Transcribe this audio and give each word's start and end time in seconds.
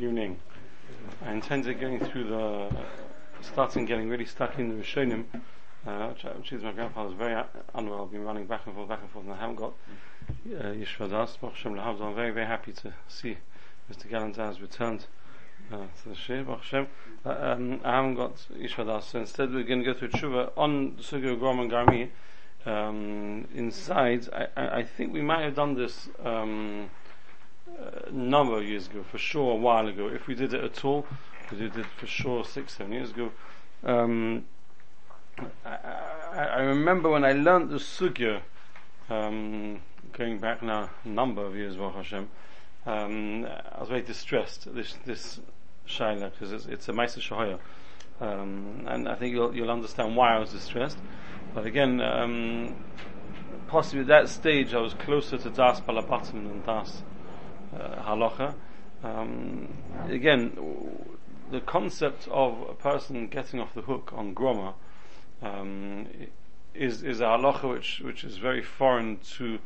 evening. 0.00 0.38
I 1.24 1.32
intended 1.32 1.80
going 1.80 1.98
through 2.00 2.24
the, 2.24 2.68
starting 3.40 3.86
getting 3.86 4.08
really 4.10 4.26
stuck 4.26 4.58
in 4.58 4.68
the 4.68 4.74
Rishonim, 4.74 5.24
uh, 5.86 6.12
which, 6.36 6.52
is 6.52 6.62
my 6.62 6.72
grandfather's 6.72 7.14
very 7.14 7.42
unwell. 7.74 8.02
I've 8.02 8.12
been 8.12 8.24
running 8.24 8.46
back 8.46 8.66
and 8.66 8.74
forth, 8.74 8.88
back 8.88 9.00
and 9.00 9.10
forth, 9.10 9.24
and 9.24 9.34
I 9.34 9.38
haven't 9.38 9.56
got 9.56 9.72
uh, 10.28 10.72
Yishvadas. 10.72 11.38
I'm 11.42 12.14
very, 12.14 12.30
very 12.30 12.46
happy 12.46 12.72
to 12.72 12.92
see 13.08 13.38
Mr. 13.90 14.10
Galantar 14.10 14.48
has 14.48 14.60
returned 14.60 15.06
uh, 15.72 15.84
to 16.02 16.08
the 16.10 16.14
Shir. 16.14 16.44
Uh, 17.24 17.28
um, 17.28 17.80
I 17.82 17.96
haven't 17.96 18.16
got 18.16 18.36
Yishvadas, 18.54 19.04
so 19.04 19.20
instead 19.20 19.54
we're 19.54 19.62
going 19.62 19.82
to 19.82 19.92
go 19.92 19.98
through 19.98 20.10
Tshuva 20.10 20.52
on 20.56 20.96
Sugya 20.96 21.38
Grom 21.38 21.60
and 21.60 21.70
Garmi. 21.70 22.10
Um, 22.66 23.46
inside, 23.54 24.28
I, 24.32 24.78
I, 24.78 24.82
think 24.82 25.12
we 25.12 25.22
might 25.22 25.42
have 25.42 25.54
done 25.54 25.74
this 25.74 26.08
um, 26.24 26.90
a 27.78 28.10
number 28.10 28.58
of 28.58 28.64
years 28.64 28.86
ago, 28.86 29.04
for 29.10 29.18
sure, 29.18 29.52
a 29.52 29.56
while 29.56 29.86
ago. 29.88 30.08
If 30.08 30.26
we 30.26 30.34
did 30.34 30.54
it 30.54 30.62
at 30.62 30.84
all, 30.84 31.06
we 31.50 31.58
did 31.58 31.76
it 31.76 31.86
for 31.96 32.06
sure 32.06 32.44
six, 32.44 32.76
seven 32.76 32.92
years 32.92 33.10
ago. 33.10 33.30
Um, 33.84 34.44
I, 35.64 35.70
I, 36.32 36.44
I, 36.44 36.60
remember 36.62 37.10
when 37.10 37.24
I 37.24 37.32
learned 37.32 37.70
the 37.70 37.76
sugya, 37.76 38.40
um, 39.10 39.80
going 40.12 40.38
back 40.38 40.62
now 40.62 40.90
a 41.04 41.08
number 41.08 41.44
of 41.44 41.54
years, 41.54 41.76
Baruch 41.76 41.96
Hashem, 41.96 42.28
um, 42.86 43.44
I 43.44 43.80
was 43.80 43.88
very 43.88 44.02
distressed. 44.02 44.72
This 44.74 44.94
this 45.04 45.40
shaila 45.86 46.30
because 46.32 46.52
it's, 46.52 46.66
it's 46.66 46.88
a 46.88 46.92
ma'aser 46.92 47.20
shahaya, 47.20 47.58
um, 48.20 48.84
and 48.86 49.08
I 49.08 49.14
think 49.14 49.34
you'll 49.34 49.54
you'll 49.54 49.70
understand 49.70 50.16
why 50.16 50.36
I 50.36 50.38
was 50.38 50.50
distressed. 50.50 50.98
But 51.54 51.66
again, 51.66 52.00
um, 52.00 52.76
possibly 53.68 54.00
at 54.00 54.06
that 54.06 54.28
stage 54.28 54.72
I 54.72 54.80
was 54.80 54.94
closer 54.94 55.36
to 55.36 55.50
das 55.50 55.80
balabatim 55.80 56.32
than 56.32 56.62
das 56.64 57.02
halacha. 57.78 58.54
Um, 59.02 59.68
again, 60.08 60.56
the 61.50 61.60
concept 61.60 62.28
of 62.30 62.60
a 62.68 62.74
person 62.74 63.28
getting 63.28 63.60
off 63.60 63.74
the 63.74 63.82
hook 63.82 64.12
on 64.14 64.34
groma 64.34 64.74
um, 65.42 66.06
is 66.74 67.02
is 67.02 67.20
a 67.20 67.24
halacha 67.24 67.70
which 67.70 68.00
which 68.00 68.24
is 68.24 68.38
very 68.38 68.62
foreign 68.62 69.18
to 69.36 69.58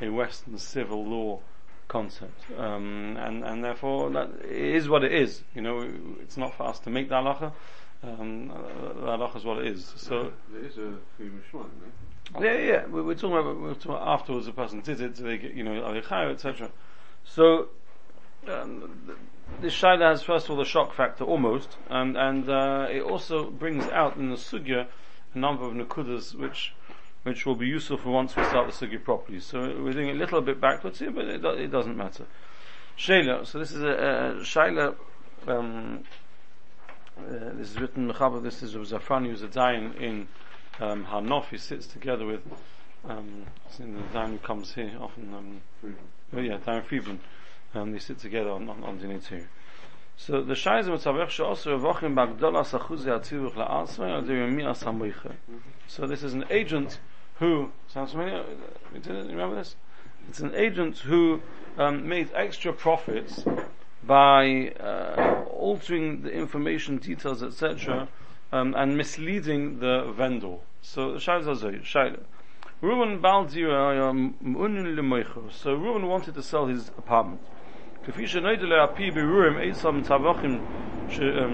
a 0.00 0.08
Western 0.08 0.58
civil 0.58 1.04
law 1.04 1.40
concept, 1.88 2.44
um, 2.58 3.16
and 3.18 3.44
and 3.44 3.64
therefore 3.64 4.10
that 4.10 4.30
is 4.44 4.88
what 4.88 5.04
it 5.04 5.12
is. 5.12 5.42
You 5.54 5.62
know, 5.62 5.88
it's 6.20 6.36
not 6.36 6.54
for 6.54 6.64
us 6.64 6.78
to 6.80 6.90
make 6.90 7.08
the 7.08 7.16
halacha. 7.16 7.52
Um, 8.02 8.48
the 8.48 9.06
halacha 9.06 9.36
is 9.36 9.44
what 9.44 9.58
it 9.58 9.66
is. 9.66 9.92
So 9.96 10.32
there 10.52 10.64
is 10.64 10.78
a 10.78 10.94
Mishman, 11.20 11.66
yeah, 12.40 12.58
yeah. 12.58 12.86
We're, 12.86 13.14
talking 13.14 13.38
about, 13.38 13.60
we're 13.60 13.74
talking 13.74 13.92
about 13.92 14.08
afterwards. 14.08 14.46
The 14.46 14.52
person 14.52 14.80
did 14.80 15.00
it. 15.00 15.14
They 15.16 15.38
get, 15.38 15.54
you 15.54 15.64
know, 15.64 15.82
etc. 15.94 16.70
So 17.28 17.68
um, 18.48 19.18
this 19.60 19.74
shaila 19.74 20.10
has 20.10 20.22
first 20.22 20.46
of 20.46 20.52
all 20.52 20.56
the 20.56 20.64
shock 20.64 20.94
factor 20.94 21.24
almost, 21.24 21.76
and 21.88 22.16
and 22.16 22.48
uh, 22.48 22.86
it 22.90 23.02
also 23.02 23.50
brings 23.50 23.84
out 23.88 24.16
in 24.16 24.30
the 24.30 24.36
sugya 24.36 24.86
a 25.34 25.38
number 25.38 25.64
of 25.64 25.74
nakudas 25.74 26.34
which 26.34 26.72
which 27.24 27.44
will 27.44 27.54
be 27.54 27.66
useful 27.66 27.98
for 27.98 28.10
once 28.10 28.34
we 28.34 28.44
start 28.44 28.66
the 28.66 28.72
sugya 28.72 29.02
properly. 29.02 29.40
So 29.40 29.60
we're 29.60 29.92
doing 29.92 30.10
a 30.10 30.14
little 30.14 30.40
bit 30.40 30.60
backwards 30.60 31.00
here, 31.00 31.10
but 31.10 31.26
it, 31.26 31.44
it 31.44 31.70
doesn't 31.70 31.96
matter. 31.96 32.24
Shaila. 32.96 33.46
So 33.46 33.58
this 33.58 33.72
is 33.72 33.82
a, 33.82 33.88
a 33.88 34.34
shaila. 34.40 34.96
Um, 35.46 36.04
uh, 37.18 37.52
this 37.54 37.70
is 37.70 37.78
written 37.78 38.10
Mechaber. 38.10 38.42
This 38.42 38.62
is 38.62 38.74
Zafrani 38.74 39.26
who's 39.26 39.42
a 39.42 39.48
dayan 39.48 39.94
in 40.00 40.28
um, 40.80 41.04
Har 41.04 41.20
Nof. 41.20 41.50
He 41.50 41.58
sits 41.58 41.86
together 41.86 42.24
with. 42.24 42.40
Um, 43.04 43.44
the 43.76 43.84
dayan 43.84 44.30
who 44.30 44.38
comes 44.38 44.74
here 44.74 44.92
often. 44.98 45.34
Um, 45.34 45.60
oh 46.34 46.40
yeah, 46.40 46.58
Dayan 46.58 46.84
Friedman 46.84 47.20
and 47.74 47.94
they 47.94 47.98
sit 47.98 48.18
together 48.18 48.50
on, 48.50 48.68
on, 48.68 48.82
on 48.84 48.98
Dinei 48.98 49.26
Torah. 49.26 49.42
So 50.16 50.42
the 50.42 50.54
Shai 50.54 50.80
is 50.80 50.86
Mitzavech 50.86 51.30
She'osu 51.30 51.78
Revochim 51.78 52.14
Bagdola 52.14 52.64
Sachuzi 52.64 53.06
Atziruch 53.06 53.54
La'asmei 53.54 54.10
Al 54.10 54.22
Diremi 54.22 54.64
Asamoiche. 54.64 55.34
So 55.86 56.06
this 56.06 56.22
is 56.22 56.34
an 56.34 56.44
agent 56.50 56.98
who, 57.38 57.70
sounds 57.86 58.12
familiar? 58.12 58.44
Remember 58.92 59.54
this? 59.54 59.76
It's 60.28 60.40
an 60.40 60.54
agent 60.54 60.98
who 60.98 61.40
um, 61.78 62.08
made 62.08 62.30
extra 62.34 62.72
profits 62.72 63.44
by 64.02 64.72
uh, 64.80 65.44
altering 65.50 66.22
the 66.22 66.30
information 66.32 66.98
details, 66.98 67.42
etc., 67.42 68.08
um, 68.50 68.74
and 68.76 68.96
misleading 68.96 69.78
the 69.78 70.12
vendor. 70.16 70.56
So 70.82 71.12
the 71.12 71.20
Shai 71.20 71.38
is 71.38 71.46
Shaila. 71.46 72.20
Reuben 72.83 73.21
Baldira 73.21 74.03
So 75.51 75.73
Reuben 75.73 76.05
wanted 76.05 76.33
to 76.35 76.43
sell 76.43 76.65
his 76.67 76.91
apartment. 76.97 77.39
כפי 78.05 78.27
שנוידל 78.27 78.73
על 78.73 78.87
פי 78.95 79.11
בירורים 79.11 79.57
עשם 79.61 80.01
צווחים 80.01 80.61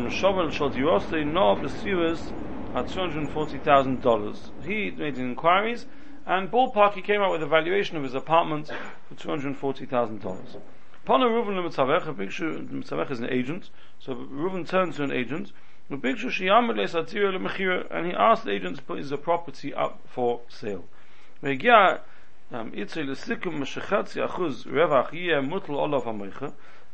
שובל 0.10 0.52
של 0.52 0.70
דירוסי 0.70 1.24
נו 1.24 1.56
בסירס 1.56 2.34
at 2.74 2.88
$240,000. 2.88 4.66
He 4.66 4.92
made 4.92 5.18
inquiries 5.18 5.86
and 6.26 6.50
ballpark 6.50 6.94
he 6.94 7.02
came 7.02 7.22
out 7.22 7.32
with 7.32 7.44
a 7.44 7.48
valuation 7.48 7.98
of 7.98 8.04
his 8.04 8.16
apartment 8.16 8.72
for 9.08 9.16
$240,000. 9.16 10.62
Pona 11.06 11.26
Reuven 11.26 11.58
Mitzavech, 11.64 12.06
Bikshu 12.16 12.68
Mitzavech 12.70 13.12
is 13.12 13.20
an 13.20 13.30
agent, 13.30 13.70
so 14.00 14.16
Reuven 14.16 14.68
turns 14.68 14.98
to 14.98 15.04
an 15.04 15.12
agent, 15.12 15.52
Bikshu 15.92 16.30
Shiyamad 16.30 16.76
Le'Satira 16.76 17.32
Le'Mechira, 17.36 17.86
and 17.92 18.08
he 18.08 18.14
asked 18.14 18.46
the 18.46 18.52
agent 18.52 18.78
to 18.78 18.84
put 18.84 18.98
his 18.98 19.12
property 19.22 19.74
up 19.74 20.00
for 20.08 20.42
sale. 20.48 20.86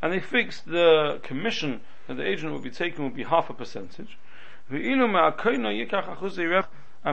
And 0.01 0.11
they 0.11 0.19
fixed 0.19 0.65
the 0.65 1.19
commission 1.23 1.79
that 2.07 2.15
the 2.15 2.27
agent 2.27 2.51
would 2.53 2.63
be 2.63 2.71
taking 2.71 3.05
would 3.05 3.15
be 3.15 3.23
half 3.23 3.49
a 3.49 3.53
percentage. 3.53 4.17
And 4.69 4.83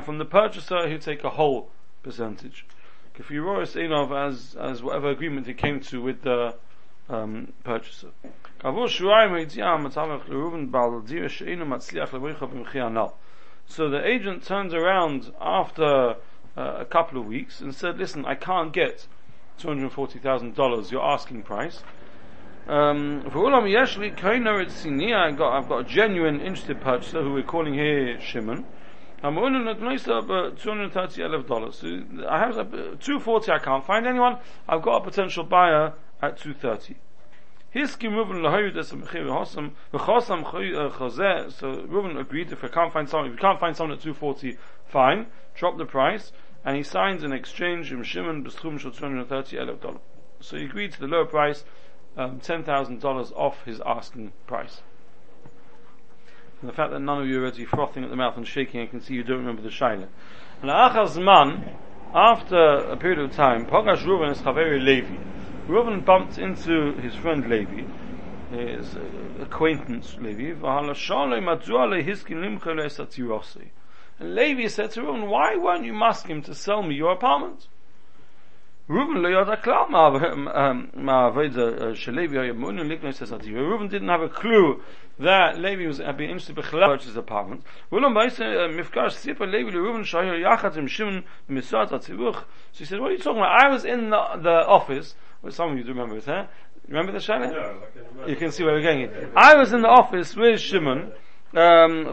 from 0.05 0.19
the 0.19 0.25
purchaser 0.25 0.89
he'd 0.89 1.03
take 1.03 1.23
a 1.25 1.31
whole 1.31 1.71
percentage. 2.03 2.67
As, 3.15 4.57
as 4.57 4.83
whatever 4.83 5.11
agreement 5.11 5.47
he 5.47 5.55
came 5.55 5.79
to 5.81 6.03
with 6.03 6.23
the 6.23 6.57
um, 7.09 7.53
purchaser. 7.65 8.09
So 13.67 13.91
the 13.91 14.05
agent 14.05 14.45
turns 14.45 14.75
around 14.75 15.33
after 15.41 16.17
uh, 16.59 16.77
a 16.81 16.85
couple 16.85 17.21
of 17.21 17.27
weeks 17.27 17.61
and 17.61 17.73
said, 17.75 17.99
listen, 17.99 18.25
I 18.25 18.35
can't 18.35 18.73
get 18.73 19.07
$240,000, 19.61 20.91
your 20.91 21.05
asking 21.05 21.43
price. 21.43 21.85
Um, 22.67 23.23
I've 23.25 23.33
got, 23.33 23.55
I've 25.53 25.69
got 25.69 25.79
a 25.79 25.85
genuine 25.85 26.41
interested 26.41 26.81
purchaser 26.81 27.23
who 27.23 27.33
we're 27.33 27.45
calling 27.45 27.75
here 27.75 28.21
Shimon. 28.21 28.67
I'm 29.23 29.37
willing 29.37 29.65
to 29.65 29.71
only 29.71 29.97
not 29.97 30.27
$230,000. 30.59 31.75
So 31.75 32.03
I 32.29 32.39
have 32.39 32.59
uh, 32.59 32.65
240, 33.01 33.53
I 33.53 33.59
can't 33.59 33.87
find 33.87 34.07
anyone. 34.07 34.39
I've 34.69 34.83
got 34.83 35.03
a 35.03 35.05
potential 35.05 35.45
buyer 35.45 35.95
at 36.21 36.39
230. 36.39 36.97
Hiskim 37.75 38.15
Reuben 38.15 38.43
lahoyudas 38.43 38.95
mechir 38.95 39.27
hosam 39.27 39.73
v'chosam 39.93 40.45
chazeh. 40.45 41.53
So 41.53 41.85
Reuben 41.87 42.17
agreed 42.17 42.51
if 42.53 42.65
I 42.65 42.69
can't 42.69 42.93
find 42.93 43.09
someone, 43.09 43.29
if 43.29 43.35
you 43.35 43.41
can't 43.41 43.61
find 43.61 43.77
someone 43.77 43.97
at 43.97 44.03
240, 44.03 44.57
fine, 44.87 45.27
drop 45.55 45.79
the 45.79 45.85
price 45.85 46.33
and 46.65 46.77
he 46.77 46.83
signs 46.83 47.23
an 47.23 47.33
exchange 47.33 47.93
in 47.93 48.03
Shimon 48.03 48.45
b'schum 48.45 48.79
shel 48.79 48.91
230 48.91 49.57
elef 49.57 49.81
dollars. 49.81 50.01
So 50.41 50.57
he 50.57 50.65
agreed 50.65 50.93
to 50.93 51.01
the 51.01 51.07
lower 51.07 51.25
price, 51.25 51.65
um, 52.17 52.41
$10,000 52.41 53.33
off 53.37 53.65
his 53.65 53.81
asking 53.85 54.33
price. 54.47 54.83
And 56.61 56.69
the 56.69 56.75
fact 56.75 56.93
that 56.93 57.01
none 57.01 57.23
of 57.23 57.29
you 57.29 57.39
are 57.39 57.43
already 57.43 57.65
frothing 57.65 58.03
at 58.05 58.11
the 58.11 58.17
mouth 58.17 58.37
and 58.37 58.47
shaking, 58.47 58.81
I 58.81 58.87
can 58.87 59.01
see 59.01 59.15
you 59.15 59.23
don't 59.23 59.39
remember 59.39 59.63
the 59.63 59.69
shaila. 59.69 60.09
And 60.61 60.71
Achazman, 60.71 61.75
after 62.13 62.57
a 62.57 62.97
period 62.97 63.21
of 63.21 63.33
time, 63.33 63.67
Pogash 63.67 64.05
Reuven 64.05 64.33
is 64.33 64.39
Chaveri 64.39 64.83
Levi. 64.83 65.17
Reuven 65.69 66.05
bumped 66.05 66.39
into 66.39 66.95
his 66.95 67.15
friend 67.15 67.49
Levi, 67.49 67.85
his 68.51 68.97
uh, 68.97 69.43
acquaintance 69.43 70.17
Levi, 70.19 70.55
and 74.19 74.35
Levi 74.35 74.67
said 74.69 74.91
to 74.93 75.03
Reuben, 75.03 75.29
why 75.29 75.57
weren't 75.57 75.85
you 75.85 75.95
asking 76.03 76.37
him 76.37 76.43
to 76.43 76.55
sell 76.55 76.83
me 76.83 76.95
your 76.95 77.13
apartment? 77.13 77.69
Reuben 78.89 79.23
lo 79.23 79.29
yada 79.29 79.57
klal 79.59 79.91
ma 79.91 80.07
um, 80.07 80.49
um, 80.49 80.91
aveda 80.95 81.59
uh, 81.59 81.85
uh, 81.91 81.95
shelevi 81.95 82.33
hayamunu 82.33 82.83
likno 82.89 83.15
says 83.15 83.29
that 83.29 83.45
Reuben 83.45 83.89
didn't 83.89 84.09
have 84.09 84.23
a 84.23 84.31
clue 84.31 84.83
that 85.19 85.59
Levi 85.59 85.87
was 85.87 85.99
had 85.99 86.17
been 86.17 86.31
interested 86.31 86.57
in 86.57 86.65
purchase 86.65 87.15
apartment. 87.15 87.63
Reuben 87.91 88.15
ba'is 88.15 88.41
uh, 88.41 88.69
mifkash 88.73 89.13
sipa 89.13 89.45
Levi 89.45 89.71
le 89.71 89.83
Reuben 89.83 90.05
shayir 90.05 90.43
yachat 90.43 90.79
im 90.79 90.87
Shimon 90.87 91.25
misat 91.51 91.91
atzivuch. 91.91 92.45
So 92.73 92.79
he 92.79 92.85
said, 92.87 92.99
what 92.99 93.11
are 93.11 93.13
you 93.13 93.19
talking 93.19 93.41
about? 93.41 93.63
I 93.63 93.69
was 93.69 93.85
in 93.85 94.09
the, 94.09 94.23
the 94.43 94.67
office. 94.67 95.15
Well, 95.43 95.53
some 95.53 95.73
of 95.73 95.77
you 95.77 95.85
do 95.85 95.91
remember 95.91 96.17
it, 96.17 96.25
huh? 96.25 96.47
Remember 96.89 97.13
the 97.13 97.19
shayla? 97.19 97.53
Yeah, 97.53 98.27
you 98.27 98.37
can 98.37 98.51
see 98.51 98.65
where 98.65 98.73
we're 98.73 98.83
going. 98.83 99.11
I 99.37 99.55
was 99.57 99.75
in 99.75 99.83
the 99.83 99.89
office 99.89 100.35
with 100.35 100.61
Shimon. 100.61 101.13
Um, 101.55 102.05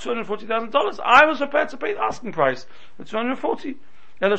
$240,000. 0.00 1.00
I 1.04 1.26
was 1.26 1.38
prepared 1.38 1.68
to 1.68 1.76
pay 1.76 1.92
the 1.92 2.02
asking 2.02 2.32
price, 2.32 2.66
the 2.96 3.04
240. 3.04 3.76
And 4.20 4.32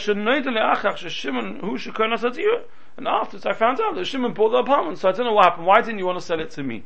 afterwards 3.08 3.46
I 3.46 3.54
found 3.54 3.82
out 3.82 3.96
that 3.96 4.06
Shimon 4.06 4.34
bought 4.34 4.50
the 4.50 4.58
apartment, 4.58 4.98
so 4.98 5.10
I 5.10 5.12
don't 5.12 5.26
know 5.26 5.34
what 5.34 5.46
happened. 5.46 5.68
Why 5.68 5.82
didn't 5.82 6.00
you 6.00 6.06
want 6.08 6.18
to 6.20 6.26
sell 6.26 6.40
it 6.40 6.50
to 6.52 6.64
me? 6.64 6.84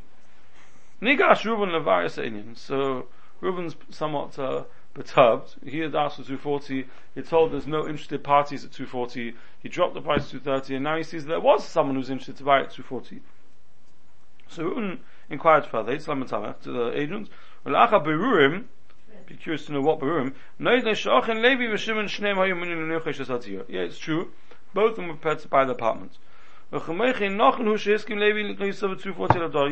Nigash 1.00 1.44
Reuben 1.44 1.70
Levaris 1.70 2.56
So 2.58 3.06
Reuben's 3.40 3.74
somewhat 3.88 4.38
uh, 4.38 4.64
perturbed. 4.92 5.54
He 5.64 5.78
had 5.78 5.94
asked 5.94 6.16
for 6.16 6.22
240. 6.22 6.86
He 7.14 7.22
told 7.22 7.52
there's 7.52 7.66
no 7.66 7.86
interested 7.88 8.22
parties 8.22 8.64
at 8.64 8.72
240. 8.72 9.34
He 9.62 9.68
dropped 9.70 9.94
the 9.94 10.02
price 10.02 10.26
to 10.26 10.40
230, 10.40 10.74
and 10.74 10.84
now 10.84 10.96
he 10.98 11.02
sees 11.02 11.24
there 11.24 11.40
was 11.40 11.64
someone 11.64 11.96
who's 11.96 12.10
interested 12.10 12.36
to 12.36 12.44
buy 12.44 12.60
at 12.60 12.70
240. 12.70 13.22
So 14.48 14.64
Reuben 14.64 15.00
inquired 15.30 15.64
further, 15.66 15.92
it's 15.92 16.06
Lamatamach, 16.06 16.60
to 16.62 16.72
the 16.72 16.98
agents, 16.98 17.30
be 19.30 19.36
curious 19.36 19.64
to 19.66 19.72
know 19.72 19.80
what 19.80 20.00
Berurim, 20.00 20.34
Yeah, 23.68 23.80
it's 23.80 23.98
true. 23.98 24.32
Both 24.74 24.90
of 24.90 24.96
them 24.96 25.08
were 25.08 25.14
prepared 25.14 25.38
to 25.40 25.48
buy 25.48 25.64
the 25.64 25.72
apartments. 25.72 26.18
You 26.72 26.78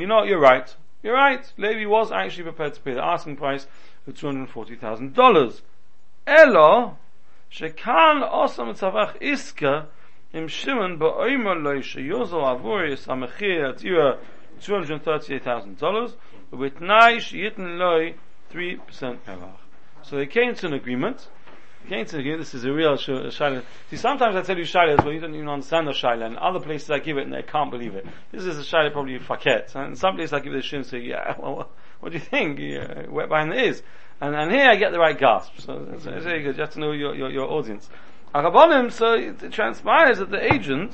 know, 0.06 0.22
you're 0.25 0.40
right. 0.40 0.76
You're 1.02 1.14
right. 1.14 1.52
Levi 1.56 1.87
was 1.87 2.11
actually 2.11 2.43
prepared 2.43 2.75
to 2.75 2.81
pay 2.81 2.94
the 2.94 3.04
asking 3.04 3.37
price 3.37 3.66
of 4.06 4.19
two 4.19 4.26
hundred 4.26 4.50
forty 4.50 4.75
thousand 4.75 5.14
dollars. 5.14 5.62
Elo 6.26 6.99
shekan 7.52 8.28
osam 8.28 8.76
tzavach 8.76 9.16
iska 9.20 9.87
im 10.32 10.49
Shimon 10.49 10.99
loy 10.99 11.81
samachir 11.81 13.72
atira 13.72 14.19
$238,000, 14.60 16.14
with 16.50 16.75
Naish 16.76 17.32
Yitn 17.32 17.78
loy 17.78 18.14
3% 18.52 18.78
Erach. 19.26 19.58
So 20.02 20.16
they 20.16 20.26
came 20.26 20.55
to 20.55 20.66
an 20.66 20.75
agreement. 20.75 21.28
Came 21.88 22.05
to 22.06 22.16
an 22.16 22.20
agreement. 22.20 22.40
This 22.40 22.55
is 22.55 22.64
a 22.64 22.72
real 22.72 22.96
sh- 22.96 23.08
shaila. 23.08 23.62
See, 23.90 23.96
sometimes 23.96 24.37
I 24.37 24.43
tell 24.43 24.56
you 24.56 24.64
shaila, 24.64 25.02
well, 25.02 25.12
you 25.12 25.20
don't 25.20 25.34
even 25.34 25.49
understand 25.49 25.87
the 25.87 25.93
shaila. 25.93 26.26
And 26.26 26.37
other 26.37 26.60
places 26.60 26.90
I 26.90 26.99
give 26.99 27.19
it 27.19 27.25
and 27.26 27.34
I 27.34 27.43
can't 27.43 27.70
believe 27.70 27.94
it. 27.94 28.06
This 28.32 28.44
is 28.44 28.58
a 28.58 28.62
shaila 28.62 28.93
probably 28.93 29.19
faket. 29.19 29.75
And 29.75 29.96
some 29.96 30.16
places 30.16 30.32
I 30.32 30.40
give 30.40 30.55
it 30.55 30.58
a 30.58 30.62
shim, 30.62 30.84
say, 30.84 31.00
yeah, 31.00 31.34
well, 31.38 31.70
what 32.00 32.12
do 32.12 32.19
you 32.19 32.25
think? 32.25 32.58
Yeah, 32.58 33.06
wet 33.08 33.28
behind 33.28 33.52
it 33.52 33.64
is. 33.64 33.82
And, 34.20 34.34
and 34.34 34.50
here 34.50 34.69
I 34.69 34.76
get 34.76 34.93
the 34.93 34.99
right 34.99 35.19
gasp. 35.19 35.52
So, 35.58 35.88
it's 35.93 36.04
very 36.04 36.43
good. 36.43 36.56
you. 36.56 36.56
You 36.56 36.61
have 36.61 36.70
to 36.75 36.81
know 36.81 36.93
your, 36.93 37.14
your, 37.14 37.31
your 37.31 37.50
audience. 37.50 37.88
Akabonim, 38.34 38.93
so 38.93 39.14
it 39.14 39.52
transpires 39.52 40.19
that 40.19 40.31
the 40.31 40.52
agent, 40.52 40.93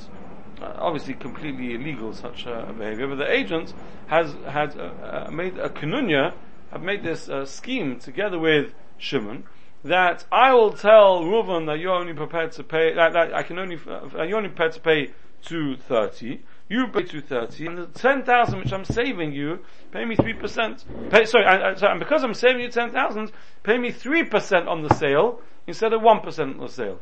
obviously 0.61 1.13
completely 1.13 1.75
illegal 1.75 2.13
such 2.13 2.47
uh, 2.47 2.71
behavior, 2.73 3.07
but 3.07 3.15
the 3.15 3.31
agent 3.31 3.73
has 4.07 4.33
had 4.47 4.77
uh, 4.77 5.27
uh 5.27 5.31
made 5.31 5.57
a 5.57 5.69
kanunya, 5.69 6.33
have 6.71 6.81
made 6.81 7.03
this 7.03 7.29
uh, 7.29 7.45
scheme 7.45 7.99
together 7.99 8.39
with 8.39 8.73
Shimon, 8.97 9.43
that 9.83 10.25
I 10.31 10.53
will 10.53 10.73
tell 10.73 11.21
Reuven 11.21 11.67
that 11.67 11.79
you're 11.79 11.93
only 11.93 12.13
prepared 12.13 12.51
to 12.53 12.63
pay, 12.63 12.93
that, 12.93 13.13
that 13.13 13.33
I 13.33 13.43
can 13.43 13.59
only, 13.59 13.77
uh, 13.87 14.23
you're 14.23 14.37
only 14.37 14.49
prepared 14.49 14.73
to 14.73 14.79
pay 14.79 15.13
230, 15.43 16.41
you 16.69 16.87
pay 16.87 17.03
230, 17.03 17.65
and 17.67 17.77
the 17.77 17.85
10,000 17.87 18.59
which 18.59 18.73
I'm 18.73 18.85
saving 18.85 19.33
you, 19.33 19.59
pay 19.91 20.05
me 20.05 20.15
3%, 20.15 21.11
pay, 21.11 21.25
sorry, 21.25 21.45
I, 21.45 21.71
I, 21.71 21.75
sorry, 21.75 21.91
and 21.91 21.99
because 21.99 22.23
I'm 22.23 22.33
saving 22.33 22.61
you 22.61 22.69
10,000, 22.69 23.31
pay 23.61 23.77
me 23.77 23.91
3% 23.91 24.67
on 24.67 24.81
the 24.81 24.93
sale, 24.95 25.39
instead 25.67 25.93
of 25.93 26.01
1% 26.01 26.39
on 26.39 26.57
the 26.57 26.67
sale. 26.67 26.99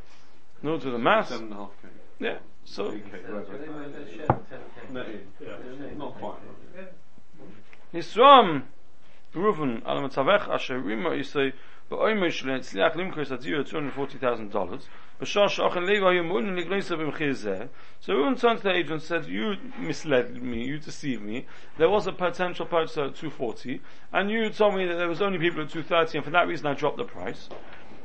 No 0.61 0.77
to 0.77 0.89
the 0.89 0.97
math. 0.97 1.27
Seven 1.27 1.45
and 1.45 1.53
a 1.53 1.57
half 1.57 1.71
K. 1.81 1.87
Yeah, 2.19 2.37
so, 2.65 2.91
not 5.97 6.19
quite. 6.19 6.39
Nisram, 7.93 8.63
Reuven, 9.35 9.81
al 9.85 10.01
Mitzavech, 10.01 10.47
Asher 10.49 10.79
Rima, 10.79 11.09
Yisei, 11.09 11.53
Be'oimei 11.89 12.29
Shle, 12.29 12.59
Tzliach 12.59 12.95
Limkos, 12.95 13.31
at 13.31 13.41
$240,000, 13.41 14.87
B'shar 15.21 15.47
Sha'ochen 15.49 15.85
Leva, 15.85 16.13
Yom 16.13 16.29
Ulun, 16.29 16.55
Lignoisa, 16.57 16.97
B'mchir 16.97 17.31
Zeh, 17.31 17.69
so 17.99 18.13
Reuven 18.13 18.39
turned 18.39 18.59
to 18.59 18.63
the 18.63 18.71
agent 18.71 18.91
and 18.91 19.01
said, 19.01 19.25
you 19.25 19.57
misled 19.77 20.41
me, 20.41 20.65
you 20.65 20.79
deceived 20.79 21.21
me, 21.21 21.45
there 21.77 21.89
was 21.89 22.07
a 22.07 22.11
potential 22.11 22.65
purchaser 22.65 23.05
at 23.05 23.15
240, 23.15 23.81
and 24.11 24.31
you 24.31 24.49
told 24.49 24.75
me 24.75 24.85
that 24.87 24.95
there 24.95 25.09
was 25.09 25.21
only 25.21 25.37
people 25.37 25.61
at 25.61 25.69
230, 25.69 26.17
and 26.17 26.25
for 26.25 26.31
that 26.31 26.47
reason 26.47 26.65
I 26.65 26.73
dropped 26.73 26.97
the 26.97 27.03
price. 27.03 27.49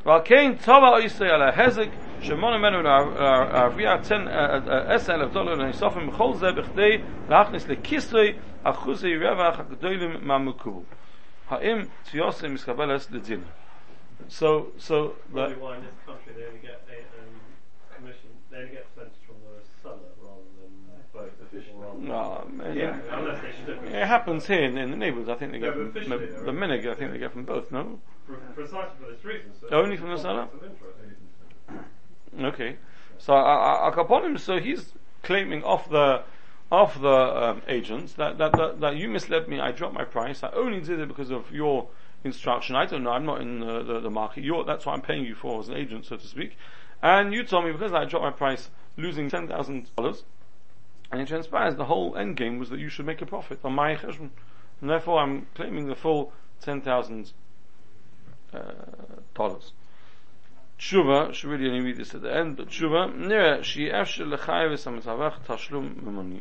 ועל 0.05 0.21
כן 0.25 0.53
טובה 0.65 0.97
איסי 0.97 1.25
על 1.25 1.41
ההזק 1.41 1.88
שמונה 2.21 2.57
ממנו 2.57 2.81
להרוויח 2.81 4.00
10 4.88 5.13
אלף 5.15 5.31
דולר 5.31 5.53
לנסופם 5.53 6.07
בכל 6.07 6.33
זה 6.33 6.51
בכדי 6.51 6.97
להכניס 7.29 7.67
לכיסוי 7.67 8.33
אחוזי 8.63 9.17
רווח 9.17 9.59
הגדולים 9.59 10.27
מהמקובל. 10.27 10.85
האם 11.50 11.77
תיוסי 12.11 12.47
מסקבלת 12.47 13.11
לדין? 13.11 13.44
So, 14.29 14.71
so 14.77 15.15
Probably 15.33 15.55
why 15.55 15.75
in 15.75 15.83
this 15.83 16.00
country 16.05 16.31
they 16.38 16.45
only 16.47 16.59
get 16.61 16.79
a 16.88 17.00
um, 17.19 17.33
commission, 17.95 18.29
they 18.50 18.57
only 18.57 18.71
get 18.71 18.88
official 22.10 22.28
rather 22.28 22.44
than 22.49 22.58
no, 22.58 22.72
yeah. 22.72 22.96
yeah. 23.06 23.19
unless 23.19 23.43
they 23.43 23.52
should. 23.64 23.84
It 23.94 24.06
happens 24.06 24.46
here 24.46 24.64
in, 24.64 24.78
in 24.78 24.90
the 24.90 24.96
neighbourhoods. 24.96 25.28
I 25.28 25.34
think 25.34 25.52
they 25.52 25.58
No, 25.58 25.72
get 25.90 26.05
from 26.05 26.10
the, 26.10 26.16
the 26.44 26.52
minig. 26.52 26.88
I 26.88 26.94
think 26.94 27.12
they 27.12 27.19
get 27.19 27.32
from 27.32 27.44
both. 27.44 27.70
No, 27.72 28.00
precisely 28.55 28.81
for 29.00 29.10
this 29.12 29.25
reason. 29.25 29.50
So 29.60 29.69
Only 29.70 29.96
from 29.96 30.10
the 30.10 30.19
seller? 30.19 30.46
conflict 30.46 30.64
of 31.69 31.75
interest. 31.75 32.55
okay. 32.60 32.76
So 33.19 33.34
upon 33.37 34.25
him, 34.25 34.38
so 34.38 34.58
he's 34.60 34.93
claiming 35.22 35.64
off 35.64 35.88
the 35.90 36.22
off 36.70 37.00
the 37.00 37.08
um, 37.08 37.62
agents 37.66 38.12
that, 38.14 38.38
that 38.38 38.52
that 38.52 38.81
that 38.81 38.96
you 38.96 39.08
misled 39.08 39.49
me. 39.49 39.58
I 39.58 39.72
dropped 39.72 39.94
my 39.94 40.04
price. 40.04 40.43
I 40.43 40.50
only 40.50 40.81
did 40.81 41.00
it 41.00 41.08
because 41.08 41.31
of 41.31 41.50
your 41.50 41.88
instruction. 42.25 42.76
I 42.76 42.87
don't 42.87 43.02
know. 43.02 43.11
I'm 43.11 43.25
not 43.25 43.40
in 43.40 43.61
the, 43.61 43.82
the, 43.82 44.00
the 44.00 44.11
market. 44.11 44.44
You're, 44.44 44.64
that's 44.64 44.84
what 44.87 44.93
I'm 44.94 45.00
paying 45.02 45.25
you 45.25 45.34
for 45.34 45.61
as 45.61 45.69
an 45.69 45.75
agent, 45.76 46.04
so 46.04 46.16
to 46.16 46.26
speak. 46.26 46.56
And 47.02 47.32
you 47.32 47.44
told 47.44 47.64
me 47.64 47.72
because 47.72 47.93
I 47.93 48.04
dropped 48.04 48.25
my 48.25 48.31
price, 48.32 48.70
losing 48.96 49.31
ten 49.31 49.49
thousand 49.49 49.90
dollars, 49.96 50.25
and 51.10 51.20
it 51.20 51.28
transpires 51.28 51.76
the 51.76 51.84
whole 51.84 52.16
end 52.16 52.37
game 52.37 52.58
was 52.58 52.70
that 52.70 52.78
you 52.78 52.88
should 52.88 53.06
make 53.06 53.22
a 53.22 53.26
profit 53.26 53.60
on 53.64 53.72
my 53.75 53.94
cheshbon, 53.96 54.31
and 54.81 54.90
therefore 54.90 55.20
I'm 55.20 55.46
claiming 55.55 55.87
the 55.87 55.94
full 55.94 56.32
ten 56.60 56.81
thousand 56.81 57.32
uh, 58.52 58.60
dollars. 59.34 59.72
Tshuva, 60.78 61.34
should 61.34 61.50
really 61.50 61.69
only 61.69 61.81
read 61.81 61.96
this 61.96 62.14
at 62.14 62.22
the 62.22 62.32
end, 62.32 62.56
but 62.56 62.69
Tshuva, 62.69 63.12
nira, 63.12 63.64
she 63.64 63.88
efshel 63.88 64.32
lechayev 64.37 64.72
samatavach 64.75 65.44
tashlum 65.44 66.00
memoni. 66.02 66.40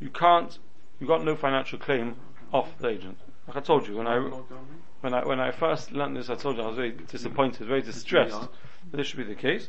You 0.00 0.10
can't, 0.10 0.58
you 0.98 1.06
got 1.06 1.24
no 1.24 1.36
financial 1.36 1.78
claim 1.78 2.16
off 2.52 2.76
the 2.78 2.88
agent. 2.88 3.18
Like 3.46 3.58
I 3.58 3.60
told 3.60 3.86
you, 3.86 3.96
when 3.96 4.08
I, 4.08 4.18
when 5.00 5.14
I 5.14 5.24
when 5.24 5.38
I 5.38 5.52
first 5.52 5.92
learned 5.92 6.16
this, 6.16 6.28
I 6.28 6.34
told 6.34 6.56
you 6.56 6.64
I 6.64 6.66
was 6.66 6.76
very 6.76 6.90
disappointed, 6.90 7.68
very 7.68 7.82
distressed 7.82 8.40
that 8.90 8.96
this 8.96 9.06
should 9.06 9.18
be 9.18 9.24
the 9.24 9.36
case. 9.36 9.68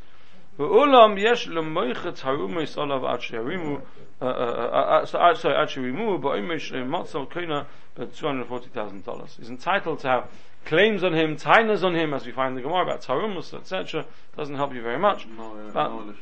Ve'ulam 0.57 1.19
yesh 1.19 1.48
lemoichetz 1.48 2.21
harumis 2.21 2.77
olav 2.77 3.04
actually 3.06 3.39
sherimu, 3.39 3.81
uh, 4.21 4.26
uh, 4.26 5.04
uh, 5.04 5.06
sorry, 5.06 5.56
ad 5.56 5.69
sherimu, 5.69 6.19
ba'imish 6.19 6.71
matzal 6.85 7.28
kena, 7.30 7.66
$240,000. 7.97 9.37
He's 9.37 9.49
entitled 9.49 9.99
to 9.99 10.07
have 10.07 10.30
claims 10.66 11.04
on 11.04 11.14
him, 11.14 11.35
tainas 11.35 11.83
on 11.83 11.95
him, 11.95 12.14
as 12.14 12.26
we 12.26 12.31
find 12.31 12.49
in 12.49 12.56
the 12.56 12.61
Gemara 12.61 12.83
about 12.83 13.02
tarumus, 13.02 13.54
etc. 13.54 14.06
Doesn't 14.35 14.56
help 14.56 14.73
you 14.73 14.81
very 14.81 14.99
much. 14.99 15.28
No, 15.28 15.71
but, 15.73 15.90
no, 15.90 16.14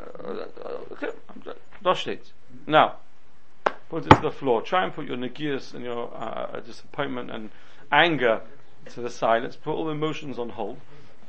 uh, 0.00 0.92
okay. 0.92 2.18
Now, 2.66 2.96
put 3.88 4.06
it 4.06 4.10
to 4.10 4.20
the 4.22 4.30
floor. 4.30 4.62
Try 4.62 4.84
and 4.84 4.94
put 4.94 5.06
your 5.06 5.16
negias 5.16 5.74
and 5.74 5.84
your 5.84 6.10
uh, 6.14 6.60
disappointment 6.60 7.30
and 7.30 7.50
anger 7.90 8.42
to 8.90 9.00
the 9.00 9.10
side. 9.10 9.42
Let's 9.42 9.56
put 9.56 9.72
all 9.72 9.86
the 9.86 9.92
emotions 9.92 10.38
on 10.38 10.50
hold. 10.50 10.78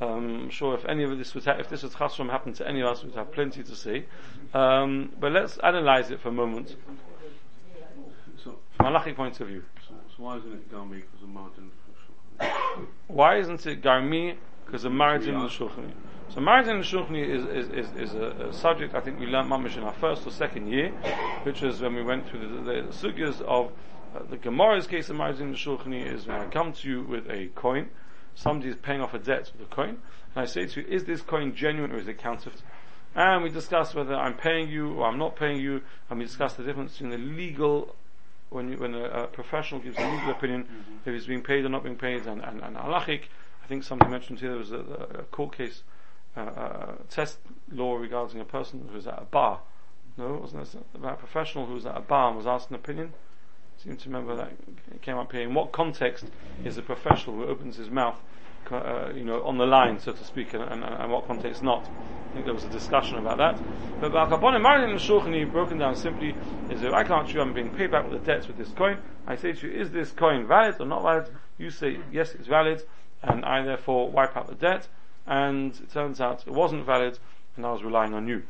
Um, 0.00 0.42
I'm 0.42 0.50
sure 0.50 0.74
if 0.74 0.84
any 0.84 1.04
of 1.04 1.16
this 1.16 1.34
was 1.34 1.46
ha- 1.46 1.56
if 1.58 1.68
this 1.68 1.82
was 1.82 1.94
chasrum 1.94 2.28
happened 2.28 2.56
to 2.56 2.68
any 2.68 2.80
of 2.82 2.88
us, 2.88 3.02
we'd 3.02 3.14
have 3.14 3.32
plenty 3.32 3.62
to 3.62 3.74
say. 3.74 4.04
Um, 4.52 5.12
but 5.18 5.32
let's 5.32 5.56
analyze 5.58 6.10
it 6.10 6.20
for 6.20 6.28
a 6.28 6.32
moment 6.32 6.76
So, 8.42 8.58
from 8.76 8.94
a 8.94 8.98
halachic 8.98 9.16
point 9.16 9.40
of 9.40 9.48
view. 9.48 9.64
so, 9.88 9.94
so 10.16 10.22
why 10.22 10.36
isn't 10.36 10.52
it 10.52 10.70
Garmi 10.70 11.00
because 11.00 11.22
of 11.22 11.28
margin? 11.28 11.70
Why 13.08 13.38
isn't 13.38 13.66
it 13.66 13.82
garmi? 13.82 14.36
Because 14.64 14.84
of 14.84 14.92
marriage 14.92 15.26
in 15.26 15.38
the. 15.38 15.48
So 16.28 16.40
marriage 16.40 16.66
in 16.66 16.80
the 16.80 17.22
is, 17.22 17.44
is, 17.44 17.68
is, 17.70 17.96
is 17.96 18.14
a, 18.14 18.48
a, 18.48 18.52
subject 18.52 18.94
I 18.94 19.00
think 19.00 19.20
we 19.20 19.26
learned 19.26 19.48
mamish 19.48 19.76
in 19.76 19.84
our 19.84 19.92
first 19.94 20.26
or 20.26 20.32
second 20.32 20.66
year, 20.68 20.90
which 21.44 21.62
was 21.62 21.80
when 21.80 21.94
we 21.94 22.02
went 22.02 22.28
through 22.28 22.40
the, 22.40 22.48
the, 22.48 22.82
the 22.82 22.92
sugyas 22.92 23.40
of 23.42 23.70
uh, 24.14 24.22
the 24.28 24.36
Gemara's 24.36 24.88
case 24.88 25.08
of 25.08 25.16
marriage 25.16 25.40
in 25.40 25.52
the 25.52 25.92
is 25.94 26.26
when 26.26 26.36
I 26.36 26.46
come 26.48 26.72
to 26.72 26.88
you 26.88 27.02
with 27.02 27.30
a 27.30 27.46
coin, 27.54 27.90
somebody 28.36 28.70
is 28.70 28.76
paying 28.76 29.00
off 29.00 29.14
a 29.14 29.18
debt 29.18 29.50
with 29.58 29.66
a 29.66 29.74
coin, 29.74 29.98
and 30.34 30.36
I 30.36 30.44
say 30.44 30.66
to 30.66 30.80
you, 30.80 30.86
is 30.86 31.04
this 31.04 31.22
coin 31.22 31.54
genuine 31.56 31.90
or 31.90 31.98
is 31.98 32.06
it 32.06 32.18
counterfeit? 32.18 32.62
And 33.16 33.42
we 33.42 33.48
discuss 33.50 33.94
whether 33.94 34.14
I'm 34.14 34.34
paying 34.34 34.68
you 34.68 34.92
or 34.92 35.08
I'm 35.08 35.18
not 35.18 35.34
paying 35.36 35.58
you, 35.58 35.80
and 36.08 36.18
we 36.18 36.26
discuss 36.26 36.52
the 36.52 36.62
difference 36.62 36.92
between 36.92 37.10
the 37.10 37.18
legal 37.18 37.96
when 38.50 38.70
you, 38.70 38.76
when 38.76 38.94
a, 38.94 39.04
a, 39.04 39.26
professional 39.26 39.80
gives 39.80 39.98
a 39.98 40.08
legal 40.08 40.30
opinion, 40.30 40.64
mm-hmm. 40.64 41.08
if 41.08 41.14
he's 41.14 41.26
being 41.26 41.42
paid 41.42 41.64
or 41.64 41.68
not 41.68 41.82
being 41.82 41.96
paid, 41.96 42.26
and, 42.26 42.42
and, 42.44 42.62
and 42.62 42.76
halachic, 42.76 43.22
I 43.64 43.66
think 43.66 43.82
something 43.82 44.08
mentioned 44.08 44.38
here 44.38 44.50
there 44.50 44.58
was 44.58 44.70
a, 44.70 44.78
a 44.78 45.22
court 45.24 45.56
case, 45.56 45.82
uh, 46.36 46.40
uh, 46.40 46.94
test 47.10 47.38
law 47.72 47.96
regarding 47.96 48.40
a 48.40 48.44
person 48.44 48.86
who 48.88 48.94
was 48.94 49.06
at 49.06 49.18
a 49.18 49.24
bar. 49.24 49.60
No, 50.16 50.34
it 50.34 50.40
wasn't 50.42 50.74
it 50.74 50.80
about 50.94 51.14
a 51.14 51.16
professional 51.16 51.66
who 51.66 51.74
was 51.74 51.86
at 51.86 51.96
a 51.96 52.00
bar 52.00 52.28
and 52.28 52.36
was 52.36 52.46
asked 52.46 52.70
an 52.70 52.76
opinion? 52.76 53.12
Seem 53.86 53.96
to 53.96 54.08
remember 54.08 54.34
that 54.34 54.50
it 54.92 55.00
came 55.02 55.16
up 55.16 55.30
here. 55.30 55.42
In 55.42 55.54
what 55.54 55.70
context 55.70 56.24
is 56.64 56.76
a 56.76 56.82
professional 56.82 57.36
who 57.36 57.44
opens 57.44 57.76
his 57.76 57.88
mouth 57.88 58.20
uh, 58.72 59.12
you 59.14 59.22
know, 59.22 59.44
on 59.44 59.58
the 59.58 59.64
line, 59.64 60.00
so 60.00 60.10
to 60.10 60.24
speak, 60.24 60.54
and, 60.54 60.64
and, 60.64 60.82
and 60.82 61.12
what 61.12 61.28
context 61.28 61.62
not. 61.62 61.84
I 61.84 62.32
think 62.32 62.46
there 62.46 62.54
was 62.54 62.64
a 62.64 62.68
discussion 62.68 63.16
about 63.16 63.38
that. 63.38 63.62
But 64.00 64.10
Balkaponim 64.10 64.60
Marin 64.60 64.90
and 64.90 64.98
Shulchan 64.98 65.52
broken 65.52 65.78
down 65.78 65.94
simply 65.94 66.34
is 66.68 66.82
if 66.82 66.92
I 66.92 67.04
can't 67.04 67.28
show 67.28 67.40
I'm 67.40 67.54
being 67.54 67.70
paid 67.70 67.92
back 67.92 68.10
with 68.10 68.20
the 68.20 68.26
debts 68.26 68.48
with 68.48 68.58
this 68.58 68.70
coin, 68.70 68.98
I 69.24 69.36
say 69.36 69.52
to 69.52 69.68
you, 69.68 69.80
is 69.80 69.92
this 69.92 70.10
coin 70.10 70.48
valid 70.48 70.80
or 70.80 70.86
not 70.86 71.02
valid? 71.02 71.28
You 71.56 71.70
say, 71.70 72.00
yes, 72.10 72.34
it's 72.34 72.48
valid, 72.48 72.82
and 73.22 73.44
I 73.44 73.62
therefore 73.64 74.10
wipe 74.10 74.36
out 74.36 74.48
the 74.48 74.56
debt, 74.56 74.88
and 75.28 75.72
it 75.76 75.92
turns 75.92 76.20
out 76.20 76.42
it 76.44 76.52
wasn't 76.52 76.84
valid, 76.84 77.20
and 77.54 77.64
I 77.64 77.70
was 77.70 77.84
relying 77.84 78.14
on 78.14 78.26
you. 78.26 78.42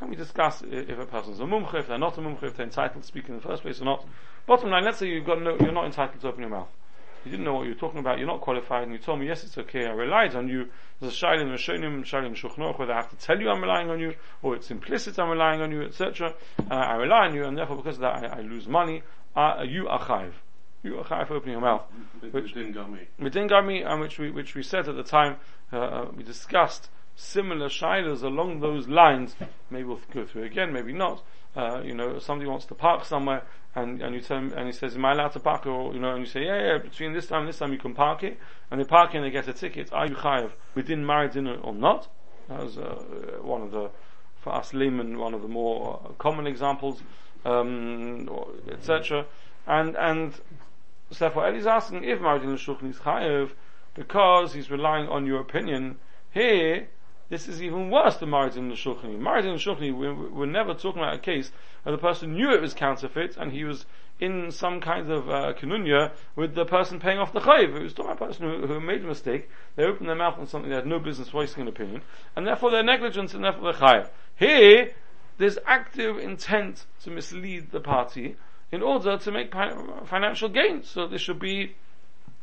And 0.00 0.08
we 0.08 0.16
discuss 0.16 0.62
if 0.62 0.98
a 0.98 1.06
person's 1.06 1.40
a 1.40 1.42
mumcha, 1.42 1.74
if 1.74 1.88
they're 1.88 1.98
not 1.98 2.16
a 2.16 2.20
mumcha, 2.20 2.44
if 2.44 2.56
they're 2.56 2.66
entitled 2.66 3.02
to 3.02 3.06
speak 3.06 3.28
in 3.28 3.34
the 3.34 3.42
first 3.42 3.62
place 3.62 3.80
or 3.80 3.84
not. 3.84 4.06
Bottom 4.50 4.70
line, 4.70 4.84
let's 4.84 4.98
say 4.98 5.06
you've 5.06 5.26
got 5.26 5.40
no, 5.40 5.56
you're 5.60 5.70
not 5.70 5.84
entitled 5.84 6.20
to 6.22 6.26
open 6.26 6.40
your 6.40 6.50
mouth. 6.50 6.66
You 7.24 7.30
didn't 7.30 7.44
know 7.44 7.54
what 7.54 7.66
you 7.66 7.68
were 7.68 7.78
talking 7.78 8.00
about, 8.00 8.18
you're 8.18 8.26
not 8.26 8.40
qualified, 8.40 8.82
and 8.82 8.90
you 8.90 8.98
told 8.98 9.20
me, 9.20 9.28
yes, 9.28 9.44
it's 9.44 9.56
okay, 9.56 9.86
I 9.86 9.90
relied 9.90 10.34
on 10.34 10.48
you. 10.48 10.66
There's 10.98 11.12
a 11.12 11.24
shailim, 11.24 11.52
Rishonim, 11.52 12.02
shailim 12.02 12.34
Shuchnoch, 12.34 12.76
whether 12.76 12.92
I 12.92 12.96
have 12.96 13.10
to 13.10 13.16
tell 13.16 13.40
you 13.40 13.48
I'm 13.48 13.62
relying 13.62 13.90
on 13.90 14.00
you, 14.00 14.16
or 14.42 14.56
it's 14.56 14.68
implicit 14.72 15.20
I'm 15.20 15.28
relying 15.30 15.60
on 15.60 15.70
you, 15.70 15.82
etc. 15.82 16.34
And 16.58 16.72
I, 16.72 16.82
I 16.82 16.94
rely 16.96 17.26
on 17.26 17.34
you, 17.36 17.44
and 17.44 17.56
therefore 17.56 17.76
because 17.76 17.94
of 17.94 18.00
that 18.00 18.24
I, 18.24 18.38
I 18.38 18.40
lose 18.40 18.66
money. 18.66 19.04
Uh, 19.36 19.62
you 19.64 19.86
are 19.86 20.00
chayiv. 20.00 20.32
You 20.82 20.98
are 20.98 21.04
chayiv 21.04 21.28
for 21.28 21.34
opening 21.34 21.52
your 21.52 21.60
mouth. 21.60 21.84
Which- 22.32 22.52
didn't 22.52 22.72
go 22.72 22.88
me. 22.88 23.06
Within 23.20 23.48
Garmi, 23.48 23.86
and 23.86 24.00
which 24.00 24.18
we 24.18 24.32
which 24.32 24.56
we 24.56 24.64
said 24.64 24.88
at 24.88 24.96
the 24.96 25.04
time, 25.04 25.36
uh, 25.72 25.76
uh, 25.76 26.10
we 26.12 26.24
discussed 26.24 26.90
similar 27.14 27.68
shilas 27.68 28.24
along 28.24 28.58
those 28.58 28.88
lines. 28.88 29.36
Maybe 29.70 29.84
we'll 29.84 30.00
go 30.12 30.26
through 30.26 30.42
again, 30.42 30.72
maybe 30.72 30.92
not. 30.92 31.22
Uh, 31.56 31.82
you 31.82 31.94
know, 31.94 32.18
somebody 32.20 32.48
wants 32.48 32.64
to 32.66 32.74
park 32.74 33.04
somewhere, 33.04 33.42
and, 33.74 34.02
and 34.02 34.14
you 34.14 34.20
tell 34.20 34.38
him, 34.38 34.52
and 34.56 34.66
he 34.66 34.72
says, 34.72 34.96
"Am 34.96 35.04
I 35.04 35.12
allowed 35.12 35.32
to 35.32 35.40
park?" 35.40 35.66
Or 35.66 35.94
you 35.94 36.00
know, 36.00 36.10
and 36.10 36.20
you 36.20 36.26
say, 36.26 36.44
"Yeah, 36.44 36.60
yeah." 36.60 36.78
Between 36.78 37.12
this 37.12 37.26
time 37.26 37.40
and 37.40 37.48
this 37.48 37.58
time, 37.58 37.72
you 37.72 37.78
can 37.78 37.94
park 37.94 38.24
it, 38.24 38.38
and 38.70 38.80
they 38.80 38.84
park 38.84 39.14
it 39.14 39.18
and 39.18 39.26
they 39.26 39.30
get 39.30 39.46
a 39.48 39.52
ticket. 39.52 39.92
Are 39.92 40.06
you 40.06 40.16
chayav 40.16 40.50
within 40.74 41.06
married 41.06 41.32
dinner 41.32 41.56
or 41.56 41.72
not? 41.72 42.08
That 42.48 42.64
was 42.64 42.78
uh, 42.78 43.02
one 43.42 43.62
of 43.62 43.70
the 43.70 43.90
for 44.40 44.54
us 44.54 44.72
laymen, 44.74 45.18
one 45.18 45.34
of 45.34 45.42
the 45.42 45.48
more 45.48 46.14
common 46.18 46.46
examples, 46.46 47.02
um, 47.44 48.28
etc. 48.68 49.26
And 49.66 49.96
and 49.96 50.34
so 51.10 51.18
therefore, 51.26 51.48
Eli's 51.48 51.66
asking 51.66 52.04
if 52.04 52.18
Maridin 52.20 52.54
Shulchan 52.56 52.90
is 52.90 52.96
chayev 52.96 53.50
because 53.94 54.54
he's 54.54 54.70
relying 54.70 55.08
on 55.08 55.26
your 55.26 55.40
opinion. 55.40 55.98
Here, 56.32 56.88
this 57.30 57.46
is 57.46 57.62
even 57.62 57.90
worse 57.90 58.16
than 58.16 58.30
Maridin 58.30 58.72
Shulchan. 58.72 59.20
Maridin 59.20 59.54
Shulchan, 59.54 59.96
we're, 59.96 60.30
we're 60.30 60.46
never 60.46 60.74
talking 60.74 61.00
about 61.00 61.14
a 61.14 61.18
case 61.18 61.52
where 61.84 61.94
the 61.94 62.00
person 62.00 62.34
knew 62.34 62.52
it 62.52 62.60
was 62.60 62.74
counterfeit 62.74 63.36
and 63.36 63.52
he 63.52 63.62
was 63.64 63.86
in 64.18 64.50
some 64.50 64.80
kind 64.80 65.10
of 65.10 65.30
uh, 65.30 65.52
kanunya 65.54 66.10
with 66.34 66.54
the 66.54 66.64
person 66.64 66.98
paying 66.98 67.18
off 67.18 67.32
the 67.32 67.40
chayev. 67.40 67.74
It 67.74 67.82
was 67.82 67.94
talking 67.94 68.10
about 68.10 68.22
a 68.22 68.26
person 68.26 68.50
who, 68.50 68.66
who 68.66 68.80
made 68.80 69.04
a 69.04 69.06
mistake. 69.06 69.48
They 69.76 69.84
opened 69.84 70.08
their 70.08 70.16
mouth 70.16 70.38
on 70.38 70.48
something 70.48 70.68
they 70.68 70.76
had 70.76 70.86
no 70.86 70.98
business 70.98 71.28
voicing 71.28 71.62
an 71.62 71.68
opinion, 71.68 72.02
and 72.34 72.46
therefore 72.46 72.72
their 72.72 72.82
negligence 72.82 73.32
and 73.32 73.44
therefore 73.44 73.72
they're 73.72 73.80
chayev. 73.80 74.10
Here, 74.36 74.92
there's 75.38 75.58
active 75.66 76.18
intent 76.18 76.84
to 77.04 77.10
mislead 77.10 77.70
the 77.70 77.80
party 77.80 78.36
in 78.72 78.82
order 78.82 79.16
to 79.16 79.30
make 79.30 79.52
pi- 79.52 79.72
financial 80.04 80.48
gain. 80.48 80.82
So 80.82 81.06
this 81.06 81.22
should 81.22 81.38
be 81.38 81.76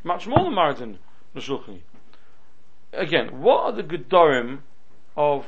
much 0.04 0.28
more 0.28 0.46
than 0.46 0.54
Maradin 0.54 0.98
Nashulchani. 1.36 1.82
Again, 2.94 3.42
what 3.42 3.66
are 3.66 3.72
the 3.74 3.84
Gedorim 3.84 4.60
of 5.18 5.46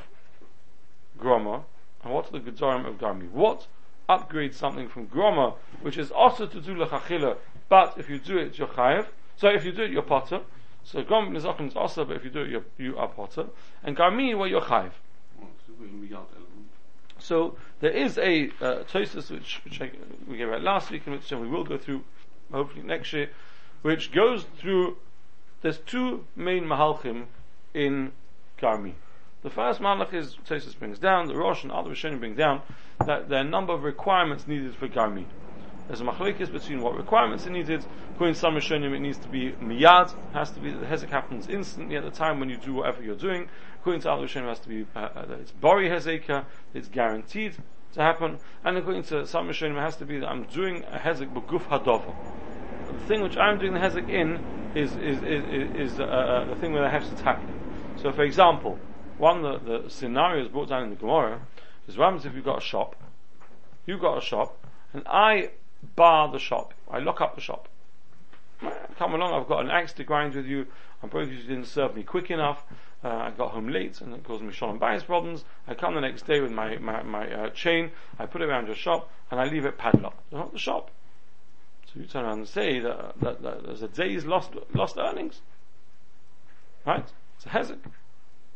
Groma 1.17 1.63
and 2.03 2.13
what 2.13 2.27
are 2.27 2.39
the 2.39 2.51
Gedorim 2.51 2.85
of 2.85 2.97
Garmi? 2.97 3.29
What 3.29 3.67
upgrades 4.07 4.55
something 4.55 4.87
from 4.87 5.07
Groma, 5.07 5.55
which 5.81 5.97
is 5.97 6.11
also 6.11 6.47
to 6.47 6.61
do 6.61 6.75
lechachila, 6.75 7.37
but 7.67 7.93
if 7.97 8.09
you 8.09 8.17
do 8.17 8.37
it, 8.37 8.57
you're 8.57 8.67
chayev. 8.67 9.07
So 9.37 9.49
if 9.49 9.63
you 9.63 9.71
do 9.71 9.83
it, 9.83 9.91
you're 9.91 10.01
potter. 10.01 10.41
So 10.83 11.03
Groma 11.03 11.35
is 11.35 11.45
also, 11.45 12.05
but 12.05 12.15
if 12.15 12.23
you 12.23 12.31
do 12.31 12.41
it, 12.41 12.49
you're, 12.49 12.65
you 12.77 12.97
are 12.97 13.07
potter. 13.07 13.47
And 13.83 13.95
Garmi, 13.95 14.37
well, 14.37 14.47
you're 14.47 14.61
chayev. 14.61 14.91
So 17.19 17.57
there 17.81 17.91
is 17.91 18.17
a 18.17 18.49
uh, 18.61 18.83
Tosis 18.91 19.29
which, 19.29 19.61
which 19.65 19.81
I, 19.81 19.91
we 20.27 20.37
gave 20.37 20.49
out 20.49 20.61
last 20.61 20.89
week, 20.89 21.05
and 21.05 21.15
which 21.15 21.29
we 21.29 21.47
will 21.47 21.65
go 21.65 21.77
through 21.77 22.03
hopefully 22.51 22.81
next 22.83 23.13
year, 23.13 23.29
which 23.81 24.11
goes 24.11 24.45
through. 24.57 24.97
There's 25.61 25.79
two 25.79 26.25
main 26.37 26.63
mahalchim 26.63 27.25
in 27.73 28.13
Garmi. 28.57 28.93
The 29.41 29.49
first 29.49 29.79
malach 29.79 30.13
is 30.13 30.35
Tosis 30.45 30.77
brings 30.77 30.99
down, 30.99 31.27
the 31.27 31.35
Rosh 31.35 31.63
and 31.63 31.71
other 31.71 31.91
Rishonim 31.91 32.19
bring 32.19 32.35
down 32.35 32.61
that 33.05 33.29
there 33.29 33.37
are 33.39 33.45
a 33.45 33.49
number 33.49 33.71
of 33.71 33.83
requirements 33.83 34.45
needed 34.47 34.75
for 34.75 34.89
Garmi. 34.89 35.25
There's 35.87 36.01
a 36.01 36.03
machlekes 36.03 36.51
between 36.51 36.81
what 36.81 36.97
requirements 36.97 37.47
are 37.47 37.49
needed. 37.49 37.85
According 38.15 38.33
to 38.33 38.39
some 38.39 38.55
Rishonim, 38.55 38.93
it 38.93 38.99
needs 38.99 39.17
to 39.19 39.29
be 39.29 39.53
miyad, 39.53 40.13
has 40.33 40.51
to 40.51 40.59
be 40.59 40.71
that 40.71 40.79
the 40.81 40.85
hezek 40.85 41.09
happens 41.09 41.47
instantly 41.47 41.95
at 41.95 42.03
the 42.03 42.11
time 42.11 42.41
when 42.41 42.49
you 42.49 42.57
do 42.57 42.73
whatever 42.73 43.01
you're 43.01 43.15
doing. 43.15 43.47
According 43.79 44.01
to 44.01 44.11
other 44.11 44.27
Rishonim, 44.27 44.43
it 44.43 44.49
has 44.49 44.59
to 44.59 44.67
be 44.67 44.85
uh, 44.93 44.99
uh, 44.99 45.25
it's 45.39 45.53
bori 45.53 45.87
hezekah, 45.87 46.43
it's 46.73 46.89
guaranteed 46.89 47.55
to 47.93 48.01
happen. 48.01 48.39
And 48.65 48.77
according 48.77 49.03
to 49.03 49.25
some 49.25 49.47
Rishonim, 49.47 49.77
it 49.77 49.81
has 49.81 49.95
to 49.95 50.05
be 50.05 50.19
that 50.19 50.27
I'm 50.27 50.43
doing 50.47 50.83
a 50.91 50.99
hezek 50.99 51.33
b'guf 51.33 51.61
hadover. 51.69 52.13
The 52.91 53.05
thing 53.07 53.21
which 53.21 53.37
I'm 53.37 53.57
doing 53.57 53.73
the 53.73 53.79
hezek 53.79 54.09
in 54.09 54.37
is 54.75 54.91
is 54.97 55.23
is, 55.23 55.93
is 55.93 55.99
uh, 56.01 56.03
uh, 56.03 56.45
the 56.45 56.55
thing 56.57 56.73
where 56.73 56.83
the 56.83 56.89
hefset 56.89 57.21
happening. 57.21 57.55
So, 57.95 58.11
for 58.11 58.23
example, 58.23 58.77
one 59.19 59.41
the, 59.41 59.59
the 59.59 59.89
scenarios 59.89 60.47
brought 60.47 60.69
down 60.69 60.83
in 60.83 60.89
the 60.89 60.95
Gemara 60.95 61.41
is 61.87 61.97
what 61.97 62.05
happens 62.05 62.25
if 62.25 62.33
you've 62.33 62.45
got 62.45 62.59
a 62.59 62.65
shop, 62.65 62.95
you've 63.85 64.01
got 64.01 64.17
a 64.17 64.21
shop, 64.21 64.57
and 64.93 65.03
I 65.05 65.51
bar 65.95 66.31
the 66.31 66.39
shop, 66.39 66.73
I 66.89 66.99
lock 66.99 67.21
up 67.21 67.35
the 67.35 67.41
shop. 67.41 67.67
Come 68.97 69.13
along, 69.13 69.33
I've 69.33 69.47
got 69.47 69.63
an 69.63 69.71
axe 69.71 69.93
to 69.93 70.03
grind 70.03 70.35
with 70.35 70.45
you, 70.45 70.67
I'm 71.03 71.09
probably 71.09 71.35
you 71.35 71.43
didn't 71.43 71.65
serve 71.65 71.95
me 71.95 72.03
quick 72.03 72.31
enough, 72.31 72.63
uh, 73.03 73.07
I 73.07 73.31
got 73.31 73.51
home 73.51 73.69
late 73.69 74.01
and 74.01 74.13
it 74.13 74.23
caused 74.23 74.43
me 74.43 74.51
shalom 74.51 74.77
bias 74.77 75.03
problems, 75.03 75.45
I 75.67 75.73
come 75.73 75.95
the 75.95 76.01
next 76.01 76.25
day 76.25 76.41
with 76.41 76.51
my, 76.51 76.77
my, 76.77 77.03
my 77.03 77.31
uh, 77.31 77.49
chain, 77.49 77.91
I 78.17 78.25
put 78.25 78.41
it 78.41 78.45
around 78.45 78.67
your 78.67 78.75
shop, 78.75 79.09
and 79.31 79.39
I 79.39 79.45
leave 79.45 79.65
it 79.65 79.77
padlocked. 79.77 80.31
Not 80.31 80.53
the 80.53 80.59
shop. 80.59 80.91
So 81.85 81.99
you 81.99 82.05
turn 82.05 82.25
around 82.25 82.39
and 82.39 82.47
say 82.47 82.79
that, 82.79 83.19
that, 83.21 83.41
that 83.41 83.63
there's 83.65 83.81
a 83.81 83.87
day's 83.87 84.25
lost, 84.25 84.51
lost 84.73 84.97
earnings. 84.97 85.41
Right? 86.85 87.05
It's 87.37 87.45
a 87.45 87.49
hezek. 87.49 87.79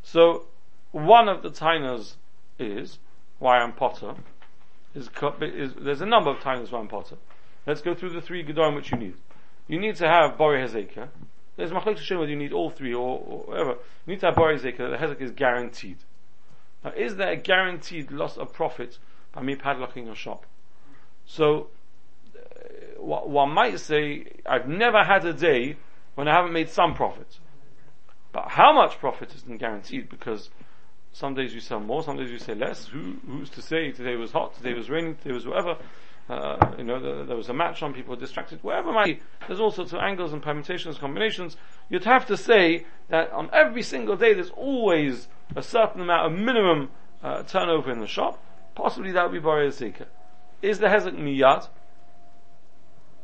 So, 0.04 0.46
one 0.94 1.28
of 1.28 1.42
the 1.42 1.50
tainas 1.50 2.16
is, 2.58 3.00
why 3.40 3.58
I'm 3.58 3.74
potter, 3.74 4.16
is, 4.96 5.10
is 5.42 5.74
there's 5.74 6.02
a 6.02 6.06
number 6.06 6.30
of 6.30 6.38
tainas 6.38 6.72
why 6.72 6.80
I'm 6.80 6.88
potter. 6.88 7.18
Let's 7.68 7.82
go 7.82 7.94
through 7.94 8.12
the 8.12 8.22
three 8.22 8.46
gedorim 8.46 8.76
which 8.76 8.92
you 8.92 8.98
need. 8.98 9.16
You 9.68 9.80
need 9.80 9.96
to 9.98 10.08
have 10.08 10.38
bori 10.38 10.62
hezekah. 10.62 11.10
There's 11.58 11.72
machlek 11.72 12.06
to 12.06 12.20
whether 12.20 12.30
you 12.30 12.38
need 12.38 12.54
all 12.54 12.70
three 12.70 12.94
or, 12.94 13.20
or 13.20 13.40
whatever. 13.46 13.72
You 14.06 14.14
need 14.14 14.20
to 14.20 14.28
have 14.28 14.36
bori 14.36 14.58
hezekah, 14.58 14.78
the 14.78 14.98
hezek 14.98 15.20
is 15.20 15.32
guaranteed. 15.32 15.98
Now, 16.84 16.92
is 16.92 17.16
there 17.16 17.32
a 17.32 17.38
guaranteed 17.38 18.12
loss 18.12 18.38
of 18.38 18.54
profit 18.54 19.00
by 19.32 19.42
me 19.42 19.56
padlocking 19.56 20.06
your 20.06 20.16
shop? 20.16 20.46
So, 21.26 21.68
uh, 22.36 23.02
one 23.02 23.52
might 23.52 23.80
say, 23.80 24.28
I've 24.46 24.68
never 24.68 25.04
had 25.04 25.26
a 25.26 25.34
day 25.34 25.78
when 26.16 26.28
I 26.28 26.36
haven't 26.36 26.54
made 26.54 26.70
some 26.70 26.94
profit. 26.94 27.40
But 28.32 28.50
how 28.50 28.74
much 28.74 29.00
profit 29.00 29.34
isn't 29.36 29.58
guaranteed 29.58 30.10
because 30.10 30.50
some 31.14 31.36
days 31.36 31.54
you 31.54 31.60
sell 31.60 31.80
more, 31.80 32.04
some 32.04 32.18
days 32.18 32.32
you 32.32 32.40
sell 32.40 32.56
less. 32.56 32.88
Who, 32.88 33.16
who's 33.28 33.50
to 33.52 33.62
say 33.62 33.92
today 33.92 34.16
was 34.16 34.32
hot, 34.32 34.56
today 34.56 34.74
was 34.74 34.90
raining, 34.90 35.16
today 35.16 35.34
was 35.34 35.46
whatever. 35.46 35.78
Uh, 36.28 36.74
you 36.78 36.84
know, 36.84 37.00
there, 37.00 37.24
there 37.24 37.36
was 37.36 37.50
a 37.50 37.54
match 37.54 37.84
on, 37.84 37.94
people 37.94 38.16
were 38.16 38.20
distracted, 38.20 38.60
wherever 38.64 38.92
might 38.92 39.06
be. 39.06 39.20
There's 39.48 39.60
all 39.60 39.72
sorts 39.72 39.94
of 39.94 40.00
angles 40.00 40.34
and 40.34 40.42
permutations, 40.42 40.98
combinations. 40.98 41.56
You'd 41.90 42.06
have 42.06 42.26
to 42.28 42.38
say 42.38 42.86
that 43.10 43.32
on 43.32 43.50
every 43.54 43.84
single 43.84 44.16
day 44.16 44.34
there's 44.34 44.50
always 44.52 45.28
a 45.56 45.62
certain 45.62 46.02
amount 46.02 46.34
of 46.34 46.40
minimum 46.40 46.90
uh, 47.22 47.44
turnover 47.44 47.92
in 47.92 48.00
the 48.00 48.08
shop. 48.08 48.44
Possibly 48.74 49.12
that 49.12 49.24
would 49.24 49.34
be 49.34 49.40
Bari 49.40 49.70
Zika. 49.70 50.08
Is 50.62 50.80
the 50.80 50.88
Hezek 50.88 51.16
Miyad? 51.16 51.68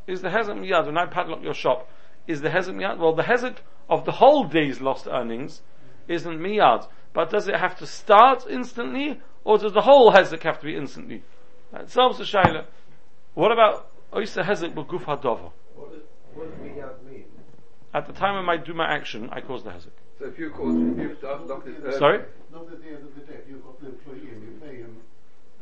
Is 0.06 0.22
the 0.22 0.30
Hezek 0.30 0.60
Miyad, 0.60 0.86
when 0.86 0.98
I 0.98 1.06
padlock 1.06 1.42
your 1.42 1.54
shop, 1.54 1.90
is 2.28 2.42
the 2.42 2.50
Hezek 2.50 2.76
Miyad? 2.76 3.00
Well, 3.00 3.14
the 3.14 3.24
Hezek 3.24 3.58
of 3.90 4.06
the 4.06 4.12
whole 4.12 4.44
day's 4.44 4.80
lost 4.82 5.08
earnings 5.08 5.62
isn't 6.08 6.38
Miyad. 6.38 6.88
But 7.14 7.30
does 7.32 7.48
it 7.48 7.56
have 7.56 7.78
to 7.80 7.88
start 7.88 8.46
instantly, 8.50 9.20
or 9.44 9.58
does 9.58 9.74
the 9.74 9.82
whole 9.82 10.12
Hezek 10.12 10.44
have 10.44 10.60
to 10.60 10.66
be 10.66 10.76
instantly? 10.76 11.24
That 11.72 11.90
solves 11.90 12.18
the 12.18 12.24
Shaila. 12.24 12.66
What 13.34 13.52
about 13.52 13.90
Oysa 14.14 14.44
Hezek 14.44 14.74
B'guf 14.74 15.04
HaDover? 15.04 15.52
What 15.76 15.92
does, 15.92 16.02
what 16.34 16.50
does 16.50 16.60
miyad 16.60 17.04
mean? 17.10 17.26
At 17.94 18.06
the 18.08 18.14
time 18.14 18.36
when 18.36 18.50
I 18.50 18.62
do 18.62 18.74
my 18.74 18.88
action, 18.88 19.30
I 19.32 19.42
cause 19.42 19.64
the 19.64 19.72
Hezek. 19.72 19.96
So 20.20 20.26
if 20.26 20.38
you 20.38 20.50
cause, 20.52 20.76
if 20.76 20.98
you 20.98 21.16
start 21.18 21.48
locked 21.48 21.68
it 21.68 21.78
early, 21.84 21.98
Sorry? 21.98 22.20
Not 22.52 22.64
at 22.72 22.82
the 22.82 22.88
end 22.90 23.04
of 23.06 23.16
the 23.16 23.22
day, 23.22 23.40
you've 23.48 23.64
got 23.64 23.80
an 23.82 23.88
employee 23.88 24.30
and 24.32 24.42
you 24.44 24.60
pay 24.62 24.76
him 24.78 24.98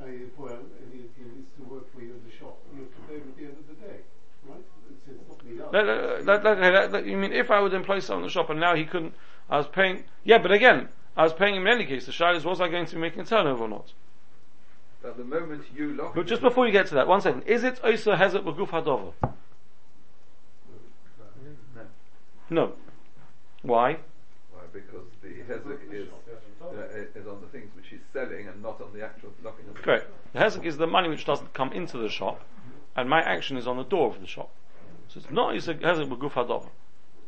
uh, 0.02 0.06
well, 0.38 0.54
and 0.54 0.94
he, 0.94 1.00
he 1.18 1.24
needs 1.30 1.48
to 1.58 1.64
work 1.64 1.94
for 1.94 2.02
you 2.02 2.14
in 2.14 2.22
the 2.30 2.36
shop. 2.36 2.58
You 2.74 2.82
have 2.84 2.92
to 2.92 3.02
pay 3.08 3.16
him 3.16 3.28
at 3.30 3.38
the 3.38 3.44
end 3.44 3.58
of 3.58 3.68
the 3.68 3.74
day, 3.86 4.00
right? 4.48 4.62
It's, 4.90 5.08
it's 5.08 5.28
not 5.30 5.46
me. 5.46 5.58
That, 5.58 6.26
that, 6.26 6.26
that, 6.26 6.44
that, 6.44 6.72
that- 6.72 6.92
that- 6.92 7.06
you 7.06 7.18
mean 7.18 7.34
if 7.34 7.52
I 7.52 7.60
would 7.62 7.74
employ 7.74 8.00
someone 8.00 8.24
in 8.24 8.28
the 8.28 8.32
shop 8.32 8.50
and 8.50 8.60
now 8.60 8.76
he 8.76 8.86
couldn't, 8.86 9.14
I 9.50 9.58
was 9.58 9.68
paying, 9.68 10.04
yeah, 10.24 10.38
but 10.40 10.52
again, 10.52 10.90
I 11.18 11.24
was 11.24 11.34
paying 11.34 11.56
him 11.56 11.66
in 11.68 11.74
any 11.74 11.86
case. 11.86 12.06
The 12.06 12.12
Shaila 12.12 12.38
is, 12.38 12.46
was 12.46 12.62
I 12.62 12.70
going 12.70 12.86
to 12.86 12.96
be 12.96 13.02
making 13.02 13.22
a 13.22 13.26
turnover 13.26 13.64
or 13.66 13.70
not? 13.70 13.92
but 15.08 15.18
the 15.18 15.24
moment 15.24 15.64
you 15.76 15.94
lock 15.94 16.14
But 16.14 16.28
just 16.28 16.42
before 16.42 16.66
you 16.66 16.72
get 16.72 16.88
to 16.88 16.96
that, 16.96 17.08
one 17.08 17.22
second. 17.22 17.44
Is 17.44 17.64
it 17.64 17.82
Oysa 17.82 18.18
Hezek 18.18 18.44
B'guf 18.44 18.70
HaDover? 18.70 19.14
No. 22.50 22.74
Why? 23.62 23.98
Why? 24.52 24.62
Because 24.74 25.08
the 25.22 25.30
hezek 25.30 25.92
is 25.92 26.08
uh, 26.62 27.20
is 27.20 27.28
on 27.28 27.42
the 27.42 27.48
things 27.48 27.70
which 27.76 27.88
he's 27.90 28.00
selling 28.14 28.48
and 28.48 28.62
not 28.62 28.82
on 28.82 28.94
the 28.94 29.04
actual 29.04 29.32
locking 29.44 29.68
of 29.68 29.76
the 29.76 29.82
Correct. 29.82 30.10
The 30.34 30.40
hezek 30.40 30.66
is 30.66 30.78
the 30.78 30.88
money 30.88 31.10
which 31.10 31.26
doesn't 31.26 31.54
come 31.54 31.72
into 31.74 31.98
the 31.98 32.10
shop, 32.10 32.42
and 32.96 33.10
my 33.10 33.22
action 33.22 33.58
is 33.58 33.68
on 33.68 33.78
the 33.78 33.84
door 33.84 34.08
of 34.14 34.22
the 34.22 34.28
shop. 34.28 34.50
So 35.10 35.20
it's 35.20 35.32
not 35.32 35.56
Isa 35.56 35.74
hezek 35.74 36.10
b'guf 36.10 36.32
hadova. 36.32 36.70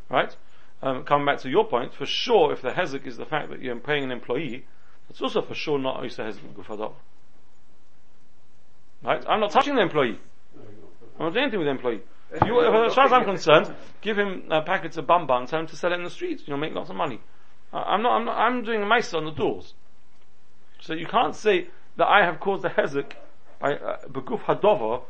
Right? 0.10 0.36
Um, 0.82 1.04
coming 1.04 1.26
back 1.26 1.40
to 1.40 1.50
your 1.50 1.66
point, 1.66 1.94
for 1.94 2.06
sure, 2.06 2.54
if 2.54 2.62
the 2.62 2.72
hezek 2.72 3.06
is 3.06 3.18
the 3.18 3.26
fact 3.26 3.50
that 3.50 3.62
you're 3.62 3.76
paying 3.76 4.06
an 4.06 4.12
employee, 4.12 4.66
it's 5.10 5.22
also 5.22 5.42
for 5.42 5.54
sure 5.54 5.78
not 5.78 6.06
Isa 6.06 6.24
hezek 6.24 6.54
b'guf 6.54 6.66
hadova. 6.66 6.94
Right? 9.04 9.24
I'm 9.28 9.40
not 9.40 9.52
touching 9.52 9.76
the 9.76 9.82
employee. 9.82 10.20
I'm 11.18 11.26
not 11.26 11.34
doing 11.34 11.44
anything 11.44 11.60
with 11.60 11.68
the 11.68 11.72
employee. 11.72 12.02
You, 12.46 12.86
as 12.86 12.94
far 12.94 13.06
as 13.06 13.12
I'm 13.12 13.26
concerned, 13.26 13.74
give 14.02 14.18
him 14.18 14.44
uh, 14.52 14.62
packets 14.62 14.98
of 14.98 15.06
bamba 15.06 15.40
and 15.40 15.48
tell 15.48 15.62
him 15.62 15.68
to 15.68 15.76
sell 15.76 15.92
it 15.92 15.96
in 15.96 16.04
the 16.04 16.10
streets. 16.10 16.44
You 16.46 16.54
know, 16.54 16.58
make 16.58 16.74
lots 16.74 16.90
of 16.90 16.96
money. 16.96 17.20
Uh, 17.74 17.78
I'm 17.78 18.04
not. 18.04 18.12
I'm 18.18 18.26
not. 18.26 18.38
I'm 18.38 18.64
doing 18.64 18.88
mice 18.88 19.14
on 19.14 19.26
the 19.26 19.32
doors. 19.32 19.74
So 20.80 20.94
you 20.94 21.08
can't 21.08 21.36
say 21.36 21.68
that 21.98 22.08
I 22.08 22.24
have 22.24 22.40
caused 22.40 22.64
the 22.64 22.70
hezek 22.70 23.14
by 23.60 23.74
uh, 23.74 23.98
beguf 24.08 24.42
hadova. 24.44 25.02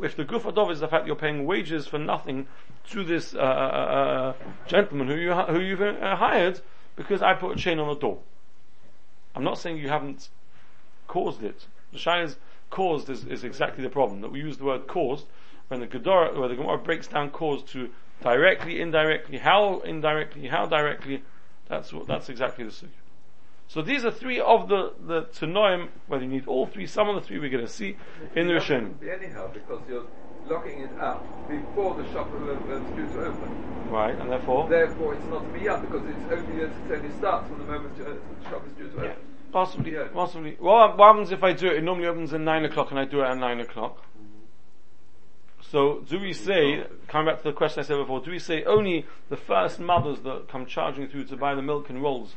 If 0.00 0.16
the 0.16 0.24
guf 0.24 0.42
hadova 0.42 0.72
is 0.72 0.80
the 0.80 0.88
fact 0.88 1.06
you're 1.06 1.16
paying 1.16 1.44
wages 1.44 1.86
for 1.86 1.98
nothing 1.98 2.46
to 2.90 3.04
this 3.04 3.34
uh, 3.34 3.38
uh, 3.38 3.42
uh, 3.42 4.34
gentleman 4.66 5.08
who 5.08 5.16
you 5.16 5.32
who 5.34 5.60
you've 5.60 5.82
uh, 5.82 6.16
hired 6.16 6.60
because 6.96 7.22
I 7.22 7.34
put 7.34 7.56
a 7.56 7.60
chain 7.60 7.78
on 7.78 7.88
the 7.88 7.98
door. 7.98 8.18
I'm 9.34 9.44
not 9.44 9.58
saying 9.58 9.78
you 9.78 9.88
haven't 9.88 10.28
caused 11.06 11.42
it. 11.42 11.66
The 11.92 11.98
shine 11.98 12.34
caused 12.70 13.08
is, 13.08 13.24
is 13.24 13.44
exactly 13.44 13.82
the 13.82 13.90
problem 13.90 14.20
that 14.20 14.30
we 14.30 14.40
use 14.40 14.58
the 14.58 14.64
word 14.64 14.86
caused 14.86 15.26
when 15.68 15.80
the 15.80 15.86
Gemara, 15.86 16.38
where 16.38 16.48
the 16.48 16.56
Gemara 16.56 16.78
breaks 16.78 17.06
down 17.06 17.30
cause 17.30 17.62
to 17.72 17.90
directly, 18.22 18.80
indirectly, 18.80 19.38
how 19.38 19.80
indirectly, 19.80 20.48
how 20.48 20.66
directly, 20.66 21.22
that's 21.68 21.92
what, 21.92 22.06
that's 22.06 22.28
exactly 22.28 22.64
the 22.64 22.70
sugya. 22.70 22.88
So 23.68 23.82
these 23.82 24.02
are 24.06 24.10
three 24.10 24.40
of 24.40 24.68
the, 24.70 24.94
the 25.06 25.22
Tanoim, 25.24 25.88
whether 26.06 26.24
you 26.24 26.30
need 26.30 26.46
all 26.48 26.66
three, 26.66 26.86
some 26.86 27.10
of 27.10 27.16
the 27.16 27.20
three 27.20 27.38
we're 27.38 27.50
going 27.50 27.66
to 27.66 27.70
see 27.70 27.96
in 28.34 28.46
the 28.46 28.54
Rishonim. 28.54 28.98
Be 28.98 29.10
anyhow, 29.10 29.50
because 29.52 29.82
you're 29.86 30.06
locking 30.48 30.80
it 30.80 30.98
up 30.98 31.22
before 31.50 31.94
the 31.94 32.10
shop 32.10 32.28
is 32.34 32.96
due 32.96 33.06
to 33.12 33.26
open. 33.26 33.90
Right, 33.90 34.18
and 34.18 34.30
therefore? 34.30 34.70
Therefore, 34.70 35.14
it's 35.14 35.26
not 35.26 35.44
miyad 35.52 35.82
because 35.82 36.02
it's 36.08 36.32
only 36.32 36.62
it 36.62 36.70
only 36.90 37.10
starts 37.18 37.48
from 37.48 37.58
the 37.58 37.64
moment 37.64 37.92
uh, 38.00 38.04
the 38.04 38.48
shop 38.48 38.66
is 38.66 38.72
due 38.72 38.88
to 38.88 38.96
open. 38.96 39.16
Possibly, 39.52 39.92
Yeah. 39.92 40.08
possibly. 40.14 40.56
What, 40.58 40.96
what 40.96 41.06
happens 41.08 41.30
if 41.30 41.44
I 41.44 41.52
do 41.52 41.66
it? 41.66 41.76
It 41.76 41.84
normally 41.84 42.06
opens 42.06 42.32
at 42.32 42.40
9 42.40 42.64
o'clock 42.64 42.90
and 42.90 42.98
I 42.98 43.04
do 43.04 43.20
it 43.20 43.26
at 43.26 43.36
9 43.36 43.60
o'clock. 43.60 44.02
So, 45.60 46.00
do 46.08 46.18
we 46.18 46.32
say, 46.32 46.84
coming 47.08 47.26
back 47.32 47.42
to 47.42 47.48
the 47.48 47.52
question 47.52 47.80
I 47.80 47.86
said 47.86 47.96
before, 47.98 48.20
do 48.20 48.30
we 48.30 48.38
say 48.38 48.64
only 48.64 49.04
the 49.28 49.36
first 49.36 49.78
mothers 49.78 50.20
that 50.20 50.48
come 50.48 50.64
charging 50.64 51.08
through 51.08 51.24
to 51.24 51.36
buy 51.36 51.54
the 51.54 51.60
milk 51.60 51.90
and 51.90 52.02
rolls 52.02 52.34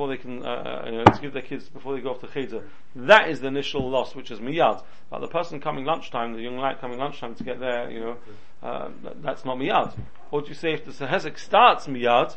before 0.00 0.08
they 0.08 0.16
can, 0.16 0.42
uh, 0.42 0.82
you 0.86 0.92
know, 0.92 1.04
to 1.04 1.20
give 1.20 1.34
their 1.34 1.42
kids 1.42 1.68
before 1.68 1.94
they 1.94 2.00
go 2.00 2.08
off 2.08 2.20
to 2.20 2.26
cheder, 2.26 2.64
that 2.96 3.28
is 3.28 3.40
the 3.40 3.48
initial 3.48 3.90
loss, 3.90 4.14
which 4.14 4.30
is 4.30 4.38
miyad. 4.38 4.82
But 5.10 5.20
the 5.20 5.28
person 5.28 5.60
coming 5.60 5.84
lunchtime, 5.84 6.32
the 6.32 6.40
young 6.40 6.56
lad 6.56 6.80
coming 6.80 6.98
lunchtime 6.98 7.34
to 7.34 7.44
get 7.44 7.60
there, 7.60 7.90
you 7.90 8.00
know, 8.00 8.16
uh, 8.62 8.88
that, 9.02 9.22
that's 9.22 9.44
not 9.44 9.58
miyad. 9.58 9.92
Or 10.30 10.40
do 10.40 10.48
you 10.48 10.54
say 10.54 10.72
if 10.72 10.86
the 10.86 10.92
sehezek 10.92 11.38
starts 11.38 11.86
miyad, 11.86 12.34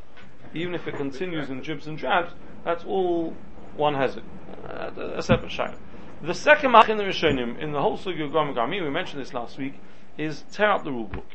even 0.54 0.76
if 0.76 0.90
it 0.90 0.98
continues 0.98 1.50
in 1.50 1.62
dribs 1.62 1.88
and 1.88 1.98
drabs, 1.98 2.34
that's 2.66 2.84
all 2.84 3.34
one 3.78 3.94
hezek. 3.94 4.24
Uh, 4.68 5.16
a 5.16 5.22
separate 5.22 5.52
shayla. 5.52 5.78
The 6.22 6.34
second 6.34 6.72
mach 6.72 6.90
in 6.90 6.98
the 6.98 7.06
Rishonim, 7.06 7.62
in 7.62 7.72
the 7.72 7.82
whole 7.82 7.98
Sugya 7.98 8.30
Grom 8.30 8.70
we 8.70 8.90
mentioned 8.90 9.22
this 9.22 9.34
last 9.34 9.58
week, 9.58 9.76
is 10.18 10.44
tear 10.52 10.70
up 10.70 10.84
the 10.84 10.92
rule 10.92 11.06
book. 11.06 11.28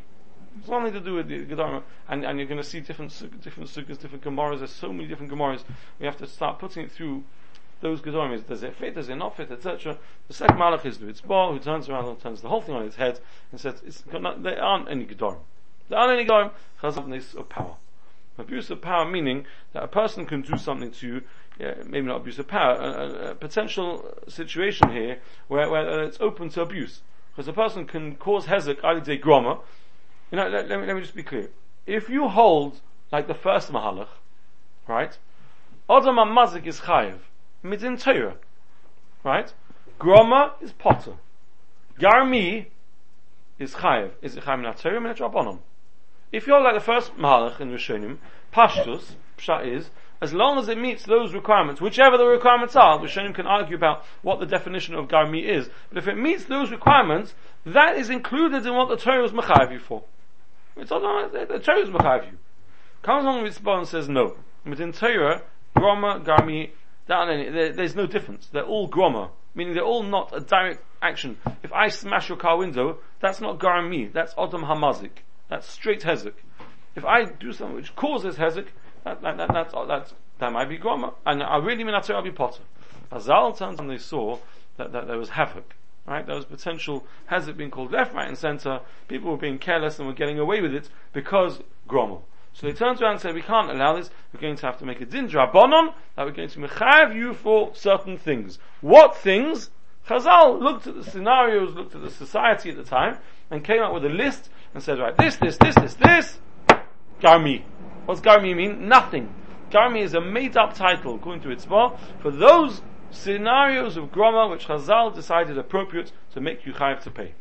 It's 0.59 0.69
nothing 0.69 0.93
to 0.93 1.01
do 1.01 1.15
with 1.15 1.29
the 1.29 1.45
Gedara, 1.45 1.83
and, 2.09 2.25
and 2.25 2.39
you're 2.39 2.49
going 2.49 2.61
to 2.61 2.69
see 2.69 2.81
different 2.81 3.11
different 3.43 3.71
sugas, 3.71 3.99
different 3.99 4.25
Gemaras. 4.25 4.59
There's 4.59 4.73
so 4.73 4.93
many 4.93 5.09
different 5.09 5.31
Gemaras. 5.31 5.63
We 6.01 6.07
have 6.07 6.17
to 6.19 6.27
start 6.27 6.59
putting 6.59 6.85
it 6.85 6.93
through 6.93 7.25
those 7.81 8.01
Gedarim. 8.01 8.45
Does 8.47 8.63
it 8.63 8.75
fit? 8.75 8.95
Does 8.95 9.09
it 9.09 9.17
not 9.17 9.37
fit? 9.37 9.51
Etc. 9.53 9.97
The 10.27 10.35
second 10.35 10.57
Malach 10.57 10.85
is 10.85 10.99
the 10.99 11.07
Ritzbah, 11.07 11.53
who 11.53 11.59
turns 11.59 11.89
around 11.89 12.07
and 12.09 12.21
turns 12.21 12.41
the 12.41 12.49
whole 12.49 12.61
thing 12.61 12.75
on 12.75 12.85
its 12.85 12.97
head 12.97 13.21
and 13.53 13.61
says, 13.61 14.05
not, 14.13 14.43
"There 14.43 14.63
aren't 14.63 14.91
any 14.91 15.07
Gedarim. 15.07 15.41
There 15.89 15.99
aren't 15.99 16.19
any 16.19 16.29
Gedarim. 16.29 16.51
Chazavnis 16.83 17.37
of 17.37 17.49
power." 17.49 17.77
Abuse 18.37 18.71
of 18.71 18.81
power 18.81 19.05
meaning 19.05 19.47
that 19.73 19.83
a 19.83 19.89
person 19.89 20.25
can 20.25 20.43
do 20.43 20.57
something 20.57 20.93
to 20.93 21.07
you, 21.07 21.23
yeah, 21.59 21.75
maybe 21.87 22.07
not 22.07 22.19
abuse 22.19 22.39
of 22.39 22.47
power, 22.47 22.75
a, 22.77 22.91
a, 22.91 23.31
a 23.31 23.35
potential 23.35 24.15
situation 24.29 24.93
here 24.93 25.19
where, 25.49 25.69
where 25.69 26.05
it's 26.05 26.19
open 26.21 26.49
to 26.51 26.63
abuse. 26.63 27.03
Because 27.33 27.49
a 27.49 27.53
person 27.53 27.85
can 27.85 28.15
cause 28.17 28.47
hezek 28.47 28.81
alidei 28.81 29.21
groma. 29.21 29.61
You 30.31 30.37
know, 30.37 30.49
let, 30.49 30.69
let, 30.69 30.81
me, 30.81 30.87
let 30.87 30.95
me 30.95 31.03
just 31.03 31.15
be 31.15 31.23
clear. 31.23 31.49
If 31.87 32.09
you 32.09 32.29
hold 32.29 32.81
like 33.11 33.27
the 33.27 33.35
first 33.35 33.73
mahalach, 33.73 34.09
right? 34.87 35.17
Adam 35.89 36.17
mazik 36.17 36.67
is 36.67 36.81
chayev, 36.81 37.19
midin 37.65 38.01
Torah, 38.01 38.37
right? 39.25 39.53
Groma 39.99 40.53
is 40.61 40.73
potter. 40.73 41.15
Garmi 41.99 42.67
is 43.59 43.75
chayev. 43.75 44.11
Is 44.21 44.37
it 44.37 44.45
chayev 44.45 44.81
Torah 44.81 45.01
minat 45.01 45.19
rabbanon? 45.19 45.61
If 46.31 46.47
you're 46.47 46.61
like 46.61 46.75
the 46.75 46.81
first 46.81 47.17
Mahalach 47.17 47.59
in 47.59 47.71
Rishonim, 47.71 48.19
Pashtus, 48.53 49.13
Pshat 49.39 49.67
is, 49.67 49.89
as 50.21 50.35
long 50.35 50.59
as 50.59 50.69
it 50.69 50.77
meets 50.77 51.05
those 51.05 51.33
requirements, 51.33 51.81
whichever 51.81 52.19
the 52.19 52.27
requirements 52.27 52.77
are, 52.77 52.99
Rishonim 52.99 53.35
can 53.35 53.47
argue 53.47 53.77
about 53.77 54.05
what 54.21 54.39
the 54.39 54.45
definition 54.45 54.95
of 54.95 55.09
Garmi 55.09 55.43
is, 55.43 55.71
but 55.89 55.97
if 55.97 56.07
it 56.07 56.17
meets 56.17 56.45
those 56.45 56.71
requirements, 56.71 57.35
that 57.65 57.97
is 57.97 58.11
included 58.11 58.67
in 58.67 58.75
what 58.75 58.91
the 58.91 58.97
Torah 58.97 59.23
was 59.23 59.33
Machayev 59.33 59.81
for. 59.81 60.05
It's 60.79 60.93
all, 60.93 61.01
the, 61.01 61.47
the 61.47 61.59
Torah 61.59 61.81
is 61.81 61.91
Machayev 61.91 62.33
you. 62.33 62.39
Comes 63.03 63.25
along 63.25 63.43
with 63.43 63.63
Tzibah 63.63 63.79
and 63.79 63.89
says 63.89 64.09
no. 64.09 64.37
Within 64.65 64.93
Torah, 64.93 65.43
Groma, 65.77 66.25
there, 67.07 67.73
there's 67.73 67.95
no 67.95 68.07
difference. 68.07 68.49
They're 68.53 68.65
all 68.65 68.89
Groma, 68.89 69.31
meaning 69.55 69.75
they're 69.75 69.85
all 69.85 70.03
not 70.03 70.35
a 70.37 70.41
direct 70.41 70.83
action. 71.01 71.39
If 71.63 71.73
I 71.73 71.89
smash 71.89 72.29
your 72.29 72.39
car 72.39 72.57
window, 72.59 72.99
that's 73.21 73.41
not 73.41 73.59
Garmi, 73.59 74.13
that's 74.13 74.35
Odom 74.35 74.65
Hamazik. 74.65 75.23
That's 75.49 75.69
straight 75.69 76.03
hezek. 76.03 76.35
If 76.95 77.05
I 77.05 77.25
do 77.25 77.53
something 77.53 77.77
which 77.77 77.97
causes 77.97 78.37
hezek, 78.37 78.67
that, 79.05 79.23
that, 79.23 79.37
that, 79.39 79.51
that's, 79.53 79.75
uh, 79.75 80.05
that 80.39 80.53
might 80.53 80.69
be 80.69 80.79
groma. 80.79 81.15
And 81.25 81.43
I 81.43 81.57
really 81.57 81.85
mean 81.85 81.95
I'll 81.95 82.23
be 82.23 82.31
potter. 82.31 82.63
Chazal 83.11 83.57
turns 83.57 83.81
and 83.81 83.89
they 83.89 83.99
saw 83.99 84.39
that, 84.77 84.93
that 84.93 85.07
there 85.07 85.19
was 85.19 85.31
havoc. 85.31 85.75
Right? 86.09 86.25
There 86.25 86.37
was 86.37 86.47
potential 86.47 87.07
hezek 87.31 87.57
being 87.57 87.71
called 87.71 87.93
left, 87.93 88.15
right, 88.15 88.27
and 88.27 88.39
center. 88.39 88.81
People 89.09 89.31
were 89.31 89.37
being 89.37 89.59
careless 89.59 89.99
and 89.99 90.09
were 90.09 90.15
getting 90.15 90.39
away 90.39 90.63
with 90.63 90.75
it 90.75 90.89
because 91.13 91.61
groma. 91.87 92.23
So 92.55 92.67
they 92.67 92.73
turned 92.73 93.01
around 93.03 93.13
and 93.13 93.21
said, 93.21 93.35
we 93.35 93.43
can't 93.43 93.71
allow 93.71 93.95
this, 93.95 94.11
we're 94.33 94.41
going 94.41 94.57
to 94.57 94.67
have 94.67 94.79
to 94.79 94.87
make 94.87 95.01
a 95.01 95.05
din 95.05 95.29
drabonon, 95.29 95.93
that 96.17 96.25
we're 96.25 96.33
going 96.33 96.49
to 96.49 96.59
mechav 96.59 97.15
you 97.15 97.35
for 97.35 97.75
certain 97.75 98.17
things. 98.17 98.59
What 98.81 99.17
things? 99.17 99.71
Chazal 100.09 100.61
looked 100.61 100.87
at 100.87 100.95
the 100.95 101.05
scenarios, 101.05 101.75
looked 101.75 101.95
at 101.95 102.01
the 102.01 102.11
society 102.11 102.71
at 102.71 102.77
the 102.77 102.85
time, 102.85 103.19
and 103.51 103.63
came 103.63 103.83
up 103.83 103.93
with 103.93 104.05
a 104.07 104.09
list 104.09 104.49
and 104.73 104.83
said, 104.83 104.99
right, 104.99 105.17
this, 105.17 105.37
this, 105.37 105.59
this, 105.59 105.75
this, 105.75 105.95
this, 105.95 106.39
Garmi. 107.21 107.65
What's 108.07 108.23
Garmi 108.23 108.57
mean? 108.57 108.89
Nothing. 108.89 109.35
Garmi 109.71 110.01
is 110.01 110.15
a 110.15 110.21
made 110.21 110.57
up 110.57 110.75
title, 110.75 111.17
according 111.17 111.43
to 111.43 111.51
its 111.51 111.67
bar, 111.67 111.99
for 112.21 112.31
those 112.31 112.81
scenarios 113.11 113.97
of 113.97 114.11
Groma 114.13 114.51
which 114.51 114.67
Chazal 114.67 115.15
decided 115.15 115.59
appropriate 115.59 116.13
to 116.33 116.41
make 116.41 116.67
you 116.67 116.73
chayiv 116.73 117.03
to 117.03 117.11
pay. 117.11 117.35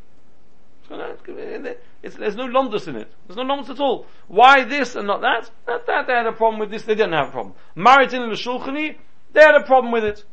It's, 2.03 2.15
there's 2.15 2.35
no 2.35 2.47
lomdus 2.47 2.87
in 2.87 2.95
it. 2.95 3.11
There's 3.27 3.35
no 3.37 3.43
lomdus 3.43 3.69
at 3.69 3.79
all. 3.79 4.05
Why 4.27 4.63
this 4.63 4.95
and 4.95 5.07
not 5.07 5.21
that? 5.21 5.51
That, 5.65 5.85
that? 5.87 6.07
They 6.07 6.13
had 6.13 6.27
a 6.27 6.31
problem 6.31 6.59
with 6.59 6.71
this, 6.71 6.83
they 6.83 6.95
didn't 6.95 7.13
have 7.13 7.29
a 7.29 7.31
problem. 7.31 7.55
Married 7.75 8.13
in 8.13 8.29
the 8.29 8.35
Shulchani, 8.35 8.95
they 9.33 9.41
had 9.41 9.55
a 9.55 9.63
problem 9.63 9.91
with 9.91 10.05
it. 10.05 10.23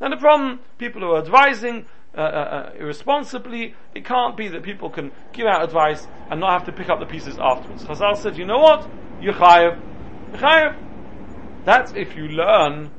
And 0.00 0.12
the 0.12 0.16
problem, 0.16 0.60
people 0.78 1.00
who 1.00 1.12
are 1.12 1.18
advising, 1.18 1.86
uh, 2.16 2.20
uh, 2.20 2.22
uh, 2.22 2.72
irresponsibly, 2.78 3.74
it 3.94 4.04
can't 4.04 4.36
be 4.36 4.48
that 4.48 4.62
people 4.62 4.90
can 4.90 5.12
give 5.32 5.46
out 5.46 5.62
advice 5.62 6.06
and 6.30 6.40
not 6.40 6.52
have 6.52 6.64
to 6.66 6.72
pick 6.72 6.88
up 6.88 6.98
the 6.98 7.06
pieces 7.06 7.38
afterwards. 7.38 7.84
Chazal 7.84 8.16
said, 8.16 8.36
you 8.36 8.44
know 8.44 8.58
what? 8.58 8.88
You're. 9.20 9.34
You're. 9.40 10.76
That's 11.64 11.92
if 11.92 12.16
you 12.16 12.28
learn, 12.28 12.90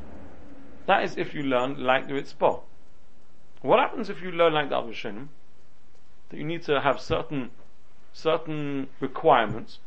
that 0.88 1.04
is 1.04 1.17
if 1.17 1.34
you 1.34 1.43
learn 1.43 1.84
like 1.84 2.08
the 2.08 2.13
Ritzbah. 2.13 2.62
What 3.62 3.80
happens 3.80 4.10
if 4.10 4.21
you 4.21 4.32
learn 4.32 4.54
like 4.54 4.69
the 4.69 4.76
Avrishonim? 4.76 5.28
That 6.30 6.38
you 6.38 6.43
need 6.43 6.63
to 6.63 6.82
have 6.82 7.00
certain, 7.00 7.52
certain 8.13 8.88
requirements. 9.00 9.80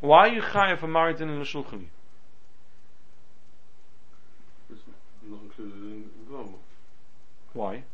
Why 0.00 0.28
are 0.28 0.34
you 0.34 0.42
chayiv 0.42 0.80
for 0.80 0.88
married 0.88 1.20
in 1.20 1.28
the 1.28 1.44
Shulchani? 1.44 1.86
It's 4.70 4.82
not 5.28 5.40
included 5.42 5.82
in 5.82 6.10
Groma. 6.28 6.54
Why? 7.52 7.84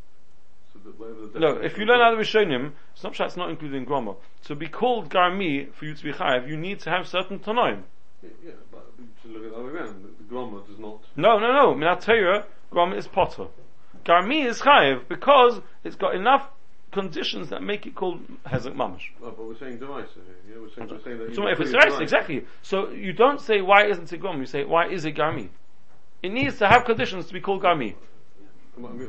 So 0.72 0.78
that 0.84 0.98
whatever 0.98 1.26
the 1.26 1.38
No, 1.38 1.56
if 1.58 1.76
you 1.78 1.84
learn 1.84 2.00
out 2.00 2.14
of 2.14 2.18
Rishonim, 2.18 2.72
it's 2.94 3.02
not 3.02 3.20
it's 3.20 3.36
not 3.36 3.50
included 3.50 3.76
in 3.76 3.86
Groma. 3.86 4.16
To 4.44 4.54
be 4.54 4.68
called 4.68 5.10
Garmi, 5.10 5.72
for 5.72 5.84
you 5.84 5.94
to 5.94 6.02
be 6.02 6.12
chayiv, 6.12 6.48
you 6.48 6.56
need 6.56 6.80
to 6.80 6.90
have 6.90 7.06
certain 7.06 7.38
Tanoim. 7.38 7.82
Yeah, 8.22 8.52
but 8.72 8.96
to 9.22 9.28
look 9.28 9.44
at 9.44 9.50
the 9.50 9.56
other 9.56 9.64
way 9.66 9.70
around, 9.70 10.04
the 10.04 10.34
Groma 10.34 10.66
does 10.66 10.78
not. 10.78 11.04
No, 11.16 11.38
no, 11.38 11.52
no. 11.52 11.74
Minat 11.74 12.00
Torah, 12.00 12.46
Groma 12.72 12.96
is 12.96 13.06
potter. 13.06 13.46
Garmi 14.04 14.44
is 14.44 14.60
chayiv 14.60 15.08
because 15.08 15.60
it's 15.84 15.96
got 15.96 16.14
enough 16.14 16.48
conditions 16.92 17.50
that 17.50 17.62
make 17.62 17.86
it 17.86 17.94
called 17.94 18.20
hezek 18.46 18.74
mamash. 18.74 19.10
Oh, 19.22 19.30
but 19.30 19.46
we're 19.46 19.58
saying 19.58 19.78
Demaisa 19.78 20.14
here. 20.14 20.54
Yeah, 20.54 20.60
we're 20.60 20.70
saying, 20.74 20.88
we're 20.88 21.02
saying 21.02 21.18
that. 21.18 21.34
So 21.34 21.46
if 21.46 21.60
it's 21.60 22.00
exactly. 22.00 22.44
So 22.62 22.90
you 22.90 23.12
don't 23.12 23.40
say 23.40 23.60
why 23.60 23.86
isn't 23.86 24.12
it 24.12 24.18
gum, 24.22 24.40
you 24.40 24.46
say 24.46 24.64
why 24.64 24.88
is 24.88 25.04
it 25.04 25.14
garmi? 25.14 25.48
It 26.22 26.30
needs 26.30 26.58
to 26.58 26.66
have 26.68 26.84
conditions 26.84 27.26
to 27.26 27.32
be 27.32 27.40
called 27.40 27.62
garmi. 27.62 27.94
I 28.76 28.80
mean, 28.80 29.08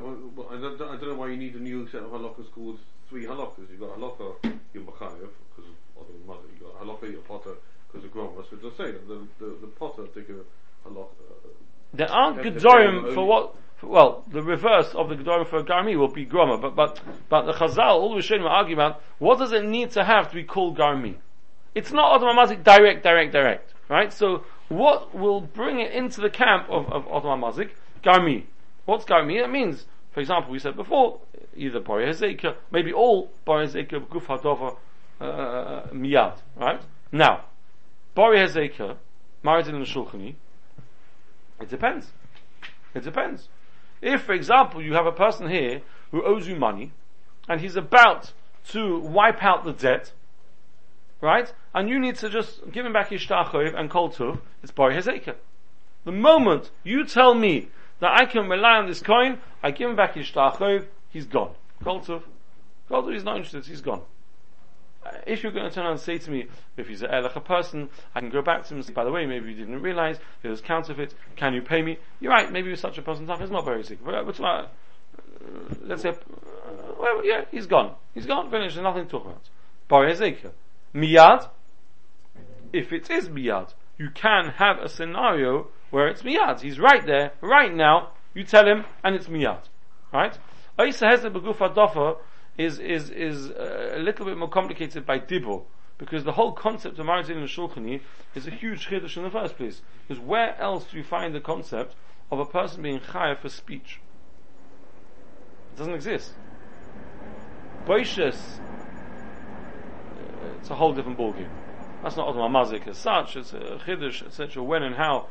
I 0.50 0.60
don't, 0.60 0.82
I 0.82 0.98
don't 0.98 1.10
know 1.10 1.16
why 1.16 1.30
you 1.30 1.38
need 1.38 1.56
a 1.56 1.60
new 1.60 1.88
set 1.90 2.02
of 2.02 2.10
halachas 2.10 2.52
called 2.52 2.80
three 3.08 3.26
halachas. 3.26 3.70
You've 3.70 3.80
got 3.80 3.98
halakha, 3.98 4.36
your 4.74 4.84
machayev, 4.84 5.30
because 5.50 5.70
of 5.70 6.02
other 6.02 6.14
mother. 6.26 6.48
You've 6.52 6.62
got 6.62 6.82
halakha, 6.82 7.12
your 7.12 7.22
potter, 7.22 7.56
because 7.92 8.06
of 8.06 8.14
groma. 8.14 8.44
So 8.50 8.58
just 8.58 8.78
say 8.78 8.92
that 8.92 9.08
the, 9.08 9.28
the, 9.40 9.58
the 9.62 9.68
potter 9.68 10.06
take 10.14 10.30
a 10.30 10.88
halakha. 10.88 11.08
Uh, 11.10 11.50
there 11.94 12.12
aren't 12.12 12.44
That's 12.44 12.64
gedorim 12.64 13.14
for 13.14 13.26
what. 13.26 13.56
For, 13.78 13.88
well, 13.88 14.26
the 14.30 14.44
reverse 14.44 14.94
of 14.94 15.08
the 15.10 15.16
gedorim 15.16 15.48
for 15.48 15.58
a 15.58 15.64
garmi 15.64 15.98
will 15.98 16.12
be 16.12 16.26
groma, 16.26 16.62
but 16.62 16.76
but 16.76 17.00
but 17.30 17.46
the 17.46 17.54
Chazal 17.54 17.96
all 17.96 18.14
the 18.14 18.22
Rishonim 18.22 18.50
argue 18.50 18.76
about 18.76 19.02
what 19.20 19.40
does 19.40 19.54
it 19.54 19.64
need 19.64 19.92
to 19.92 20.04
have 20.04 20.30
to 20.30 20.36
be 20.36 20.44
called 20.44 20.78
garmi? 20.78 21.16
It's 21.74 21.92
not 21.92 22.12
automatic 22.12 22.64
direct, 22.64 23.04
direct, 23.04 23.32
direct, 23.32 23.74
right? 23.88 24.12
So 24.12 24.44
what 24.68 25.16
will 25.16 25.42
bring 25.42 25.80
it 25.80 25.94
into 25.94 26.22
the 26.22 26.30
camp 26.30 26.70
of 26.70 26.92
of 26.92 27.08
automatic 27.08 27.76
garmi? 28.04 28.46
What's 28.86 29.06
garmi? 29.06 29.42
It 29.42 29.50
means, 29.50 29.86
for 30.12 30.20
example, 30.20 30.52
we 30.52 30.60
said 30.60 30.76
before, 30.76 31.20
either 31.56 31.80
bori 31.80 32.06
hezekah, 32.06 32.56
maybe 32.72 32.92
all 32.92 33.32
bori 33.46 33.66
hezekah 33.66 34.08
guf 34.08 34.26
hadova 34.26 34.76
uh, 35.22 35.24
uh, 35.24 35.28
uh 35.28 35.88
miyad, 35.92 36.38
right? 36.58 36.82
Now, 37.12 37.46
bori 38.16 38.38
hezekah, 38.38 38.98
married 39.44 39.68
in 39.68 39.80
the 39.80 39.86
shulchani, 39.86 40.36
it 41.60 41.70
depends. 41.70 42.08
It 42.94 43.04
depends. 43.04 43.50
If, 44.02 44.24
for 44.24 44.34
example, 44.34 44.82
you 44.82 44.94
have 44.94 45.06
a 45.06 45.12
person 45.12 45.50
here 45.50 45.82
who 46.12 46.24
owes 46.24 46.48
you 46.48 46.56
money, 46.56 46.92
and 47.48 47.62
he's 47.62 47.76
about 47.76 48.32
to 48.70 49.00
wipe 49.00 49.44
out 49.44 49.64
the 49.64 49.74
debt, 49.74 50.14
right? 51.22 51.52
And 51.74 51.90
you 51.90 52.00
need 52.00 52.16
to 52.16 52.30
just 52.30 52.72
give 52.72 52.86
him 52.86 52.94
back 52.94 53.10
his 53.10 53.22
shtachov 53.22 53.78
and 53.78 53.90
kol 53.90 54.10
tuv, 54.10 54.40
it's 54.64 54.72
bari 54.72 54.96
hezekah. 54.96 55.36
The 56.06 56.12
moment 56.12 56.72
you 56.84 57.06
tell 57.06 57.34
me 57.34 57.68
that 58.00 58.12
I 58.18 58.26
can 58.26 58.48
rely 58.48 58.78
on 58.78 58.88
this 58.88 59.02
coin, 59.02 59.40
I 59.62 59.72
give 59.72 59.90
him 59.90 59.96
back 59.96 60.16
his 60.16 60.28
shtachov, 60.28 60.86
he's 61.10 61.26
gone. 61.26 61.52
Kol 61.84 62.00
tuv. 62.00 62.24
Kol 62.88 63.04
tuv, 63.04 63.14
he's 63.14 63.24
not 63.24 63.38
interested, 63.38 63.66
he's 63.66 63.82
gone. 63.82 64.02
Uh, 65.06 65.12
if 65.26 65.44
you're 65.44 65.52
going 65.52 65.68
to 65.68 65.74
turn 65.74 65.86
around 65.86 65.94
and 65.94 66.02
say 66.02 66.18
to 66.18 66.30
me, 66.30 66.48
if 66.76 66.88
he's 66.88 67.02
a 67.02 67.08
like 67.08 67.36
a 67.36 67.40
person, 67.40 67.90
I 68.14 68.20
can 68.20 68.30
go 68.30 68.42
back 68.42 68.64
to 68.64 68.74
him 68.74 68.78
and 68.78 68.86
say, 68.86 68.94
by 68.94 69.06
the 69.06 69.12
way, 69.12 69.26
maybe 69.26 69.50
you 69.50 69.56
didn't 69.56 69.82
realize 69.82 70.18
was 70.44 70.62
counterfeit, 70.62 71.14
can 71.36 71.54
you 71.54 71.62
pay 71.62 71.82
me? 71.82 71.98
You're 72.20 72.32
right, 72.32 72.52
maybe 72.52 72.68
you're 72.68 72.76
such 72.76 72.98
a 72.98 73.02
person 73.02 73.30
is 73.30 73.52
not 73.52 73.66
very 73.66 73.84
sick. 73.84 74.04
But, 74.04 74.26
but 74.26 74.40
uh, 74.42 74.68
let's 75.84 76.02
say, 76.02 76.10
uh, 76.10 76.14
well, 77.00 77.26
yeah, 77.26 77.46
he's 77.52 77.66
gone. 77.66 77.96
He's 78.14 78.26
gone, 78.26 78.52
finished, 78.52 78.76
there's 78.76 78.84
nothing 78.84 79.06
to 79.06 79.10
talk 79.10 79.26
about. 79.26 79.50
Bari 79.88 80.14
Hezekah. 80.14 80.52
Miyad, 80.94 81.48
if 82.74 82.92
it 82.92 83.10
is 83.10 83.30
miyad, 83.30 83.74
you 83.98 84.10
can 84.10 84.50
have 84.58 84.80
a 84.80 84.90
scenario 84.90 85.68
where 85.92 86.08
it's 86.08 86.24
miyad. 86.24 86.62
He's 86.62 86.80
right 86.80 87.06
there, 87.06 87.32
right 87.42 87.74
now, 87.74 88.12
you 88.34 88.44
tell 88.44 88.68
him, 88.68 88.86
and 89.04 89.16
it's 89.16 89.28
miyad. 89.28 89.64
Right? 90.12 90.38
Oisa 90.78 91.12
Hezek 91.12 91.34
B'guf 91.34 91.58
HaDover 91.58 92.18
is, 92.60 92.78
is, 92.78 93.10
is 93.10 93.50
uh, 93.52 93.94
a 93.96 94.00
little 94.00 94.26
bit 94.26 94.38
more 94.38 94.50
complicated 94.50 95.06
by 95.06 95.18
Dibur, 95.18 95.64
because 95.98 96.26
the 96.26 96.34
whole 96.34 96.52
concept 96.52 97.00
of 97.00 97.06
Marizin 97.06 97.38
and 97.38 97.48
Shulchani 97.48 98.02
is 98.36 98.46
a 98.48 98.52
huge 98.52 98.88
chiddush 98.88 99.16
in 99.16 99.24
the 99.24 99.30
first 99.30 99.56
place. 99.56 99.82
Because 100.06 100.22
where 100.22 100.60
else 100.60 100.84
do 100.92 100.98
you 100.98 101.04
find 101.04 101.34
the 101.34 101.40
concept 101.40 101.96
of 102.30 102.40
a 102.40 102.46
person 102.46 102.82
being 102.84 103.00
chayav 103.00 103.40
for 103.40 103.48
speech? 103.48 104.02
It 105.74 105.78
doesn't 105.78 105.94
exist. 105.94 106.34
Boishes, 107.86 108.60
uh, 108.60 110.58
it's 110.60 110.70
a 110.70 110.76
whole 110.76 110.94
different 110.94 111.18
ballgame. 111.18 111.50
That's 112.04 112.18
not 112.18 112.28
Odom 112.28 112.50
Hamazik 112.50 112.90
as 112.90 112.98
such, 112.98 113.38
it's 113.38 113.54
a 113.54 113.80
chiddush, 113.86 114.26
etc. 114.26 114.62
When 114.62 114.84
and 114.84 114.96
how, 114.96 115.28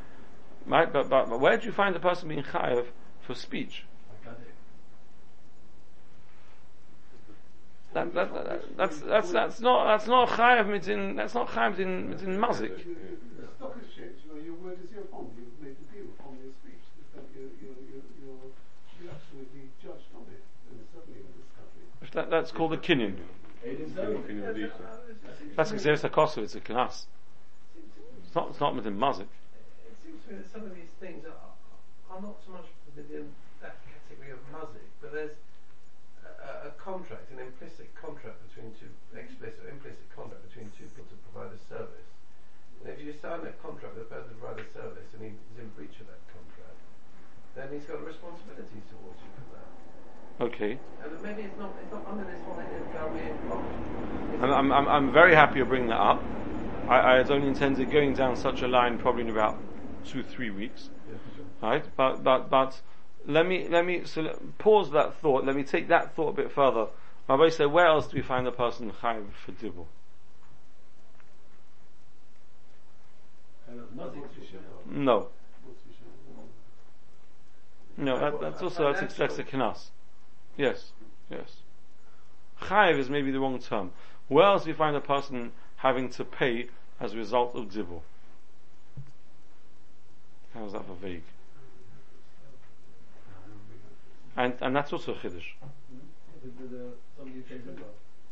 right? 0.67 0.91
But, 0.91 1.11
but, 1.11 1.29
but 1.29 1.41
where 1.41 1.59
do 1.59 1.67
you 1.67 1.73
find 1.73 1.95
the 1.95 2.01
person 2.01 2.31
being 2.31 2.43
chayav 2.43 2.87
for 3.21 3.35
speech? 3.35 3.85
That, 7.95 8.13
that, 8.15 8.35
that, 8.35 8.77
that's 8.77 8.99
that's 9.01 9.33
that's 9.33 9.61
not 9.61 9.87
that's 9.87 10.07
not 10.07 10.29
chayav 10.29 10.67
mitzin 10.67 11.17
that's 11.17 11.35
not 11.35 11.49
chayav 11.49 11.77
mitzin 11.77 12.13
mitzin 12.13 12.39
mazik. 12.39 12.77
The 12.77 13.49
stock 13.57 13.77
exchange, 13.83 14.17
your, 14.29 14.39
your 14.45 14.55
word 14.55 14.79
is 14.85 14.91
your 14.93 15.05
bond. 15.05 15.33
You've 15.37 15.57
made 15.61 15.77
the 15.81 15.87
deal 15.97 16.13
on 16.21 16.37
your 16.37 16.53
speech. 16.61 16.85
That 17.17 17.25
you, 17.35 17.51
you, 17.63 17.75
you, 17.89 18.03
you're, 18.21 18.53
you're 19.01 19.11
absolutely 19.11 19.73
judged 19.83 20.13
on 20.15 20.29
it. 20.29 20.45
And 20.71 20.85
certainly 20.93 21.21
in 21.21 21.33
this 21.33 21.49
country. 21.57 22.13
That, 22.13 22.29
that's 22.31 22.53
called 22.53 22.75
a 22.75 22.77
kinyan. 22.77 23.17
Looking 23.65 24.45
at 24.45 24.55
these. 24.55 24.71
That's 25.57 25.73
exeris 25.73 26.09
hakosov. 26.09 26.45
It's 26.45 26.55
a 26.55 26.61
knas. 26.61 27.07
It's 28.23 28.35
not 28.35 28.51
it's 28.51 28.61
not 28.61 28.75
mitzin 28.75 28.99
mazik. 28.99 29.33
It 29.89 29.97
seems 30.05 30.23
to 30.29 30.33
me 30.33 30.37
that 30.37 30.53
some 30.53 30.63
of 30.63 30.75
these 30.75 30.93
things 31.01 31.25
are, 31.25 32.15
are 32.15 32.21
not 32.21 32.37
so 32.45 32.53
much 32.53 32.69
within 32.95 33.33
that 33.63 33.77
category 33.89 34.31
of 34.33 34.39
muzik, 34.53 34.85
but 35.01 35.13
there's 35.13 35.31
a, 35.31 35.33
a 35.33 35.48
contract, 36.89 37.29
an 37.29 37.39
implicit 37.45 37.93
contract 37.93 38.41
between 38.49 38.73
two, 38.81 38.89
explicit 39.13 39.61
or 39.61 39.69
implicit 39.69 40.09
contract 40.17 40.41
between 40.49 40.73
two 40.73 40.89
people 40.97 41.05
to 41.13 41.21
provide 41.29 41.53
a 41.53 41.61
service. 41.69 42.09
And 42.81 42.89
if 42.89 43.05
you 43.05 43.13
sign 43.13 43.45
that 43.45 43.61
contract 43.61 43.93
with 43.93 44.09
a 44.09 44.11
person 44.11 44.33
to 44.33 44.37
provide 44.41 44.65
a 44.65 44.69
service 44.73 45.09
and 45.13 45.21
he's 45.21 45.37
in 45.61 45.69
breach 45.77 46.01
of 46.01 46.09
that 46.09 46.23
contract, 46.33 46.81
then 47.53 47.69
he's 47.77 47.85
got 47.85 48.01
a 48.01 48.07
responsibility 48.09 48.81
towards 48.89 49.21
you 49.21 49.31
for 49.37 49.47
that. 49.53 49.69
Okay. 50.49 50.73
And 51.05 51.13
maybe 51.21 51.43
it's 51.45 51.59
not, 51.61 51.77
it's 51.77 51.93
not 51.93 52.09
under 52.09 52.25
this 52.25 52.41
one 52.49 52.65
in 52.65 52.81
Gary 52.97 53.37
I'm, 54.41 54.53
I'm, 54.53 54.73
I'm, 54.73 54.89
I'm 54.89 55.13
very 55.13 55.35
happy 55.35 55.61
you're 55.61 55.69
bringing 55.69 55.93
that 55.93 56.01
up. 56.01 56.23
I, 56.89 57.01
I 57.01 57.17
had 57.21 57.31
only 57.31 57.49
intended 57.49 57.91
going 57.91 58.15
down 58.15 58.37
such 58.37 58.63
a 58.63 58.69
line 58.69 58.97
probably 58.97 59.23
in 59.23 59.31
about 59.31 59.61
two, 60.07 60.23
three 60.23 60.51
weeks. 60.51 60.89
Right? 61.61 61.85
But, 61.97 62.23
but, 62.23 62.49
but, 62.49 62.81
let 63.29 63.47
me, 63.47 63.69
let 63.69 63.85
me, 63.85 64.05
so 64.07 64.23
let, 64.23 64.59
pause 64.59 64.91
that 64.93 65.21
thought, 65.21 65.45
let 65.45 65.55
me 65.55 65.63
take 65.63 65.89
that 65.89 66.17
thought 66.17 66.31
a 66.31 66.33
bit 66.33 66.51
further. 66.51 66.87
Rabbi 67.29 67.51
said, 67.51 67.67
where 67.67 67.87
else 67.87 68.09
do 68.09 68.17
we 68.17 68.23
find 68.23 68.47
the 68.47 68.51
person 68.51 68.91
chayiv 68.91 69.27
for 69.45 69.53
dibble? 69.53 69.87
No. 74.91 75.29
No, 77.99 78.19
that, 78.19 78.41
that's 78.41 78.63
also, 78.63 78.91
that's 78.91 79.03
expected 79.03 79.49
knas. 79.49 79.89
Yes, 80.57 80.93
yes. 81.31 81.57
Chayiv 82.63 82.99
is 82.99 83.11
maybe 83.11 83.31
the 83.31 83.41
wrong 83.41 83.59
term. 83.59 83.93
Where 84.29 84.47
else 84.47 84.65
do 84.65 84.71
we 84.71 84.75
find 84.75 84.97
a 84.97 85.01
person 85.01 85.53
having 85.77 86.09
to 86.11 86.25
pay 86.25 86.69
as 86.99 87.13
a 87.13 87.17
result 87.19 87.55
of 87.55 87.71
dibble? 87.71 88.05
How 90.55 90.65
is 90.65 90.73
that 90.73 90.87
for 90.87 90.95
vague? 90.95 91.23
And, 94.39 94.55
and 94.61 94.77
that's 94.77 94.93
also 94.93 95.15
a 95.15 95.17
chiddush. 95.17 95.55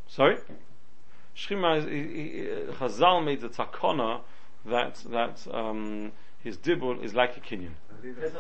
Sorry? 0.07 0.39
Shchima 1.37 1.79
is, 1.79 1.85
he, 1.85 1.91
he, 1.91 2.47
Chazal 2.75 3.25
made 3.25 3.41
the 3.41 3.49
takona 3.49 4.21
that, 4.67 5.03
that, 5.11 5.45
um, 5.53 6.13
his 6.45 6.57
dibble 6.59 7.01
is 7.01 7.13
like 7.13 7.37
a 7.37 7.41
kinyan. 7.41 7.73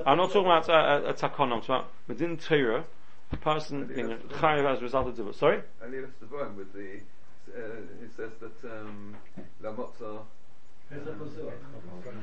I'm 0.07 0.17
not 0.17 0.31
talking 0.31 0.47
about 0.47 0.69
a, 0.69 1.09
a, 1.09 1.11
a 1.11 1.15
takona, 1.15 1.55
I'm 1.55 1.61
talking 1.61 1.75
about 1.75 1.91
within 2.07 2.37
Torah, 2.37 2.85
a 3.33 3.37
person 3.37 3.87
being 3.87 4.17
chayiv 4.35 4.73
as 4.73 4.79
a 4.79 4.83
result 4.83 5.09
of 5.09 5.17
dibble. 5.17 5.33
Sorry? 5.33 5.61
With 5.81 6.73
the, 6.73 7.01
uh, 7.53 8.05
it 8.05 8.13
says 8.17 8.31
that 8.41 8.71
um, 8.71 9.17
La 9.61 9.73
Motza, 10.92 11.42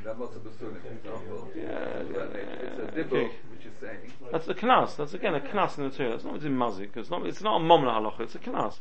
La 0.05 0.13
Motza 0.13 0.39
Basulim, 0.39 0.77
example, 0.85 1.51
Yeah, 1.55 1.63
Well, 2.11 2.31
it- 2.31 2.47
it's 2.61 2.79
a 2.79 2.83
yeah, 2.83 2.91
dibble 2.91 3.17
okay. 3.17 3.35
which 3.51 3.65
is 3.65 3.73
saying, 3.79 4.13
That's 4.31 4.47
a 4.47 4.53
knas. 4.53 4.95
That's 4.95 5.13
again 5.13 5.35
a 5.35 5.39
knas 5.41 5.77
in 5.77 5.89
the 5.89 5.95
Torah. 5.95 6.13
It's 6.13 6.23
not 6.23 6.33
within 6.33 6.55
mazik. 6.57 6.95
It's 6.95 7.09
not. 7.09 7.25
It's 7.25 7.41
not 7.41 7.59
a 7.59 7.63
momna 7.63 7.91
halacha. 7.99 8.21
It's 8.21 8.35
a 8.35 8.39
knas. 8.39 8.79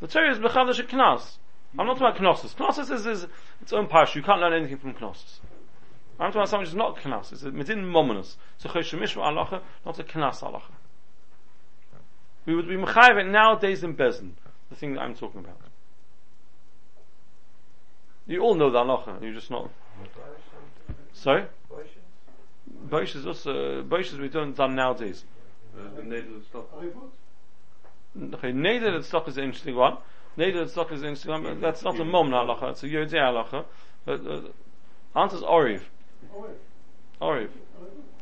The 0.00 0.06
Torah 0.08 0.30
is 0.32 0.38
bechadash 0.38 0.78
a 0.80 0.84
knas. 0.84 1.36
I'm 1.78 1.86
not 1.86 1.98
talking 1.98 2.24
about 2.24 2.42
knossos. 2.42 2.54
Knossos 2.58 2.90
is, 2.90 3.06
is 3.06 3.26
its 3.60 3.72
own 3.72 3.86
parsha. 3.88 4.14
You 4.16 4.22
can't 4.22 4.40
learn 4.40 4.54
anything 4.54 4.78
from 4.78 4.94
knossos. 4.94 5.40
I'm 6.18 6.28
talking 6.32 6.40
about 6.40 6.48
something 6.48 6.60
which 6.62 6.70
is 6.70 6.74
not 6.74 6.96
knas. 6.96 7.32
It's 7.32 7.42
a 7.42 7.50
within 7.50 7.84
mominus. 7.84 8.36
It's 8.56 8.64
a 8.64 8.68
choshemish 8.68 9.14
halacha, 9.16 9.60
not 9.84 9.98
a 9.98 10.04
knas 10.04 10.40
halacha. 10.40 10.72
We 12.46 12.56
would 12.56 12.68
be 12.68 12.76
mechayiv 12.76 13.20
it 13.20 13.26
nowadays 13.26 13.84
in 13.84 13.94
bezin. 13.94 14.32
The 14.70 14.76
thing 14.76 14.94
that 14.94 15.02
I'm 15.02 15.14
talking 15.14 15.40
about. 15.40 15.58
You 18.30 18.42
all 18.42 18.54
know 18.54 18.70
the 18.70 18.78
halacha. 18.78 19.20
You're 19.20 19.34
just 19.34 19.50
not. 19.50 19.70
Sorry. 21.12 21.46
Boish 22.88 23.16
is 23.16 23.26
also 23.26 23.82
Boish 23.82 24.12
is 24.12 24.18
we 24.20 24.28
don't 24.28 24.56
done 24.56 24.76
nowadays. 24.76 25.24
Uh, 25.76 25.96
the 25.96 26.04
native 26.04 26.44
stuff. 26.48 26.64
I 26.80 26.84
would. 26.84 28.34
Okay, 28.34 28.52
Neder 28.52 29.02
stock 29.02 29.26
is 29.26 29.36
an 29.36 29.44
interesting 29.44 29.74
one. 29.74 29.96
Neder 30.38 30.68
stock 30.68 30.92
is 30.92 31.02
an 31.02 31.08
interesting 31.08 31.32
one, 31.32 31.42
but 31.42 31.60
that's 31.60 31.82
not 31.82 31.98
a 31.98 32.04
mom 32.04 32.30
halacha, 32.30 32.70
it's 32.70 32.84
a 32.84 32.86
Yodei 32.86 33.14
halacha. 33.14 33.64
But 34.04 34.24
uh, 34.24 35.20
answer's 35.20 35.42
Oriv. 35.42 35.82
Oh. 36.32 36.46
Oriv. 37.20 37.48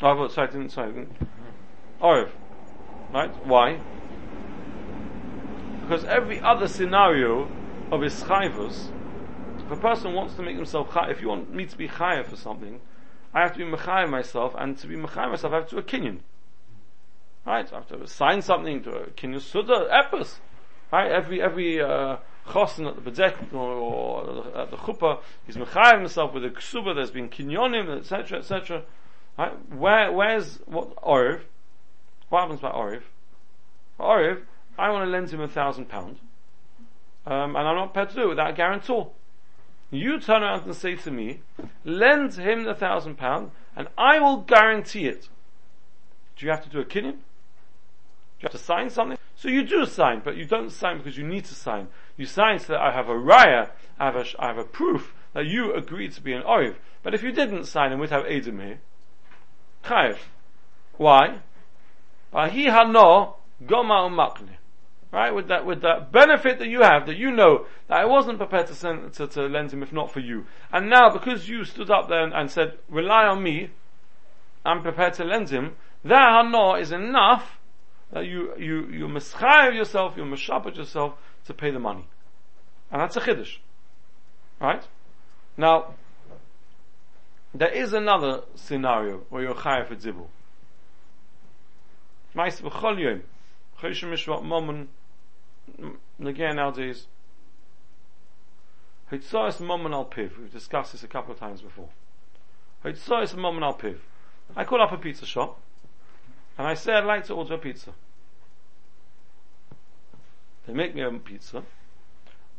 Oh, 0.01 0.15
but 0.15 0.33
sorry, 0.33 0.49
I 0.49 0.51
didn't, 0.53 0.71
sorry, 0.71 0.89
I 0.89 0.93
didn't. 0.93 1.29
Oriv. 2.01 2.31
Right? 3.13 3.47
Why? 3.47 3.81
Because 5.83 6.05
every 6.05 6.41
other 6.41 6.67
scenario 6.67 7.51
of 7.91 8.01
his 8.01 8.23
chayvus, 8.23 8.89
if 9.71 9.79
a 9.79 9.81
person 9.83 10.15
wants 10.15 10.35
to 10.35 10.43
make 10.43 10.57
himself 10.57 10.95
chay, 10.95 11.11
if 11.11 11.21
you 11.21 11.29
want 11.29 11.53
me 11.53 11.67
to 11.67 11.77
be 11.77 11.89
chayav 11.89 12.27
for 12.27 12.37
something, 12.37 12.81
I 13.35 13.43
have 13.43 13.53
to 13.53 13.59
be 13.59 13.65
mechayav 13.65 14.09
myself, 14.09 14.55
and 14.57 14.79
to 14.79 14.87
be 14.87 14.97
mechayav 14.97 15.31
myself, 15.31 15.53
I 15.53 15.57
have 15.57 15.69
to 15.69 15.75
do 15.75 15.79
a 15.79 15.83
kinyan. 15.83 16.21
Right? 17.47 17.71
I 17.71 17.77
have 17.77 17.89
to 17.89 18.07
sign 18.07 18.41
something 18.41 18.83
to 18.85 18.91
a 18.93 19.07
kinyan 19.09 19.43
suda, 19.43 19.87
epis. 19.93 20.37
Right? 20.91 21.13
Every, 21.13 21.43
every, 21.43 21.83
uh, 21.83 22.17
at 22.47 22.47
the 22.47 23.03
bedek, 23.05 23.53
or, 23.53 24.47
at 24.59 24.71
the 24.71 24.79
chuppah, 24.79 25.21
he's 25.47 25.57
mechayav 25.57 25.99
himself 25.99 26.33
with 26.33 26.47
a 26.47 26.49
ksuba, 26.49 26.95
there's 26.95 27.11
been 27.11 27.29
kinyonim, 27.29 27.95
etc., 27.95 28.39
etc. 28.39 28.85
Right? 29.37 29.53
Where, 29.71 30.11
where's, 30.11 30.61
what, 30.65 30.97
oriv? 30.97 31.43
What 32.31 32.41
happens 32.41 32.61
by 32.61 32.71
oriv? 32.71 33.03
Oriv, 34.01 34.45
I 34.79 34.89
want 34.91 35.05
to 35.05 35.11
lend 35.11 35.29
him 35.29 35.43
a 35.43 35.49
thousand 35.49 35.91
pound, 35.91 36.21
um, 37.27 37.55
and 37.55 37.69
I'm 37.69 37.77
not 37.77 37.93
prepared 37.93 38.09
to 38.11 38.15
do 38.15 38.23
it 38.23 38.29
without 38.29 38.51
a 38.51 38.55
guarantor. 38.55 39.11
You 39.91 40.21
turn 40.21 40.43
around 40.43 40.67
and 40.67 40.75
say 40.75 40.97
to 40.97 41.11
me, 41.11 41.41
lend 41.85 42.35
him 42.35 42.65
the 42.65 42.75
thousand 42.75 43.17
pound, 43.17 43.51
and 43.75 43.89
I 43.97 44.19
will 44.19 44.39
guarantee 44.39 45.07
it. 45.07 45.29
Do 46.37 46.45
you 46.45 46.53
have 46.53 46.63
to 46.65 46.69
do 46.69 46.81
a 46.81 46.85
kinyan? 46.85 47.13
Do 47.13 48.43
you 48.43 48.43
have 48.43 48.53
to 48.53 48.59
sign 48.59 48.91
something? 48.91 49.19
So 49.35 49.49
you 49.49 49.65
do 49.65 49.87
sign, 49.87 50.21
but 50.25 50.37
you 50.37 50.45
don't 50.45 50.71
sign 50.71 50.99
because 50.99 51.17
you 51.17 51.27
need 51.27 51.45
to 51.47 51.55
sign. 51.55 51.89
You 52.17 52.27
sign 52.27 52.59
so 52.59 52.75
that 52.75 52.83
I 52.83 52.93
have 52.93 53.09
a 53.09 53.15
raya, 53.15 53.71
I 53.99 54.07
have 54.07 54.17
a, 54.17 54.25
I 54.39 54.49
have 54.49 54.59
a 54.59 54.65
proof 54.65 55.15
that 55.33 55.47
you 55.47 55.73
agreed 55.75 56.13
to 56.13 56.21
be 56.21 56.33
an 56.33 56.43
oriv. 56.43 56.77
But 57.03 57.15
if 57.15 57.23
you 57.23 57.33
didn't 57.33 57.65
sign 57.65 57.93
and 57.93 58.01
we'd 58.01 58.11
have 58.11 58.27
Edom 58.27 58.61
here, 58.61 58.81
chayiv. 59.85 60.19
Why? 60.97 61.39
He 62.51 62.67
hano 62.67 63.37
goma 63.65 64.09
umakne. 64.09 64.58
Right? 65.11 65.35
With 65.35 65.49
that, 65.49 65.65
with 65.65 65.81
that 65.83 66.13
benefit 66.13 66.59
that 66.59 66.69
you 66.69 66.83
have, 66.83 67.07
that 67.07 67.17
you 67.17 67.31
know 67.31 67.67
that 67.89 67.99
I 67.99 68.05
wasn't 68.05 68.39
prepared 68.39 68.67
to 68.67 68.75
send, 68.75 69.13
to, 69.15 69.27
to 69.29 69.47
lend 69.47 69.73
him 69.73 69.83
if 69.83 69.93
not 69.93 70.13
for 70.13 70.21
you. 70.21 70.45
And 70.71 70.91
now, 70.91 71.11
because 71.11 71.49
you 71.49 71.65
stood 71.65 71.91
up 71.91 72.09
there 72.09 72.23
and, 72.23 72.35
and 72.35 72.51
said, 72.51 72.79
rely 72.89 73.27
on 73.27 73.43
me, 73.43 73.71
I'm 74.67 74.83
prepared 74.83 75.15
to 75.15 75.25
lend 75.25 75.49
him, 75.49 75.77
that 76.05 76.29
hano 76.29 76.81
is 76.81 76.93
enough 76.93 77.59
that 78.13 78.27
you, 78.27 78.55
you, 78.59 78.87
you 78.89 79.07
mischayev 79.07 79.75
yourself, 79.75 80.15
you 80.17 80.25
mishabbat 80.25 80.77
yourself 80.77 81.15
to 81.47 81.55
pay 81.55 81.71
the 81.71 81.79
money. 81.79 82.05
And 82.91 83.01
that's 83.01 83.17
a 83.17 83.21
chiddush. 83.21 83.57
Right? 84.61 84.83
Now, 85.57 85.95
there 87.55 87.71
is 87.71 87.93
another 87.93 88.43
scenario 88.55 89.23
where 89.31 89.43
you're 89.43 89.55
chayev 89.55 89.89
for 89.89 89.97
zibul. 89.97 90.29
Mishvat 92.35 92.63
again 96.21 96.57
nowadays, 96.57 97.07
Hitzos 99.11 99.61
momon 99.61 99.93
al 99.93 100.05
piv. 100.05 100.39
We've 100.39 100.53
discussed 100.53 100.93
this 100.93 101.03
a 101.03 101.09
couple 101.09 101.33
of 101.33 101.41
times 101.41 101.63
before. 101.63 101.89
Hitzos 102.85 103.35
momon 103.35 103.63
al 103.63 103.75
piv. 103.75 103.97
I 104.57 104.65
call 104.65 104.83
up 104.83 104.93
a 104.93 104.99
pizza 104.99 105.27
shop, 105.27 105.61
and 106.57 106.67
I 106.67 106.75
say 106.75 106.95
I'd 106.95 107.05
like 107.05 107.25
to 107.27 107.35
order 107.35 107.55
a 107.55 107.59
pizza. 107.59 107.93
They 110.67 110.73
make 110.75 110.95
me 110.95 111.01
a 111.01 111.11
pizza, 111.11 111.63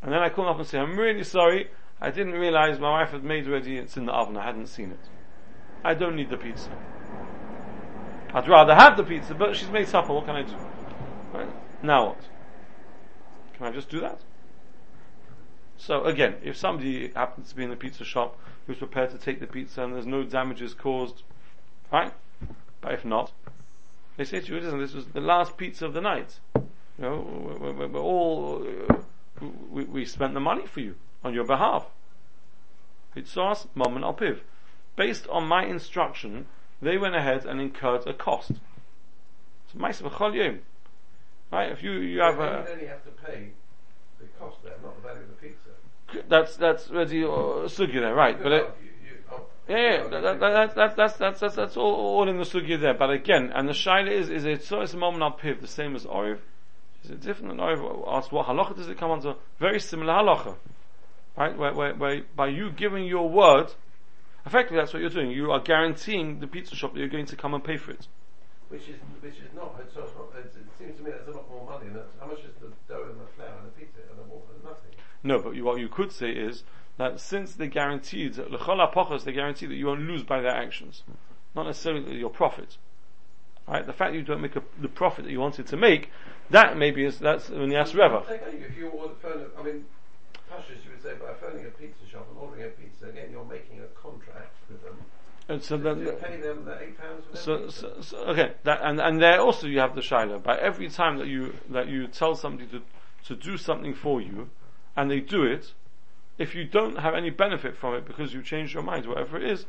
and 0.02 0.12
then 0.12 0.20
I 0.20 0.30
come 0.30 0.46
up 0.46 0.58
and 0.58 0.68
say, 0.68 0.80
I'm 0.80 0.98
really 0.98 1.24
sorry, 1.24 1.70
I 2.02 2.10
didn't 2.10 2.34
realize 2.34 2.80
my 2.80 2.90
wife 2.90 3.12
had 3.12 3.24
made 3.24 3.48
ready, 3.48 3.78
it's 3.78 3.98
in 3.98 4.06
the 4.06 4.12
oven, 4.12 4.38
I 4.38 4.46
hadn't 4.46 4.68
seen 4.68 4.92
it. 4.92 5.00
I 5.84 5.94
don't 5.94 6.16
need 6.16 6.30
the 6.30 6.38
pizza. 6.38 6.70
I'd 8.34 8.48
rather 8.48 8.74
have 8.74 8.98
the 8.98 9.04
pizza, 9.04 9.36
but 9.36 9.56
she's 9.56 9.70
made 9.70 9.88
supper, 9.88 10.14
what 10.14 10.26
can 10.26 10.36
I 10.36 10.44
do? 10.44 10.56
Right? 11.34 11.50
Now 11.84 12.08
what? 12.08 12.22
Can 13.60 13.68
I 13.68 13.72
just 13.72 13.90
do 13.90 14.00
that? 14.00 14.22
So 15.78 16.06
again, 16.06 16.36
if 16.42 16.56
somebody 16.56 17.10
happens 17.10 17.50
to 17.50 17.56
be 17.56 17.66
in 17.66 17.70
the 17.70 17.76
pizza 17.76 18.06
shop 18.06 18.38
who's 18.66 18.78
prepared 18.78 19.12
to 19.12 19.18
take 19.18 19.42
the 19.42 19.48
pizza 19.48 19.84
and 19.84 19.94
there's 19.94 20.06
no 20.06 20.24
damages 20.24 20.74
caused, 20.74 21.24
fine. 21.92 22.12
But 22.80 22.94
if 22.94 23.04
not, 23.04 23.34
they 24.16 24.24
say 24.24 24.40
to 24.40 24.56
you, 24.56 24.62
listen, 24.62 24.80
this 24.80 24.94
was 24.94 25.08
the 25.08 25.20
last 25.20 25.58
pizza 25.58 25.86
of 25.86 25.94
the 25.94 26.00
night. 26.00 26.40
You 26.56 26.70
know, 27.00 27.58
we're, 27.60 27.88
we're 27.88 28.00
all, 28.00 28.66
uh, 28.90 28.96
we, 29.70 29.84
we, 29.84 30.06
spent 30.06 30.34
the 30.34 30.40
money 30.40 30.66
for 30.66 30.80
you, 30.80 30.96
on 31.22 31.34
your 31.34 31.44
behalf. 31.46 31.88
Hitzos, 33.14 33.68
mom 33.76 33.98
and 33.98 34.06
alpiv. 34.06 34.40
Based 34.96 35.28
on 35.28 35.48
my 35.48 35.66
instruction, 35.66 36.46
they 36.82 36.98
went 36.98 37.16
ahead 37.16 37.46
and 37.46 37.60
incurred 37.60 38.08
a 38.08 38.14
cost. 38.14 38.54
So, 39.74 39.80
Right? 41.52 41.72
If 41.72 41.82
you, 41.84 41.94
you 41.94 42.20
have 42.22 42.40
a. 42.40 42.66
You 42.68 42.74
only 42.74 42.86
have 42.88 43.04
to 43.04 43.12
pay 43.12 43.50
the 44.20 44.28
cost 44.40 44.58
there, 44.64 44.74
not 44.84 44.96
the 44.96 45.08
value 45.08 45.24
of 45.24 45.30
the 45.30 45.36
pizza. 45.36 46.28
That's, 46.28 46.56
that's 46.58 46.90
ready, 46.90 47.24
uh, 47.24 47.68
sugya 47.68 48.02
there, 48.02 48.14
right. 48.14 48.42
But 48.42 48.52
it, 48.52 48.76
oh, 49.32 49.42
yeah, 49.68 49.78
yeah, 49.78 50.08
that, 50.10 50.22
that, 50.22 50.40
that, 50.40 50.76
that's, 50.76 50.96
that's, 50.96 51.18
that's, 51.18 51.40
that's, 51.40 51.56
that's 51.56 51.78
all, 51.78 51.94
all 51.94 52.30
in 52.30 52.38
the 52.38 52.44
sugya 52.44 52.80
there. 52.80 52.94
But 52.94 53.12
again, 53.12 53.52
and 53.54 53.68
the 53.68 53.74
shaila 53.74 54.12
is, 54.12 54.30
is 54.30 54.46
it 54.46 54.64
so 54.64 54.82
it's 54.82 54.94
a 54.94 54.98
moment 54.98 55.24
al 55.24 55.38
piv, 55.38 55.62
the 55.62 55.68
same 55.68 55.96
as 55.96 56.06
oriv? 56.06 56.40
Is 57.04 57.12
it 57.12 57.22
different 57.22 57.50
than 57.50 57.58
oriv? 57.58 58.08
Ask 58.08 58.32
what 58.32 58.48
halacha 58.48 58.76
does 58.76 58.90
it 58.90 58.98
come 58.98 59.12
under? 59.12 59.36
Very 59.60 59.80
similar 59.80 60.14
halacha. 60.14 60.56
Right? 61.38 61.58
Where, 61.58 61.74
where, 61.74 61.96
where 61.96 62.22
by 62.36 62.48
you 62.48 62.72
giving 62.72 63.06
your 63.06 63.30
word, 63.30 63.72
effectively 64.46 64.78
that's 64.78 64.94
what 64.94 65.02
you're 65.02 65.10
doing. 65.10 65.32
You 65.32 65.52
are 65.52 65.60
guaranteeing 65.60 66.40
the 66.40 66.48
pizza 66.48 66.76
shop 66.76 66.94
that 66.94 67.00
you're 67.00 67.08
going 67.08 67.28
to 67.28 67.36
come 67.36 67.54
and 67.54 67.64
pay 67.64 67.78
for 67.78 67.92
it 67.92 68.08
which 68.70 68.88
is 68.88 68.98
which 69.22 69.36
is 69.36 69.52
not. 69.54 69.76
It's 69.82 69.96
not 69.96 70.08
it's, 70.38 70.56
it 70.56 70.66
seems 70.78 70.98
to 70.98 71.04
me 71.04 71.12
that's 71.12 71.28
a 71.28 71.32
lot 71.32 71.50
more 71.50 71.66
money. 71.66 71.88
And 71.88 71.96
that's, 71.96 72.10
how 72.20 72.28
much 72.28 72.40
is 72.40 72.54
the 72.62 72.72
dough 72.88 73.10
and 73.10 73.20
the 73.20 73.26
flour 73.36 73.58
and 73.58 73.68
the 73.68 73.76
pizza 73.78 74.00
and 74.10 74.18
the 74.18 74.24
water? 74.24 74.54
Nothing. 74.64 74.92
No, 75.24 75.40
but 75.40 75.56
you, 75.56 75.66
what 75.66 75.80
you 75.80 75.90
could 75.90 76.12
say 76.12 76.32
is 76.32 76.64
that 76.98 77.20
since 77.20 77.56
they 77.56 77.68
guaranteed 77.68 78.36
lechola 78.36 78.94
pochos, 78.94 79.24
they 79.24 79.34
guarantee 79.34 79.66
that 79.66 79.76
you 79.76 79.88
won't 79.88 80.02
lose 80.02 80.24
by 80.24 80.40
their 80.42 80.56
actions, 80.56 81.04
not 81.56 81.66
necessarily 81.66 82.18
your 82.18 82.30
profit. 82.30 82.78
Right? 83.68 83.86
The 83.86 83.94
fact 83.94 84.14
that 84.14 84.18
you 84.18 84.24
don't 84.24 84.42
make 84.42 84.56
a, 84.56 84.64
the 84.82 84.88
profit 84.88 85.26
that 85.26 85.32
you 85.32 85.40
wanted 85.40 85.68
to 85.68 85.78
make, 85.78 86.10
that 86.50 86.78
maybe 86.78 87.06
is 87.06 87.20
that's 87.20 87.50
when 87.50 87.70
you 87.72 87.78
ask 87.78 87.94
Reva. 87.94 88.24
If 88.30 88.78
you 88.78 88.90
order, 88.90 89.14
phone, 89.22 89.46
I 89.58 89.64
mean, 89.64 89.86
Pashas, 90.52 90.84
you 90.84 90.92
would 90.92 91.04
say 91.04 91.14
by 91.14 91.34
phoning 91.34 91.66
a 91.66 91.70
pizza 91.70 92.06
shop 92.10 92.28
and 92.32 92.40
ordering 92.40 92.66
a 92.66 92.70
pizza, 92.70 93.10
again, 93.10 93.30
you're 93.32 93.46
making 93.46 93.82
a 93.82 93.88
contract 94.00 94.56
with 94.70 94.84
them 94.84 94.98
and 95.50 95.64
so 95.64 95.78
then, 95.78 96.06
pay 96.22 96.38
them 96.38 96.64
the 96.64 96.80
eight 96.80 96.98
pounds. 96.98 97.26
So, 97.34 97.70
so, 97.70 97.94
so, 98.02 98.18
okay, 98.28 98.54
that, 98.64 98.82
and 98.84 99.02
and 99.02 99.20
there 99.20 99.42
also 99.42 99.66
you 99.66 99.80
have 99.80 99.96
the 99.96 100.02
shiloh. 100.04 100.38
By 100.38 100.58
every 100.58 100.90
time 100.90 101.18
that 101.18 101.28
you 101.28 101.56
that 101.72 101.88
you 101.88 102.08
tell 102.08 102.36
somebody 102.36 102.68
to 102.68 102.82
to 103.26 103.36
do 103.36 103.58
something 103.58 103.96
for 103.96 104.22
you, 104.22 104.52
and 104.96 105.10
they 105.10 105.20
do 105.20 105.44
it, 105.44 105.74
if 106.38 106.54
you 106.54 106.66
don't 106.66 107.00
have 107.00 107.16
any 107.16 107.32
benefit 107.32 107.76
from 107.76 107.96
it 107.96 108.06
because 108.06 108.32
you 108.32 108.44
changed 108.44 108.76
your 108.76 108.84
mind, 108.84 109.08
whatever 109.08 109.38
it 109.38 109.50
is, 109.50 109.66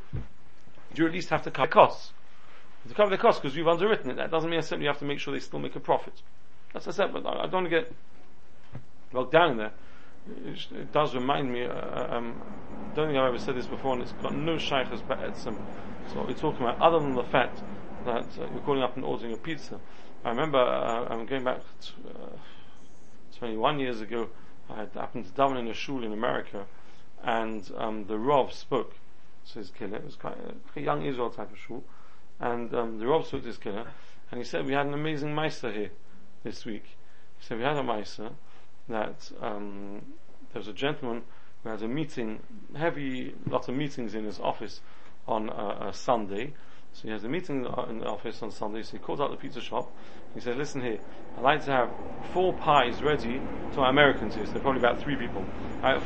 you 0.95 1.07
at 1.07 1.13
least 1.13 1.31
have 1.31 1.43
to 1.45 1.51
cover 1.51 1.67
the 1.67 1.73
costs. 1.73 2.13
To 2.87 2.95
cover 2.95 3.11
the 3.11 3.19
costs 3.19 3.41
because 3.41 3.57
you've 3.57 3.69
underwritten 3.69 4.11
it. 4.11 4.17
That 4.17 4.31
doesn't 4.31 4.51
mean 4.51 4.61
simply 4.63 4.85
you 4.85 4.91
have 4.91 4.99
to 4.99 5.05
make 5.07 5.19
sure 5.19 5.33
they 5.33 5.41
still 5.41 5.59
make 5.61 5.77
a 5.77 5.81
profit. 5.81 6.15
That's 6.73 6.87
what 6.87 6.95
I 6.95 6.97
said, 6.97 7.13
but 7.13 7.27
I, 7.27 7.41
I 7.41 7.43
don't 7.43 7.65
want 7.65 7.71
to 7.71 7.71
get 7.71 7.93
bogged 9.13 9.33
down 9.33 9.53
in 9.53 9.57
there 9.57 9.73
it, 10.29 10.93
does 10.93 11.15
remind 11.15 11.53
me, 11.53 11.65
uh, 11.65 12.17
um, 12.17 12.41
I 12.93 12.95
don't 12.95 13.09
think 13.09 13.19
I've 13.19 13.29
ever 13.29 13.39
said 13.39 13.57
this 13.57 13.67
before, 13.67 13.95
and 13.95 14.03
it's 14.03 14.13
got 14.13 14.35
no 14.35 14.59
shaykhs 14.59 15.03
but 15.07 15.21
etzim. 15.21 15.57
So 16.13 16.25
we're 16.27 16.35
talking 16.35 16.63
about, 16.63 16.81
other 16.81 16.99
than 16.99 17.15
the 17.15 17.25
fact 17.25 17.61
that 18.05 18.27
uh, 18.39 18.47
you're 18.53 18.63
calling 18.65 18.83
up 18.83 18.97
and 18.97 19.05
ordering 19.05 19.33
a 19.33 19.37
pizza. 19.37 19.79
I 20.25 20.31
remember, 20.31 20.59
uh, 20.59 21.07
I'm 21.09 21.27
going 21.27 21.45
back 21.45 21.61
to, 21.61 21.93
uh, 22.11 23.39
21 23.39 23.79
years 23.79 24.01
ago, 24.01 24.29
I 24.69 24.81
had 24.81 24.91
happened 24.95 25.27
to 25.27 25.33
daven 25.33 25.59
in 25.59 25.69
a 25.69 25.75
shul 25.75 26.05
in 26.05 26.13
America, 26.13 26.67
and 27.23 27.71
um, 27.77 28.07
the 28.07 28.19
Rav 28.19 28.53
spoke 28.53 28.95
to 29.53 29.59
his 29.59 29.71
killer. 29.71 29.97
It 29.97 30.05
was 30.05 30.17
quite 30.17 30.37
a, 30.39 30.79
a 30.79 30.83
young 30.83 31.05
Israel 31.05 31.31
type 31.31 31.53
of 31.53 31.59
shul, 31.59 31.85
and 32.39 32.73
um, 32.75 32.99
the 32.99 33.07
Rav 33.07 33.27
spoke 33.27 33.43
to 33.43 33.49
his 33.49 33.59
killer, 33.59 33.87
and 34.31 34.39
he 34.39 34.45
said, 34.45 34.67
we 34.67 34.73
had 34.73 34.87
an 34.87 34.95
amazing 34.95 35.35
meister 35.35 35.73
here 35.73 35.91
this 36.45 36.65
week. 36.65 36.85
He 37.39 37.47
said, 37.47 37.59
we 37.59 37.65
had 37.65 37.77
a 37.77 37.83
meister, 37.83 38.31
that 38.91 39.31
um, 39.41 40.03
there 40.53 40.61
was 40.61 40.69
a 40.69 40.73
gentleman 40.73 41.23
who 41.63 41.71
has 41.71 41.83
a 41.83 41.89
meeting, 41.89 42.41
heavy, 42.77 43.35
lots 43.47 43.69
of 43.69 43.75
meetings 43.75 44.15
in 44.15 44.25
his 44.25 44.39
office 44.41 44.81
on 45.27 45.49
a, 45.49 45.89
a 45.89 45.93
Sunday. 45.93 46.53
So 46.93 47.03
he 47.05 47.11
has 47.11 47.23
a 47.23 47.29
meeting 47.29 47.67
in 47.89 47.99
the 48.01 48.07
office 48.07 48.43
on 48.43 48.51
Sunday, 48.51 48.83
so 48.83 48.93
he 48.93 48.99
calls 48.99 49.21
out 49.21 49.31
the 49.31 49.37
pizza 49.37 49.61
shop. 49.61 49.93
He 50.35 50.41
says, 50.41 50.57
listen 50.57 50.83
here, 50.83 50.99
I'd 51.37 51.43
like 51.43 51.65
to 51.67 51.71
have 51.71 51.91
four 52.33 52.53
pies 52.53 53.01
ready 53.03 53.41
to 53.73 53.77
my 53.77 53.91
Americans 53.91 54.35
here, 54.35 54.45
so 54.47 54.53
they're 54.53 54.63
probably 54.63 54.81
about 54.81 55.01
three 55.01 55.17
people. 55.17 55.45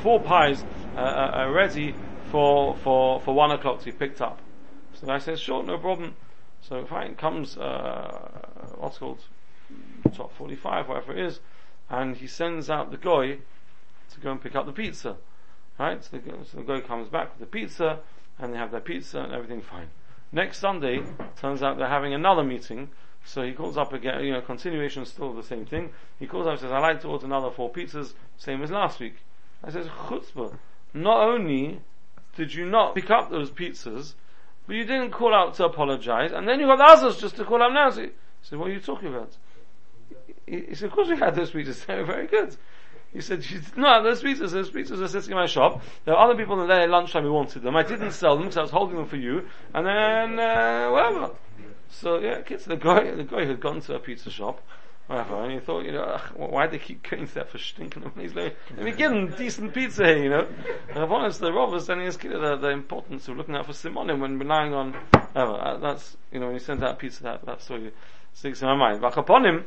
Four 0.02 0.20
pies 0.20 0.62
uh, 0.94 1.00
uh, 1.00 1.50
ready 1.50 1.94
for, 2.30 2.76
for, 2.76 3.20
for 3.20 3.34
one 3.34 3.50
o'clock 3.50 3.78
to 3.80 3.84
be 3.86 3.92
picked 3.92 4.20
up. 4.20 4.40
So 4.94 5.10
I 5.10 5.18
says, 5.18 5.40
sure, 5.40 5.62
no 5.62 5.78
problem. 5.78 6.14
So 6.60 6.84
fine, 6.84 7.14
comes, 7.14 7.56
uh, 7.56 8.28
what's 8.76 8.98
called, 8.98 9.20
top 10.14 10.34
45, 10.36 10.88
whatever 10.88 11.12
it 11.12 11.26
is, 11.26 11.40
and 11.90 12.16
he 12.16 12.26
sends 12.26 12.70
out 12.70 12.90
the 12.90 12.96
guy 12.96 13.38
to 14.12 14.20
go 14.20 14.30
and 14.30 14.40
pick 14.40 14.54
up 14.54 14.66
the 14.66 14.72
pizza. 14.72 15.16
Right? 15.78 16.02
So 16.02 16.18
the, 16.18 16.32
so 16.44 16.58
the 16.58 16.62
guy 16.62 16.80
comes 16.80 17.08
back 17.08 17.30
with 17.30 17.40
the 17.40 17.46
pizza, 17.46 18.00
and 18.38 18.52
they 18.52 18.58
have 18.58 18.70
their 18.70 18.80
pizza 18.80 19.20
and 19.20 19.32
everything 19.32 19.60
fine. 19.60 19.88
Next 20.32 20.58
Sunday, 20.58 21.02
turns 21.40 21.62
out 21.62 21.78
they're 21.78 21.88
having 21.88 22.14
another 22.14 22.42
meeting 22.42 22.90
So 23.24 23.42
he 23.42 23.52
calls 23.52 23.76
up 23.76 23.92
again, 23.92 24.22
you 24.22 24.32
know, 24.32 24.42
continuation 24.42 25.04
still 25.06 25.32
the 25.32 25.42
same 25.42 25.64
thing. 25.64 25.90
He 26.18 26.26
calls 26.26 26.46
up 26.46 26.52
and 26.52 26.60
says, 26.60 26.72
I'd 26.72 26.80
like 26.80 27.00
to 27.02 27.08
order 27.08 27.24
another 27.24 27.50
four 27.50 27.72
pizzas, 27.72 28.12
same 28.36 28.62
as 28.62 28.70
last 28.70 29.00
week. 29.00 29.16
I 29.62 29.70
says, 29.70 29.86
chutzpah. 29.86 30.56
Not 30.92 31.26
only 31.26 31.80
did 32.36 32.52
you 32.52 32.66
not 32.66 32.94
pick 32.94 33.10
up 33.10 33.30
those 33.30 33.50
pizzas, 33.50 34.14
but 34.66 34.76
you 34.76 34.84
didn't 34.84 35.10
call 35.10 35.34
out 35.34 35.54
to 35.54 35.64
apologize, 35.64 36.32
and 36.32 36.46
then 36.46 36.60
you 36.60 36.66
got 36.66 36.80
others 36.80 37.16
just 37.16 37.36
to 37.36 37.44
call 37.44 37.62
out 37.62 37.72
now. 37.72 37.90
So 37.90 38.02
he 38.02 38.10
said, 38.42 38.58
what 38.58 38.68
are 38.68 38.72
you 38.72 38.80
talking 38.80 39.08
about? 39.08 39.36
He, 40.46 40.74
said, 40.74 40.86
of 40.86 40.92
course 40.92 41.08
we 41.08 41.16
had 41.16 41.34
those 41.34 41.52
pizzas, 41.52 41.84
they 41.86 41.96
were 41.96 42.04
very 42.04 42.26
good. 42.26 42.56
He 43.12 43.20
said, 43.20 43.44
no, 43.76 44.02
those 44.02 44.22
pizzas, 44.22 44.50
those 44.50 44.70
pizzas 44.70 45.00
are 45.00 45.08
sitting 45.08 45.30
in 45.30 45.36
my 45.36 45.46
shop. 45.46 45.82
There 46.04 46.14
are 46.14 46.24
other 46.24 46.36
people 46.36 46.56
that 46.56 46.66
there 46.66 46.82
at 46.82 46.90
lunchtime 46.90 47.22
who 47.22 47.32
wanted 47.32 47.62
them. 47.62 47.76
I 47.76 47.84
didn't 47.84 48.10
sell 48.10 48.34
them 48.34 48.46
because 48.46 48.56
I 48.56 48.62
was 48.62 48.72
holding 48.72 48.96
them 48.96 49.06
for 49.06 49.16
you. 49.16 49.46
And 49.72 49.86
then, 49.86 50.38
uh, 50.40 50.90
whatever. 50.90 51.30
So, 51.90 52.18
yeah, 52.18 52.42
kids, 52.42 52.64
the 52.64 52.76
guy, 52.76 53.12
the 53.12 53.22
guy 53.22 53.44
had 53.44 53.60
gone 53.60 53.80
to 53.82 53.94
a 53.94 54.00
pizza 54.00 54.30
shop, 54.30 54.60
whatever, 55.06 55.44
and 55.44 55.52
he 55.52 55.60
thought, 55.60 55.84
you 55.84 55.92
know, 55.92 56.18
why 56.34 56.66
do 56.66 56.72
they 56.72 56.78
keep 56.78 57.08
going 57.08 57.28
that 57.34 57.50
for 57.50 57.58
stinking 57.58 58.02
them? 58.02 58.12
He's 58.20 58.34
like, 58.34 58.56
let 58.76 58.84
me 58.84 58.90
give 58.90 59.12
them 59.12 59.30
decent 59.30 59.72
pizza 59.72 60.04
here, 60.06 60.24
you 60.24 60.30
know. 60.30 60.48
And 60.88 60.98
I've 60.98 61.12
honest, 61.12 61.38
the 61.38 61.52
Rob 61.52 61.70
was 61.70 61.86
telling 61.86 62.04
his 62.04 62.16
kid 62.16 62.32
the, 62.32 62.56
the 62.56 62.70
importance 62.70 63.28
of 63.28 63.36
looking 63.36 63.54
out 63.54 63.66
for 63.66 63.72
simonim 63.72 64.18
when 64.18 64.40
relying 64.40 64.74
on, 64.74 64.94
whatever. 65.12 65.78
That's, 65.80 66.16
you 66.32 66.40
know, 66.40 66.46
when 66.46 66.56
he 66.56 66.60
sent 66.60 66.82
out 66.82 66.98
pizza, 66.98 67.22
that, 67.22 67.46
that 67.46 67.62
story 67.62 67.92
sticks 68.32 68.60
in 68.60 68.66
my 68.66 68.76
mind. 68.76 69.00
But 69.00 69.16
upon 69.16 69.46
him, 69.46 69.64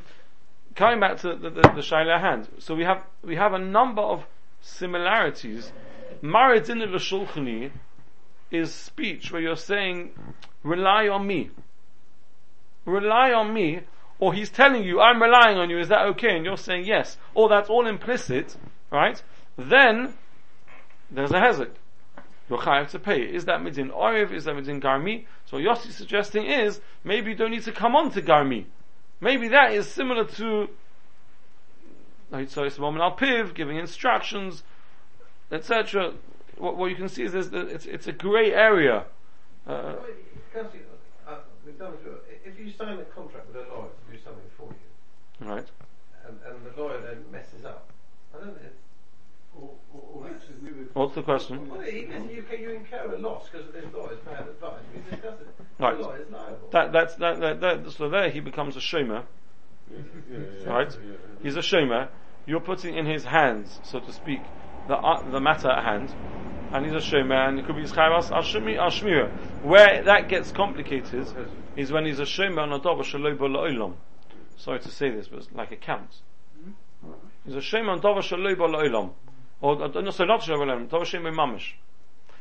coming 0.78 1.00
back 1.00 1.18
to 1.18 1.36
the, 1.36 1.50
the, 1.50 1.62
the 1.62 1.82
Shaila 1.82 2.22
hand, 2.22 2.48
so 2.60 2.76
we 2.76 2.84
have, 2.84 3.04
we 3.24 3.36
have 3.36 3.54
a 3.54 3.60
number 3.60 4.02
of 4.02 4.26
similarities. 4.62 5.74
Maridin 6.22 6.82
al 6.82 7.72
is 8.52 8.74
speech 8.74 9.32
where 9.32 9.42
you're 9.42 9.58
saying, 9.58 10.12
rely 10.64 11.08
on 11.10 11.28
me. 11.28 11.50
Rely 12.86 13.34
on 13.34 13.54
me, 13.54 13.82
or 14.20 14.34
he's 14.34 14.50
telling 14.50 14.84
you, 14.84 15.02
I'm 15.02 15.22
relying 15.22 15.58
on 15.58 15.70
you, 15.70 15.80
is 15.80 15.90
that 15.90 16.06
okay? 16.12 16.38
And 16.38 16.46
you're 16.46 16.58
saying 16.58 16.86
yes, 16.86 17.18
or 17.34 17.50
that's 17.50 17.70
all 17.70 17.88
implicit, 17.88 18.56
right? 18.92 19.22
Then, 19.58 20.14
there's 21.10 21.32
a 21.32 21.40
hezek. 21.40 21.72
You're 22.50 22.60
chayav 22.60 22.92
to 22.92 23.00
pay. 23.00 23.24
Is 23.24 23.46
that 23.46 23.60
midin 23.60 23.92
oriv? 23.92 24.32
Is 24.32 24.46
that 24.46 24.56
midin 24.56 24.82
garmi? 24.82 25.26
So 25.46 25.58
what 25.58 25.80
Yossi's 25.80 25.96
suggesting 25.96 26.46
is, 26.46 26.80
maybe 27.04 27.32
you 27.32 27.36
don't 27.36 27.52
need 27.52 27.64
to 27.64 27.74
come 27.74 27.96
on 27.96 28.12
to 28.12 28.22
garmi. 28.22 28.66
Maybe 29.20 29.48
that 29.48 29.74
is 29.74 29.88
similar 29.88 30.26
to 30.26 30.70
so 32.48 32.64
it's 32.64 32.78
moment 32.78 33.02
al 33.02 33.16
piv, 33.16 33.54
giving 33.54 33.78
instructions, 33.78 34.64
etc. 35.52 36.14
What, 36.58 36.76
what, 36.76 36.90
you 36.90 36.96
can 36.96 37.10
see 37.10 37.24
is 37.24 37.32
there's, 37.32 37.48
it's 37.54 37.86
it's 37.86 38.08
a 38.08 38.12
grey 38.12 38.54
area. 38.54 39.06
Uh, 39.66 39.96
if 42.46 42.60
you 42.60 42.72
sign 42.72 43.00
a 43.00 43.04
contract 43.06 43.48
with 43.48 43.58
a 43.58 43.70
lawyer 43.70 43.90
to 43.90 44.12
do 44.12 44.24
something 44.24 44.44
for 44.58 44.68
you, 44.70 45.48
right, 45.48 45.68
and, 46.28 46.40
and 46.46 46.66
the 46.66 46.82
lawyer 46.82 47.00
then 47.02 47.24
messes 47.32 47.66
up, 47.66 47.90
I 48.34 48.40
don't 48.40 48.48
know. 48.48 48.70
Or, 49.60 49.70
or, 49.94 50.02
or 50.24 50.30
What's 50.94 51.16
the 51.16 51.22
question? 51.22 51.70
Well, 51.70 51.86
you, 51.88 52.44
you 52.60 52.72
incur 52.72 53.14
a 53.14 53.18
loss 53.20 53.50
because 53.50 53.68
of 53.68 53.74
this 53.74 53.86
lawyer's 53.94 54.20
bad 54.20 54.48
advice. 54.48 54.80
We 54.94 55.02
discussed 55.12 55.42
it. 55.42 55.48
Right. 55.80 55.98
The 55.98 56.04
lawyer's 56.04 56.32
liable. 56.32 56.70
That, 56.72 56.92
that's, 56.92 57.16
that, 57.16 57.40
that, 57.40 57.62
that, 57.62 57.92
so 57.92 58.10
there 58.10 58.30
he 58.30 58.40
becomes 58.40 58.76
a 58.76 58.80
shomer. 58.80 59.24
Yeah, 59.92 59.98
yeah, 60.32 60.38
yeah, 60.38 60.70
right? 60.70 60.92
yeah, 60.92 61.12
yeah. 61.12 61.18
He's 61.44 61.56
a 61.56 61.60
shomer. 61.60 62.10
You're 62.46 62.62
putting 62.62 62.98
in 62.98 63.06
his 63.06 63.26
hands, 63.26 63.80
so 63.84 64.00
to 64.00 64.14
speak, 64.14 64.42
the 64.88 64.96
uh, 64.96 65.30
the 65.30 65.42
matter 65.42 65.70
at 65.70 65.84
hand, 65.84 66.16
and 66.72 66.86
he's 66.86 66.96
a 66.96 67.06
shomer, 67.06 67.48
and 67.48 67.60
it 67.60 67.66
could 67.66 67.76
be 67.76 67.82
his 67.82 67.92
chayvas 67.92 68.32
al 68.32 69.70
Where 69.70 70.04
that 70.04 70.30
gets 70.30 70.52
complicated 70.52 71.28
is 71.76 71.92
when 71.92 72.06
he's 72.06 72.20
a 72.20 72.24
shomer 72.24 72.60
on 72.60 72.72
a 72.72 72.80
dova 72.80 73.02
shaloi 73.02 73.38
la'olam. 73.38 73.94
Sorry 74.56 74.80
to 74.80 74.90
say 74.90 75.10
this, 75.10 75.28
but 75.28 75.40
it's 75.40 75.52
like 75.52 75.72
it 75.72 75.82
counts. 75.82 76.22
He's 77.46 77.56
a 77.56 77.60
shomer 77.60 77.90
on 77.90 78.02
dova 78.02 78.20
shaloi 78.20 78.56
la'olam. 78.56 79.12
Or, 79.62 79.84
uh, 79.84 79.88
no, 79.88 80.12
so 80.12 80.26
not 80.26 80.42
shaloi 80.42 80.68
la'olam, 80.68 80.88
dova 80.88 81.04
shomer 81.04 81.34
mamish. 81.34 81.74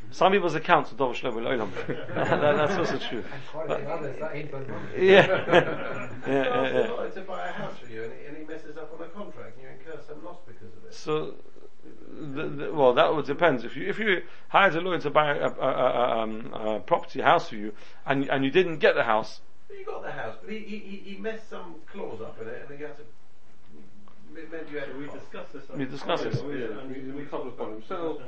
Some 0.11 0.33
people's 0.33 0.55
accounts 0.55 0.93
are 0.93 0.97
Dov 0.97 1.17
Shlomo 1.17 1.43
Olam. 1.43 1.71
That's 2.15 2.77
also 2.77 2.99
true. 2.99 3.25
But, 3.67 3.81
yeah. 3.81 4.97
yeah, 4.97 6.09
yeah, 6.27 6.27
yeah. 6.27 7.09
to 7.11 7.21
buy 7.27 7.49
a 7.49 7.53
house 7.53 7.75
for 7.79 7.91
you 7.91 8.05
and, 8.05 8.13
and 8.29 8.37
he 8.37 8.45
messes 8.45 8.77
up 8.77 8.93
on 8.95 9.05
a 9.05 9.09
contract 9.11 9.57
and 9.57 9.63
you 9.63 9.69
incur 9.69 10.01
some 10.07 10.25
loss 10.25 10.39
because 10.47 10.73
of 10.77 10.85
it. 10.85 10.95
So, 10.95 11.35
the, 12.19 12.49
the, 12.49 12.73
well, 12.73 12.95
that 12.95 13.15
would 13.15 13.27
depend. 13.27 13.65
If 13.65 13.77
you 13.77 13.89
if 13.89 13.99
you 13.99 14.23
hired 14.49 14.75
a 14.75 14.81
lawyer 14.81 14.99
to 15.01 15.11
buy 15.11 15.35
a, 15.35 15.49
a, 15.49 15.51
a, 15.51 16.19
um, 16.23 16.53
a 16.53 16.81
property 16.81 17.21
house 17.21 17.49
for 17.49 17.57
you 17.57 17.73
and 18.07 18.29
and 18.29 18.45
you 18.45 18.51
didn't 18.51 18.79
get 18.79 18.95
the 18.95 19.05
house, 19.05 19.41
you 19.71 19.85
got 19.85 20.03
the 20.03 20.13
house, 20.13 20.37
but 20.43 20.53
he, 20.53 20.61
he, 20.61 21.03
he 21.05 21.17
messed 21.17 21.51
some 21.51 21.77
clause 21.93 22.21
up 22.21 22.41
in 22.41 22.49
it, 22.49 22.67
and 22.69 22.79
he 22.79 22.85
had 22.85 22.97
to 22.97 23.03
we 24.37 25.07
discussed 25.07 25.53
this. 25.53 25.63
We 25.75 25.85
discussed 25.87 26.25
this. 26.25 26.43
We, 26.43 27.13
we 27.13 27.25
couple 27.25 27.49
upon 27.49 27.73
himself. 27.73 28.19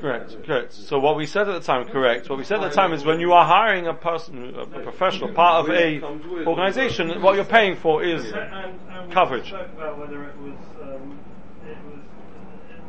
Correct, 0.00 0.42
correct. 0.44 0.72
So 0.72 0.98
what 0.98 1.16
we 1.16 1.26
said 1.26 1.48
at 1.48 1.60
the 1.60 1.66
time, 1.66 1.86
correct. 1.88 2.30
What 2.30 2.38
we 2.38 2.44
said 2.44 2.62
at 2.62 2.70
the 2.70 2.74
time 2.74 2.92
is 2.92 3.04
when 3.04 3.20
you 3.20 3.32
are 3.32 3.44
hiring 3.44 3.86
a 3.86 3.94
person, 3.94 4.54
a 4.54 4.66
professional, 4.66 5.32
part 5.32 5.68
of 5.68 5.74
a 5.74 6.02
organisation, 6.46 7.20
what 7.22 7.34
you're 7.34 7.44
paying 7.44 7.76
for 7.76 8.02
is 8.02 8.24
and, 8.32 8.80
and 8.90 9.12
coverage. 9.12 9.44
We 9.44 9.48
spoke 9.50 9.68
about 9.74 9.98
whether 9.98 10.24
it 10.24 10.36
was 10.38 10.56
um, 10.80 11.18
it 11.66 11.76
was 11.84 12.00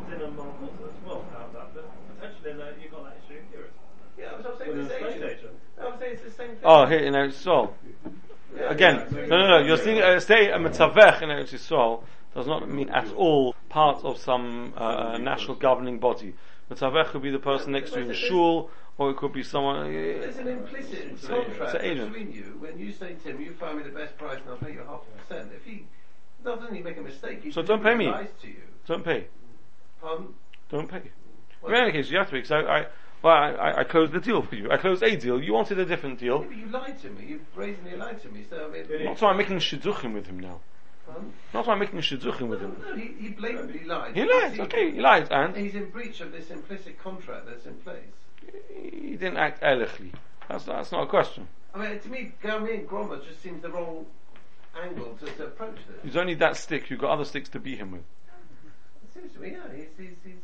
dinner 0.10 0.32
Malkuta 0.32 0.88
as 0.88 1.06
well. 1.06 1.26
How 1.34 1.48
that, 1.54 1.74
but 1.74 1.92
potentially 2.16 2.54
that 2.54 2.82
you 2.82 2.90
got 2.90 3.04
that 3.04 3.18
issue 3.26 3.42
here. 3.52 3.70
Yeah, 4.18 4.32
I 4.32 4.36
was 4.38 4.58
saying 4.60 4.78
the 4.78 4.90
same 4.90 5.24
agent. 5.24 5.60
I'm 5.82 6.00
saying 6.00 6.14
it's 6.14 6.24
the 6.24 6.32
same 6.32 6.50
thing. 6.50 6.60
Oh, 6.64 6.86
here 6.86 7.00
in 7.00 7.14
Eretz 7.14 7.44
Yisrael. 7.44 7.74
Again, 8.68 9.08
no, 9.12 9.38
no, 9.38 9.48
no. 9.48 9.58
You're 9.60 9.78
seeing 9.78 10.02
uh, 10.02 10.20
say 10.20 10.50
a 10.50 10.58
mitzavech 10.58 11.22
in 11.22 11.30
Eretz 11.30 11.54
Yisrael 11.54 12.04
does 12.34 12.48
not 12.48 12.70
mean 12.70 12.89
at 12.89 13.12
all 13.13 13.56
part 13.70 14.04
of 14.04 14.18
some 14.18 14.74
uh, 14.78 14.80
uh 14.80 15.18
national 15.18 15.56
governing 15.56 16.00
body. 16.00 16.34
Mitzavech 16.70 17.08
could 17.08 17.22
be 17.22 17.32
the 17.32 17.39
person 17.39 17.72
next 17.72 17.92
to 17.92 18.00
you 18.00 18.10
in 18.10 18.13
shul, 18.13 18.70
or 18.98 19.12
it 19.12 19.18
could 19.18 19.34
be 19.34 19.44
someone. 19.44 19.78
Uh, 19.78 19.89
There's 19.89 20.38
an 20.38 20.48
implicit 20.48 21.22
contract 21.22 21.82
between 21.82 22.32
you 22.32 22.56
when 22.60 22.78
you 22.78 22.92
say 22.92 23.16
Tim, 23.24 23.42
"You 23.42 23.52
find 23.54 23.78
me 23.78 23.84
the 23.84 23.89
best 23.89 24.18
price, 24.18 24.39
and 24.39 24.50
I'll 24.50 24.58
pay 24.58 24.74
you 24.74 24.82
half 24.88 25.02
a 25.02 25.34
percent." 25.34 25.52
If 25.56 25.63
he 25.66 25.86
doesn't, 26.44 26.74
he 26.74 26.82
make 26.82 26.98
a 26.98 27.02
mistake. 27.02 27.44
He 27.44 27.52
so 27.52 27.62
don't 27.62 27.84
pay 27.84 27.96
me. 27.96 28.06
To 28.06 28.48
you. 28.48 28.62
Don't 28.86 29.04
pay. 29.04 29.28
Um, 30.04 30.36
don't 30.70 30.89
pay. 30.89 31.02
in 31.68 31.74
any 31.74 31.92
case, 31.92 32.10
you 32.10 32.18
have 32.18 32.28
to 32.28 32.34
because 32.34 32.52
I, 32.52 32.62
I 32.62 32.86
well, 33.24 33.34
I, 33.34 33.80
I, 33.80 33.84
closed 33.86 34.12
the 34.12 34.20
deal 34.20 34.42
for 34.42 34.56
you. 34.56 34.70
I 34.70 34.78
closed 34.78 35.02
a 35.02 35.16
deal. 35.16 35.42
You 35.42 35.54
wanted 35.54 35.80
a 35.80 35.86
different 35.86 36.20
deal. 36.20 36.42
Yeah, 36.42 36.48
but 36.48 36.58
you 36.58 36.66
lied 36.68 37.02
to 37.02 37.10
me. 37.10 37.26
You 37.26 37.40
brazenly 37.56 37.96
lied 37.96 38.22
to 38.22 38.30
me. 38.30 38.44
So 38.50 38.68
I 38.68 38.70
mean, 38.70 39.06
not 39.06 39.22
why 39.22 39.30
I'm 39.30 39.38
making 39.38 39.58
shidduchim 39.58 40.14
with 40.14 40.28
him 40.28 40.42
now. 40.42 40.60
Huh? 41.08 41.20
Not 41.54 41.66
why 41.66 41.74
I'm 41.74 41.80
making 41.80 42.00
shidduchim 42.00 42.50
with 42.50 42.60
him. 42.60 42.76
No, 42.82 42.96
he, 42.96 43.14
he 43.18 43.30
blatantly 43.30 43.86
lied. 43.86 44.16
He 44.16 44.26
lied. 44.26 44.60
Okay, 44.60 44.92
he 44.92 45.00
lied, 45.00 45.32
and 45.32 45.56
he's 45.56 45.74
in 45.74 45.90
breach 45.90 46.20
of 46.20 46.34
this 46.34 46.50
implicit 46.50 47.02
contract 47.02 47.46
that's 47.48 47.66
in 47.66 47.76
place. 47.76 48.04
He 48.70 49.12
didn't 49.12 49.38
act 49.38 49.62
ehrlichly. 49.64 50.12
That's 50.50 50.66
that's 50.66 50.92
not 50.92 51.04
a 51.04 51.08
question. 51.08 51.48
I 51.74 51.78
mean, 51.78 52.00
to 52.00 52.10
me, 52.10 52.34
Garmi 52.44 52.74
and 52.74 52.88
Gromo 52.88 53.26
just 53.26 53.42
seems 53.42 53.62
the 53.62 53.70
wrong 53.70 54.06
angle 54.82 55.18
to, 55.20 55.26
to 55.26 55.46
approach 55.46 55.78
this. 55.88 55.98
He's 56.04 56.18
only 56.18 56.36
that 56.36 56.58
stick. 56.58 56.90
You've 56.90 57.00
got 57.00 57.12
other 57.12 57.26
sticks 57.26 57.50
to 57.50 57.60
beat 57.60 57.78
him 57.78 57.92
with. 57.92 58.02
It 58.02 59.14
seems 59.14 59.34
to 59.34 59.40
me, 59.40 59.52
yeah. 59.52 59.76
He's, 59.76 59.86
he's, 59.98 60.18
he's 60.24 60.36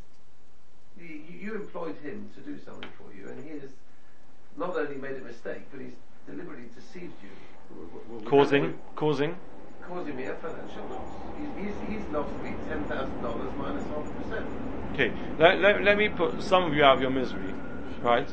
you, 1.02 1.22
you 1.40 1.56
employed 1.56 1.96
him 2.04 2.30
to 2.36 2.42
do 2.42 2.58
something 2.64 2.90
for 2.98 3.14
you, 3.16 3.30
and 3.30 3.44
he 3.44 3.60
has 3.60 3.70
not 4.58 4.76
only 4.76 4.96
made 4.96 5.16
a 5.16 5.24
mistake, 5.24 5.64
but 5.72 5.82
he's 5.82 5.94
deliberately 6.28 6.66
deceived 6.76 7.14
you. 7.24 7.30
Causing, 8.26 8.78
causing? 8.96 9.36
Causing 9.88 10.16
me 10.16 10.26
a 10.26 10.34
financial 10.36 10.86
loss. 10.90 11.08
He's, 11.40 11.68
he's, 11.68 11.76
he's 11.90 12.08
lost 12.12 12.32
me 12.44 12.56
$10,000 12.68 13.58
minus 13.58 13.84
half 13.86 14.08
a 14.08 14.24
percent. 14.24 14.48
Okay, 14.94 15.14
let, 15.38 15.60
let, 15.60 15.84
let 15.84 15.98
me 15.98 16.10
put 16.10 16.42
some 16.42 16.64
of 16.64 16.74
you 16.74 16.84
out 16.84 16.96
of 16.96 17.02
your 17.02 17.12
misery, 17.12 17.54
right? 18.02 18.28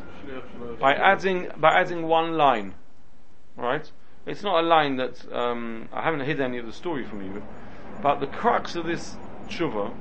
By 0.80 0.94
adding, 0.94 1.48
by 1.56 1.78
adding 1.80 2.06
one 2.06 2.36
line, 2.36 2.74
right? 3.56 3.90
It's 4.26 4.42
not 4.42 4.64
a 4.64 4.66
line 4.66 4.96
that, 4.96 5.32
um, 5.32 5.88
I 5.92 6.02
haven't 6.02 6.20
hid 6.20 6.40
any 6.40 6.58
of 6.58 6.66
the 6.66 6.72
story 6.72 7.04
from 7.04 7.22
you, 7.22 7.42
but 8.02 8.20
the 8.20 8.26
crux 8.26 8.74
of 8.74 8.86
this 8.86 9.16
tshuva 9.48 9.94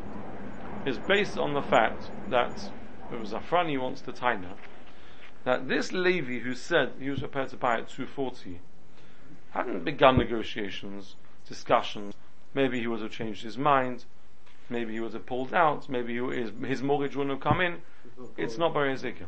is 0.85 0.97
based 0.99 1.37
on 1.37 1.53
the 1.53 1.61
fact 1.61 2.09
that 2.29 2.69
it 3.11 3.19
was 3.19 3.31
Zafrani 3.31 3.79
wants 3.79 4.01
to 4.01 4.11
Taina, 4.11 4.53
that 5.43 5.67
this 5.67 5.91
Levi 5.91 6.39
who 6.39 6.53
said 6.53 6.93
he 6.99 7.09
was 7.09 7.19
prepared 7.19 7.49
to 7.49 7.57
buy 7.57 7.75
at 7.75 7.89
240 7.89 8.59
hadn't 9.51 9.83
begun 9.83 10.17
negotiations, 10.17 11.15
discussions. 11.47 12.13
Maybe 12.53 12.79
he 12.79 12.87
would 12.87 13.01
have 13.01 13.11
changed 13.11 13.43
his 13.43 13.57
mind. 13.57 14.05
Maybe 14.69 14.93
he 14.93 14.99
would 14.99 15.13
have 15.13 15.25
pulled 15.25 15.53
out. 15.53 15.87
Maybe 15.87 16.17
his, 16.17 16.51
his 16.65 16.81
mortgage 16.81 17.15
wouldn't 17.15 17.35
have 17.35 17.43
come 17.43 17.61
in. 17.61 17.77
It's 18.37 18.57
not 18.57 18.73
Bari 18.73 18.93
Hezekah. 18.93 19.27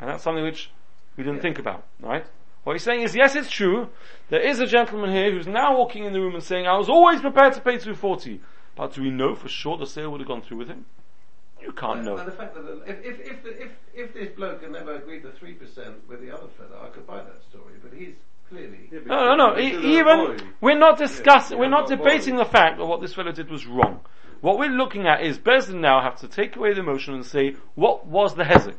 And 0.00 0.10
that's 0.10 0.22
something 0.22 0.44
which 0.44 0.70
we 1.16 1.24
didn't 1.24 1.40
think 1.40 1.58
about, 1.58 1.84
right? 2.00 2.26
What 2.64 2.74
he's 2.74 2.82
saying 2.82 3.02
is, 3.02 3.14
yes, 3.14 3.36
it's 3.36 3.50
true. 3.50 3.88
There 4.28 4.40
is 4.40 4.58
a 4.58 4.66
gentleman 4.66 5.12
here 5.12 5.30
who's 5.30 5.46
now 5.46 5.76
walking 5.76 6.04
in 6.04 6.12
the 6.12 6.20
room 6.20 6.34
and 6.34 6.42
saying, 6.42 6.66
I 6.66 6.76
was 6.76 6.88
always 6.88 7.20
prepared 7.20 7.54
to 7.54 7.60
pay 7.60 7.78
240. 7.78 8.40
But 8.76 8.92
do 8.94 9.02
we 9.02 9.10
know 9.10 9.34
for 9.34 9.48
sure 9.48 9.76
the 9.78 9.86
sale 9.86 10.10
would 10.10 10.20
have 10.20 10.28
gone 10.28 10.42
through 10.42 10.58
with 10.58 10.68
him? 10.68 10.84
You 11.60 11.72
can't 11.72 12.04
know. 12.04 12.16
And 12.18 12.28
the 12.28 12.32
fact 12.32 12.54
that 12.54 12.82
if 12.86 13.04
if 13.04 13.20
if, 13.20 13.46
if, 13.46 13.70
if 13.94 14.14
this 14.14 14.28
bloke 14.36 14.62
had 14.62 14.70
never 14.70 14.94
agreed 14.96 15.22
the 15.22 15.32
three 15.32 15.54
percent 15.54 16.06
with 16.08 16.20
the 16.20 16.30
other 16.32 16.46
fellow, 16.58 16.84
I 16.84 16.88
could 16.90 17.06
buy 17.06 17.16
that 17.16 17.42
story. 17.48 17.74
But 17.82 17.92
he's 17.98 18.14
clearly. 18.48 18.88
Yeah, 18.92 19.00
No, 19.06 19.34
no, 19.34 19.36
no. 19.36 19.54
because 19.56 19.84
E- 19.84 19.98
even 19.98 20.18
boy. 20.18 20.36
we're 20.60 20.78
not 20.78 20.98
discussing. 20.98 21.56
Yeah, 21.56 21.62
we're 21.62 21.70
not 21.70 21.88
not 21.88 21.98
debating 21.98 22.34
boy. 22.36 22.44
the 22.44 22.50
fact 22.50 22.78
that 22.78 22.84
what 22.86 23.00
this 23.00 23.14
fellow 23.14 23.32
did 23.32 23.50
was 23.50 23.66
wrong. 23.66 24.00
What 24.42 24.58
we're 24.58 24.68
looking 24.68 25.06
at 25.08 25.22
is 25.24 25.38
Bezdin 25.38 25.80
now 25.80 26.02
have 26.02 26.16
to 26.20 26.28
take 26.28 26.54
away 26.56 26.74
the 26.74 26.80
emotion 26.80 27.14
and 27.14 27.24
say 27.24 27.56
what 27.74 28.06
was 28.06 28.34
the 28.34 28.44
hezek. 28.44 28.76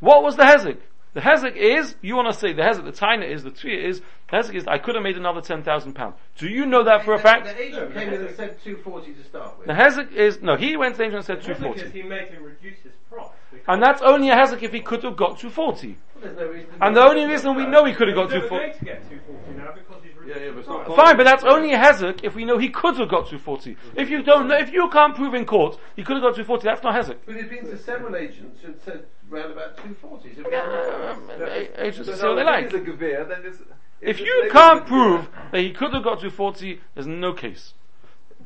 What 0.00 0.22
was 0.24 0.36
the 0.36 0.42
hezek? 0.42 0.78
The 1.16 1.22
hezek 1.22 1.56
is 1.56 1.96
you 2.02 2.14
want 2.14 2.28
to 2.30 2.38
say 2.38 2.52
the 2.52 2.60
hezek. 2.60 2.84
The 2.84 2.92
taina 2.92 3.26
is 3.26 3.42
the 3.42 3.50
tria 3.50 3.88
is 3.88 4.02
the 4.30 4.36
hezek 4.36 4.54
is 4.54 4.66
I 4.66 4.76
could 4.76 4.96
have 4.96 5.02
made 5.02 5.16
another 5.16 5.40
ten 5.40 5.62
thousand 5.62 5.94
pounds. 5.94 6.14
Do 6.36 6.46
you 6.46 6.66
know 6.66 6.84
that 6.84 7.06
for 7.06 7.14
a 7.14 7.18
fact? 7.18 7.46
The 7.46 7.58
agent 7.58 7.94
came 7.94 8.08
in 8.12 8.20
and 8.26 8.36
said 8.36 8.58
240 8.62 9.14
to 9.14 9.24
start 9.24 9.58
with. 9.58 9.66
The 9.66 9.72
hezek 9.72 10.12
is 10.12 10.42
no. 10.42 10.56
He 10.56 10.76
went 10.76 10.96
to 10.96 10.98
the 10.98 11.04
agent 11.04 11.16
and 11.16 11.24
said 11.24 11.40
two 11.42 11.54
Because 11.54 11.80
forty, 11.80 11.90
he 11.90 12.02
made 12.02 12.28
him 12.28 12.42
reduce 12.44 12.80
his 12.80 12.92
price. 13.10 13.30
and 13.66 13.82
that's 13.82 14.02
only 14.02 14.28
a 14.28 14.36
hezek 14.36 14.62
if 14.62 14.72
he 14.74 14.80
could 14.80 15.02
have 15.04 15.16
got 15.16 15.38
two 15.38 15.48
forty. 15.48 15.96
There's 16.20 16.36
no 16.36 16.48
reason 16.48 16.68
And 16.82 16.94
the 16.94 17.00
only 17.02 17.24
reason 17.24 17.54
we 17.56 17.64
know 17.66 17.86
he 17.86 17.94
could 17.94 18.08
have 18.08 18.16
got 18.16 18.30
He's 18.30 18.42
two 18.42 18.48
never 18.48 18.48
forty. 18.48 18.64
going 18.66 18.78
to 18.78 18.84
get 18.84 19.08
240 19.08 19.58
now 19.58 19.64
because 19.72 19.78
he's 19.78 19.85
Yeah, 20.26 20.38
yeah, 20.38 20.50
but 20.50 20.58
it's 20.58 20.68
not. 20.68 20.96
Fine, 20.96 21.16
but 21.16 21.24
that's 21.24 21.44
only 21.44 21.72
a 21.72 21.78
hezek 21.78 22.20
if 22.22 22.34
we 22.34 22.44
know 22.44 22.58
he 22.58 22.68
could 22.68 22.96
have 22.98 23.08
got 23.08 23.28
240. 23.28 23.76
If 23.94 24.10
you 24.10 24.22
don't 24.22 24.48
know, 24.48 24.56
if 24.56 24.72
you 24.72 24.88
can't 24.90 25.14
prove 25.14 25.34
in 25.34 25.46
court 25.46 25.78
he 25.94 26.02
could 26.02 26.14
have 26.16 26.22
got 26.22 26.34
240, 26.34 26.64
that's 26.64 26.82
not 26.82 26.94
hezek. 26.94 27.18
But 27.26 27.36
it's 27.36 27.48
been 27.48 27.66
to 27.66 27.78
several 27.78 28.16
agents 28.16 28.60
who 28.62 28.74
said 28.84 29.04
round 29.28 29.52
about 29.52 29.76
240. 29.76 30.34
So 30.34 31.10
Um, 31.10 31.30
Agents 31.78 32.20
say 32.20 32.26
what 32.28 32.34
they 32.36 32.44
like. 32.44 32.66
if 32.66 32.74
it 32.74 32.82
is 32.82 32.88
a 32.88 32.90
gevir, 32.92 33.28
then 33.28 33.52
If 34.00 34.20
you 34.20 34.48
can't 34.52 34.86
prove 34.86 35.28
that 35.52 35.60
he 35.60 35.72
could 35.72 35.92
have 35.94 36.02
got 36.04 36.20
240, 36.20 36.80
there's 36.94 37.06
no 37.06 37.32
case. 37.32 37.74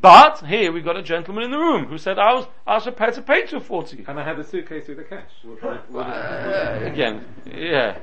But 0.01 0.47
here 0.47 0.73
we 0.73 0.81
got 0.81 0.97
a 0.97 1.03
gentleman 1.03 1.45
in 1.45 1.51
the 1.51 1.59
room 1.59 1.85
who 1.87 1.99
said 1.99 2.19
I 2.19 2.33
was 2.33 2.47
I 2.67 2.75
was 2.77 2.85
prepared 2.85 3.15
to 3.15 3.23
pay 3.23 3.43
240. 3.43 4.05
And 4.09 4.19
I 4.19 4.25
had 4.25 4.39
a 4.39 4.45
suitcase 4.45 4.89
with 4.89 4.97
the 4.97 5.05
cash. 5.05 5.31
Uh, 5.95 6.79
again, 6.83 7.25
yeah. 7.47 7.99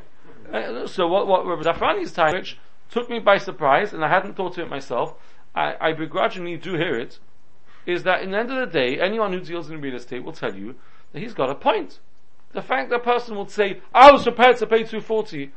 Uh, 0.53 0.86
so 0.86 1.07
what 1.07 1.25
what 1.28 1.45
Rabbi 1.45 1.63
Zafrani's 1.63 2.11
time, 2.11 2.36
which 2.36 2.57
took 2.89 3.09
me 3.09 3.19
by 3.19 3.38
surprise, 3.38 3.93
and 3.93 4.03
I 4.03 4.09
hadn't 4.09 4.35
thought 4.35 4.57
of 4.57 4.65
it 4.65 4.69
myself. 4.69 5.15
I, 5.55 5.75
I 5.79 5.93
begrudgingly 5.93 6.57
do 6.57 6.73
hear 6.73 6.97
it. 6.97 7.19
Is 7.85 8.03
that 8.03 8.21
in 8.21 8.31
the 8.31 8.38
end 8.38 8.51
of 8.51 8.57
the 8.57 8.79
day, 8.79 8.99
anyone 8.99 9.31
who 9.31 9.39
deals 9.39 9.69
in 9.69 9.81
real 9.81 9.95
estate 9.95 10.23
will 10.23 10.33
tell 10.33 10.53
you 10.53 10.75
that 11.13 11.19
he's 11.19 11.33
got 11.33 11.49
a 11.49 11.55
point. 11.55 11.99
The 12.51 12.61
fact 12.61 12.89
that 12.89 12.97
a 12.97 12.99
person 12.99 13.35
will 13.35 13.47
say, 13.47 13.81
"I 13.93 14.11
was 14.11 14.23
prepared 14.23 14.57
to 14.57 14.67
pay 14.67 14.83
240," 14.83 15.51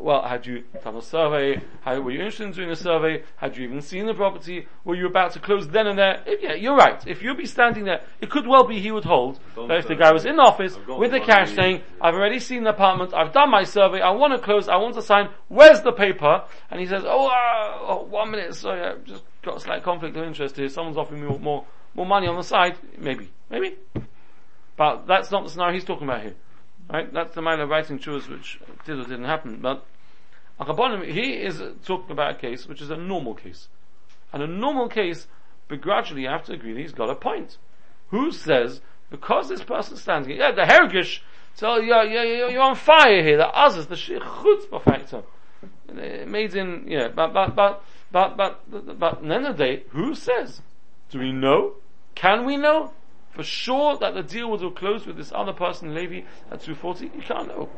well, 0.00 0.22
had 0.22 0.46
you 0.46 0.64
done 0.82 0.96
a 0.96 1.02
survey? 1.02 1.60
How, 1.82 2.00
were 2.00 2.10
you 2.10 2.18
interested 2.20 2.44
in 2.44 2.52
doing 2.52 2.70
a 2.70 2.76
survey? 2.76 3.22
Had 3.36 3.56
you 3.56 3.64
even 3.64 3.80
seen 3.80 4.06
the 4.06 4.14
property? 4.14 4.66
Were 4.84 4.94
you 4.94 5.06
about 5.06 5.32
to 5.32 5.40
close 5.40 5.68
then 5.68 5.86
and 5.86 5.98
there? 5.98 6.22
If, 6.26 6.42
yeah, 6.42 6.54
you're 6.54 6.76
right. 6.76 7.02
If 7.06 7.22
you'd 7.22 7.36
be 7.36 7.46
standing 7.46 7.84
there, 7.84 8.02
it 8.20 8.30
could 8.30 8.46
well 8.46 8.64
be 8.64 8.80
he 8.80 8.90
would 8.90 9.04
hold 9.04 9.40
that 9.56 9.78
if 9.78 9.88
the 9.88 9.94
guy 9.94 10.12
was 10.12 10.24
in 10.24 10.36
the 10.36 10.42
office 10.42 10.78
with 10.86 11.10
the 11.10 11.20
cash 11.20 11.54
saying, 11.54 11.82
I've 12.00 12.14
already 12.14 12.38
seen 12.38 12.64
the 12.64 12.70
apartment, 12.70 13.14
I've 13.14 13.32
done 13.32 13.50
my 13.50 13.64
survey, 13.64 14.00
I 14.00 14.10
want 14.10 14.32
to 14.34 14.38
close, 14.38 14.68
I 14.68 14.76
want 14.76 14.94
to 14.94 15.02
sign, 15.02 15.28
where's 15.48 15.82
the 15.82 15.92
paper? 15.92 16.44
And 16.70 16.80
he 16.80 16.86
says, 16.86 17.02
oh, 17.04 17.26
uh, 17.26 17.78
oh 17.80 18.06
one 18.08 18.30
minute, 18.30 18.54
sorry, 18.54 18.82
I've 18.82 19.04
just 19.04 19.24
got 19.42 19.56
a 19.56 19.60
slight 19.60 19.82
conflict 19.82 20.16
of 20.16 20.24
interest 20.24 20.56
here, 20.56 20.68
someone's 20.68 20.96
offering 20.96 21.22
me 21.22 21.28
more, 21.28 21.38
more, 21.38 21.66
more 21.94 22.06
money 22.06 22.26
on 22.26 22.36
the 22.36 22.42
side. 22.42 22.76
Maybe, 22.98 23.30
maybe. 23.50 23.76
But 24.76 25.06
that's 25.06 25.30
not 25.30 25.44
the 25.44 25.50
scenario 25.50 25.74
he's 25.74 25.84
talking 25.84 26.06
about 26.06 26.22
here. 26.22 26.34
Right? 26.90 27.12
That's 27.12 27.34
the 27.34 27.42
man 27.42 27.60
of 27.60 27.68
writing 27.68 27.98
chores 27.98 28.28
which 28.28 28.58
did 28.84 28.98
or 28.98 29.04
didn't 29.04 29.24
happen. 29.24 29.58
But 29.60 29.84
Akabonim, 30.60 31.06
he 31.06 31.34
is 31.34 31.62
talking 31.84 32.10
about 32.10 32.32
a 32.32 32.38
case 32.38 32.66
which 32.66 32.80
is 32.80 32.90
a 32.90 32.96
normal 32.96 33.34
case. 33.34 33.68
And 34.32 34.42
a 34.42 34.46
normal 34.46 34.88
case, 34.88 35.26
begrudgingly 35.68 36.22
you 36.22 36.28
have 36.28 36.44
to 36.44 36.52
agree 36.52 36.72
that 36.72 36.80
he's 36.80 36.92
got 36.92 37.10
a 37.10 37.14
point. 37.14 37.58
Who 38.10 38.32
says, 38.32 38.80
because 39.10 39.48
this 39.48 39.62
person 39.62 39.96
stands 39.96 40.26
here, 40.26 40.36
yeah, 40.36 40.52
the 40.52 40.62
Hergish, 40.62 41.20
so 41.54 41.76
you're, 41.76 42.04
you're, 42.04 42.24
you're, 42.24 42.50
you're 42.50 42.62
on 42.62 42.76
fire 42.76 43.22
here, 43.22 43.36
the 43.36 43.48
others, 43.48 43.86
the 43.86 43.94
chutzpah 43.94 44.82
factor. 44.82 45.22
Uh, 45.88 46.26
Made 46.26 46.54
in, 46.54 46.84
yeah, 46.86 47.08
but, 47.08 47.32
but, 47.32 47.54
but, 47.54 47.82
but, 48.10 48.36
but, 48.36 48.70
but, 48.70 48.98
but, 48.98 49.22
the 49.22 49.52
day, 49.56 49.82
who 49.90 50.14
says? 50.14 50.62
Do 51.10 51.18
we 51.18 51.32
know? 51.32 51.74
Can 52.14 52.44
we 52.44 52.56
know? 52.56 52.92
For 53.38 53.44
sure 53.44 53.96
that 53.98 54.14
the 54.14 54.24
deal 54.24 54.50
would 54.50 54.62
have 54.62 54.74
closed 54.74 55.06
with 55.06 55.16
this 55.16 55.30
other 55.32 55.52
person, 55.52 55.94
Levi, 55.94 56.26
at 56.50 56.60
240? 56.60 57.04
You 57.04 57.22
can't 57.22 57.46
know. 57.46 57.68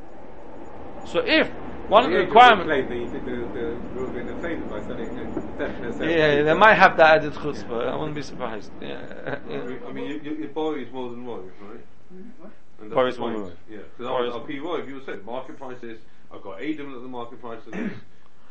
So 1.06 1.18
if 1.18 1.48
one 1.90 2.06
of 2.06 2.10
the 2.10 2.16
requirements, 2.16 2.64
Played 2.66 2.88
the, 2.88 3.18
the, 3.18 3.20
the, 3.20 3.36
the 3.52 3.64
rule 3.92 4.16
in 4.16 4.28
a 4.30 4.40
favour 4.40 4.64
by 4.64 4.80
selling 4.86 5.18
it. 5.18 5.58
definitely 5.58 6.16
yeah, 6.16 6.42
they 6.44 6.54
might 6.54 6.76
have 6.76 6.96
that 6.96 7.18
added 7.18 7.34
chutzpah. 7.34 7.88
I 7.88 7.94
wouldn't 7.94 8.14
be 8.14 8.22
surprised. 8.22 8.70
Yeah, 8.80 9.02
I 9.26 9.50
yeah. 9.52 9.64
mean, 9.66 9.80
I 9.86 9.92
mean 9.92 10.06
you, 10.06 10.20
you, 10.24 10.34
your 10.36 10.48
boy 10.48 10.76
is 10.76 10.90
more 10.94 11.10
than 11.10 11.26
wife, 11.26 11.40
right? 11.60 11.84
Mm-hmm. 12.14 12.44
And 12.80 12.90
that's 12.90 12.94
Boy 12.94 13.06
is 13.08 13.18
more 13.18 13.30
than 13.32 13.42
wife. 13.42 13.52
Yeah, 13.70 13.78
because 13.98 14.06
I'll, 14.06 14.24
is- 14.28 14.32
I'll 14.32 14.46
be 14.46 14.60
wife. 14.60 14.88
You 14.88 15.02
said 15.04 15.26
market 15.26 15.58
price 15.58 15.82
is. 15.82 15.98
I've 16.32 16.42
got 16.42 16.62
Adam 16.62 16.94
at 16.94 17.02
the 17.02 17.08
market 17.08 17.38
price 17.38 17.60
of 17.66 17.72
this. 17.72 17.92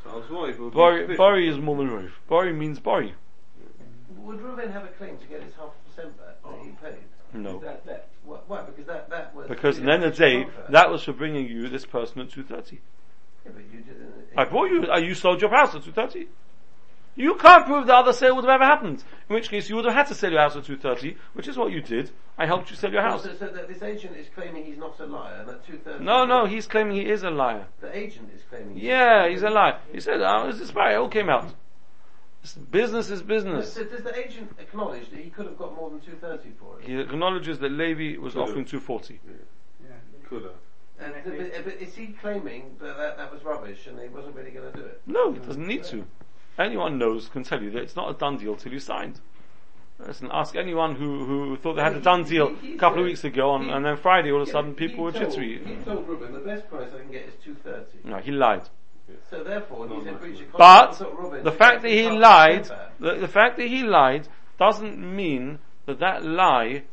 So 0.03 0.11
I 0.11 0.15
was 0.15 0.29
wife. 0.29 0.55
it 0.55 0.61
would 0.61 1.07
be 1.07 1.15
Bori, 1.17 1.49
is 1.49 1.57
more 1.57 1.75
than 1.75 1.89
Roof. 1.89 2.11
Bori 2.27 2.53
means 2.53 2.79
Bori. 2.79 3.15
Would 4.25 4.41
Ruben 4.41 4.71
have 4.71 4.83
a 4.83 4.89
claim 4.89 5.17
to 5.17 5.25
get 5.27 5.43
his 5.43 5.53
half 5.55 5.71
percent 5.85 6.17
back 6.17 6.41
that 6.43 6.59
he 6.63 6.71
paid? 6.83 7.03
No. 7.33 7.59
That, 7.59 7.85
that, 7.85 8.07
why? 8.25 8.61
Because 8.61 8.85
that, 8.87 9.09
that 9.09 9.35
was. 9.35 9.47
Because 9.47 9.77
at 9.77 9.85
the 9.85 9.91
end 9.91 10.03
of 10.03 10.15
the 10.15 10.17
day, 10.17 10.47
that 10.69 10.89
was 10.89 11.03
for 11.03 11.13
bringing 11.13 11.47
you 11.47 11.69
this 11.69 11.85
person 11.85 12.21
at 12.21 12.31
230. 12.31 12.81
Yeah, 13.45 13.51
but 13.53 13.63
you 13.71 13.81
didn't. 13.81 14.13
I 14.35 14.45
bought 14.45 14.71
you, 14.71 14.85
uh, 14.91 14.99
you 14.99 15.13
sold 15.13 15.41
your 15.41 15.51
house 15.51 15.75
at 15.75 15.83
230. 15.83 16.27
You 17.15 17.35
can't 17.35 17.65
prove 17.65 17.85
the 17.87 17.95
other 17.95 18.13
sale 18.13 18.35
would 18.35 18.45
have 18.45 18.61
ever 18.61 18.63
happened. 18.63 19.03
In 19.27 19.35
which 19.35 19.49
case 19.49 19.69
you 19.69 19.75
would 19.75 19.85
have 19.85 19.93
had 19.93 20.07
to 20.07 20.15
sell 20.15 20.31
your 20.31 20.39
house 20.39 20.55
at 20.55 20.63
230, 20.63 21.17
which 21.33 21.47
is 21.47 21.57
what 21.57 21.71
you 21.71 21.81
did. 21.81 22.11
I 22.37 22.45
helped 22.45 22.69
you 22.69 22.77
sell 22.77 22.91
your 22.91 23.01
house. 23.01 23.23
So, 23.23 23.33
so 23.33 23.47
that 23.47 23.67
this 23.67 23.81
agent 23.81 24.15
is 24.15 24.27
claiming 24.33 24.63
he's 24.63 24.77
not 24.77 24.97
a 24.99 25.05
liar, 25.05 25.45
and 25.47 25.57
two 25.67 25.77
thirds. 25.77 26.01
No, 26.01 26.25
no, 26.25 26.45
he's 26.45 26.65
claiming 26.65 26.95
he 26.95 27.09
is 27.09 27.23
a 27.23 27.29
liar. 27.29 27.67
The 27.81 27.95
agent 27.95 28.29
is 28.33 28.41
claiming. 28.49 28.77
Yeah, 28.77 29.27
he's 29.27 29.43
a 29.43 29.49
liar. 29.49 29.79
He 29.91 29.99
said, 29.99 30.21
oh, 30.21 30.49
this 30.51 30.69
it 30.69 30.77
all 30.77 31.09
came 31.09 31.29
out. 31.29 31.53
This 32.41 32.53
business 32.53 33.09
is 33.09 33.21
business. 33.21 33.73
so 33.73 33.83
does 33.83 34.03
the 34.03 34.17
agent 34.17 34.55
acknowledge 34.59 35.09
that 35.09 35.19
he 35.19 35.29
could 35.29 35.45
have 35.45 35.57
got 35.57 35.75
more 35.75 35.89
than 35.89 35.99
two 35.99 36.13
thirty 36.21 36.49
for 36.59 36.79
it? 36.79 36.87
He 36.87 36.97
acknowledges 36.99 37.59
that 37.59 37.71
Levy 37.71 38.17
was 38.17 38.33
Could've. 38.33 38.49
offering 38.49 38.65
240. 38.65 39.19
Could 40.27 40.43
have. 40.43 40.51
And, 41.01 41.13
but, 41.23 41.65
but 41.65 41.73
is 41.81 41.95
he 41.95 42.07
claiming 42.07 42.75
that, 42.81 42.97
that 42.97 43.17
that 43.17 43.31
was 43.33 43.43
rubbish 43.43 43.87
and 43.87 43.99
he 43.99 44.09
wasn't 44.09 44.35
really 44.35 44.51
going 44.51 44.71
to 44.71 44.77
do 44.77 44.85
it? 44.85 45.01
No, 45.07 45.31
he 45.31 45.39
doesn't 45.39 45.65
need 45.65 45.83
to. 45.85 46.05
Anyone 46.57 46.97
knows, 46.97 47.29
can 47.29 47.43
tell 47.43 47.61
you 47.63 47.71
that 47.71 47.81
it's 47.81 47.95
not 47.95 48.09
a 48.13 48.13
done 48.13 48.37
deal 48.37 48.55
till 48.55 48.71
you 48.73 48.79
signed. 48.79 49.19
Listen, 49.97 50.29
ask 50.31 50.55
anyone 50.55 50.95
who, 50.95 51.25
who 51.25 51.57
thought 51.57 51.73
they 51.75 51.81
had 51.81 51.95
a 51.95 52.01
done 52.01 52.23
deal 52.25 52.49
He- 52.55 52.67
he 52.69 52.73
a 52.75 52.77
couple 52.77 52.99
of 52.99 53.05
weeks 53.05 53.23
ago, 53.23 53.49
on, 53.51 53.65
he- 53.65 53.69
and 53.71 53.83
then 53.85 53.97
Friday 53.97 54.31
all 54.31 54.41
of 54.41 54.47
a 54.47 54.51
sudden 54.51 54.71
he 54.71 54.75
people 54.87 55.03
were 55.05 55.11
told- 55.11 55.31
jittery. 55.31 55.61
He 55.65 55.75
told 55.83 56.07
Ruben 56.07 56.31
the 56.33 56.39
best 56.39 56.69
price 56.69 56.89
I 56.95 56.99
can 56.99 57.11
get 57.11 57.27
is 57.27 57.33
two 57.43 57.55
thirty. 57.55 57.97
No, 58.03 58.17
he 58.17 58.31
lied. 58.31 58.69
So 59.29 59.43
therefore, 59.43 59.87
he's 59.89 60.07
in 60.07 60.15
breach 60.17 60.41
of 60.41 60.51
contract. 60.51 60.57
But 60.57 60.95
He 60.97 61.03
told 61.03 61.19
Ruben 61.19 61.43
the 61.43 61.51
fact 61.51 61.81
that 61.83 61.91
he 61.91 62.09
lied, 62.09 62.65
the, 62.99 63.15
the 63.15 63.27
fact 63.27 63.57
that 63.57 63.67
he 63.67 63.83
lied 63.83 64.27
doesn't 64.57 64.97
mean 64.97 65.59
that 65.85 65.99
that 65.99 66.25
lie 66.25 66.83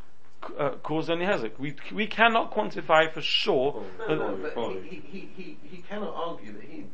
uh, 0.59 0.71
caused 0.83 1.11
any 1.11 1.25
hezek. 1.25 1.59
We 1.59 1.75
we 1.93 2.07
cannot 2.07 2.53
quantify 2.53 3.11
for 3.13 3.23
sure. 3.23 3.83
No, 4.09 4.15
no, 4.15 4.51
but 4.55 4.83
he, 4.85 5.03
he, 5.05 5.29
he, 5.35 5.57
he 5.63 5.79
cannot 5.89 6.15
argue 6.15 6.53
that 6.53 6.63
he 6.63 6.85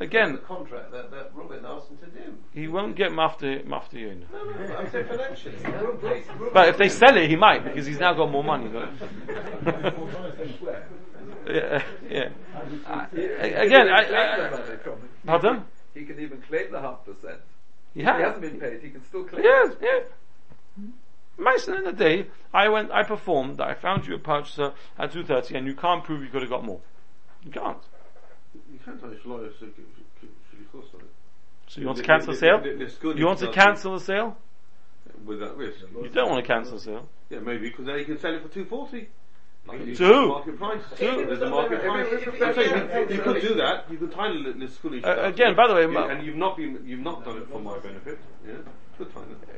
Again- 0.00 0.32
the 0.32 0.38
contract 0.38 0.90
that, 0.90 1.10
that 1.12 1.30
Ruben 1.34 1.64
asked 1.64 1.88
him 1.88 1.98
to 1.98 2.06
do. 2.06 2.34
he 2.52 2.66
won't 2.66 2.96
get 2.96 3.12
mafta 3.12 3.64
mafta 3.64 3.94
yona. 3.94 4.24
No, 4.32 4.44
no, 4.44 4.76
I'm 4.76 4.90
saying 4.90 5.06
financially. 5.06 5.56
But 6.52 6.68
if 6.70 6.78
they 6.78 6.88
sell 6.88 7.16
it, 7.16 7.30
he 7.30 7.36
might 7.36 7.62
because 7.62 7.86
he's 7.86 8.00
now 8.00 8.12
got 8.14 8.30
more 8.30 8.42
money. 8.42 8.70
yeah, 11.46 11.82
yeah. 12.08 12.30
Again, 13.62 13.88
pardon? 15.26 15.64
He 15.94 16.04
can 16.04 16.18
even 16.20 16.42
claim 16.42 16.72
the 16.72 16.80
half 16.80 17.04
percent. 17.04 17.40
Yeah. 17.94 18.16
He 18.16 18.22
hasn't 18.22 18.42
been 18.42 18.58
paid. 18.60 18.82
He 18.82 18.90
can 18.90 19.04
still 19.04 19.24
claim. 19.24 19.44
Yes, 19.44 19.74
yeah. 19.80 20.00
Mice 21.38 21.66
in 21.68 21.84
the 21.84 21.92
day, 21.92 22.26
I 22.52 22.68
went, 22.68 22.92
I 22.92 23.02
performed, 23.02 23.60
I 23.60 23.74
found 23.74 24.06
you 24.06 24.14
a 24.14 24.18
purchaser 24.18 24.72
at 24.98 25.12
2.30 25.12 25.56
and 25.56 25.66
you 25.66 25.74
can't 25.74 26.04
prove 26.04 26.22
you 26.22 26.28
could 26.28 26.42
have 26.42 26.50
got 26.50 26.64
more. 26.64 26.80
You 27.44 27.50
can't. 27.50 27.78
You 28.54 28.78
can't 28.84 29.00
tell 29.00 29.10
your 29.10 29.20
So 31.66 31.80
you 31.80 31.86
want 31.86 31.98
to 31.98 32.04
cancel 32.04 32.32
the 32.32 32.38
sale? 32.38 32.62
You 33.16 33.26
want 33.26 33.40
to 33.40 33.50
cancel 33.50 33.94
the 33.94 34.00
sale? 34.00 34.36
With 35.24 35.40
that 35.40 35.56
risk. 35.56 35.80
You 35.92 36.08
don't 36.08 36.30
want 36.30 36.44
to 36.44 36.52
cancel 36.52 36.76
the 36.76 36.84
sale. 36.84 37.08
Yeah, 37.30 37.40
maybe, 37.40 37.68
because 37.68 37.86
then 37.86 37.98
you 37.98 38.04
can 38.04 38.18
sell 38.18 38.34
it 38.34 38.42
for 38.42 38.48
240. 38.48 39.08
Market 39.66 39.96
to 39.96 40.06
who? 40.06 40.28
Market 40.28 40.58
price. 40.58 40.82
To 40.96 40.96
There's 40.98 41.40
a 41.40 41.48
market 41.48 41.82
price. 41.82 42.10
You, 42.10 43.18
could 43.22 43.40
do 43.40 43.54
that. 43.54 43.90
You 43.90 43.98
could 43.98 44.12
title 44.12 44.46
it 44.46 44.60
this 44.60 44.76
foolish. 44.76 45.04
Uh, 45.04 45.22
again, 45.22 45.56
by 45.56 45.66
the 45.66 45.74
way, 45.74 45.90
yeah, 45.90 46.10
and 46.10 46.26
you've 46.26 46.36
not 46.36 46.56
been, 46.56 46.82
you've 46.84 47.00
not 47.00 47.24
done 47.24 47.38
it 47.38 47.48
for 47.48 47.60
my 47.60 47.78
benefit. 47.78 48.18
Yeah. 48.46 48.54
Good 48.98 49.08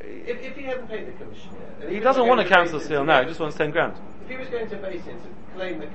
if, 0.00 0.40
if 0.40 0.57
he 0.57 0.62
hadn't 0.62 0.88
paid 0.88 1.07
the 1.07 1.12
commission, 1.12 1.50
he, 1.90 2.00
doesn't 2.00 2.26
want 2.26 2.40
a 2.40 2.48
council 2.48 2.80
seal 2.80 3.04
now. 3.04 3.20
He 3.20 3.28
just 3.28 3.38
wants 3.38 3.57
ten 3.57 3.70
grand. 3.70 3.94
If 4.24 4.30
he 4.30 4.36
was 4.38 4.48
going 4.48 4.70
to 4.70 4.76
base 4.76 5.02
it 5.07 5.22
to 5.22 5.54
claim 5.54 5.78
the, 5.78 5.86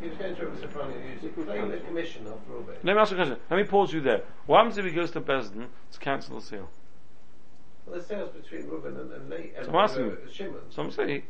he 0.00 0.08
was 0.08 0.16
going 0.16 0.34
to 0.34 0.42
it 0.42 0.50
was 0.50 0.62
a 0.62 0.68
claim 0.68 1.70
the 1.70 1.76
commission 1.78 2.26
after 2.26 2.54
all. 2.54 2.64
Let 2.66 2.84
me 2.84 2.92
ask 2.92 3.12
a 3.12 3.16
question. 3.16 3.36
Let 3.50 3.56
me 3.58 3.64
pause 3.64 3.92
you 3.92 4.00
there. 4.00 4.22
What 4.46 4.58
happens 4.58 4.78
if 4.78 4.86
he 4.86 4.92
goes 4.92 5.10
to 5.10 5.20
Besden 5.20 5.66
to 5.92 5.98
cancel 5.98 6.36
the 6.36 6.46
seal? 6.46 6.70
Well, 7.90 7.98
the 7.98 8.04
sales 8.04 8.30
between 8.30 8.68
Ruben 8.68 8.96
and, 8.96 9.12
and, 9.12 9.32
and 9.32 9.64
So 9.64 9.70
I'm 9.70 9.76
asking 9.76 10.10
uh, 10.10 10.30
Shimon. 10.30 10.60
So 10.70 10.82
I'm 10.82 10.90
saying 10.90 11.22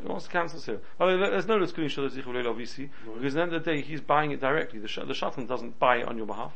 he 0.00 0.08
wants 0.08 0.24
to 0.24 0.30
cancel 0.30 0.58
the 0.58 0.64
sale. 0.64 0.80
Well, 0.98 1.16
there's 1.16 1.46
no 1.46 1.58
Lutzkulin 1.58 1.86
Shadazich 1.86 2.46
obviously, 2.46 2.90
because 3.04 3.36
at 3.36 3.38
the 3.38 3.42
end 3.42 3.54
of 3.54 3.64
the 3.64 3.70
day 3.70 3.80
he's 3.82 4.00
buying 4.00 4.32
it 4.32 4.40
directly. 4.40 4.80
The, 4.80 4.88
sh- 4.88 4.98
the 5.06 5.14
Shatan 5.14 5.46
doesn't 5.46 5.78
buy 5.78 5.98
it 5.98 6.08
on 6.08 6.16
your 6.16 6.26
behalf. 6.26 6.52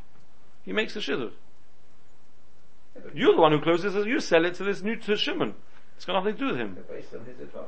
He 0.64 0.72
makes 0.72 0.94
the 0.94 1.00
shidduch. 1.00 1.32
You're 3.14 3.34
the 3.34 3.40
one 3.40 3.52
who 3.52 3.60
closes 3.60 3.94
it, 3.94 4.06
you 4.06 4.20
sell 4.20 4.44
it 4.44 4.54
to 4.54 4.64
this 4.64 4.82
new, 4.82 4.96
to 4.96 5.16
Shimon. 5.16 5.54
It's 5.96 6.04
got 6.04 6.14
nothing 6.14 6.34
to 6.34 6.38
do 6.38 6.46
with 6.46 6.56
him. 6.56 6.76
Based 6.90 7.14
on 7.14 7.24
his 7.24 7.38
advice. 7.40 7.64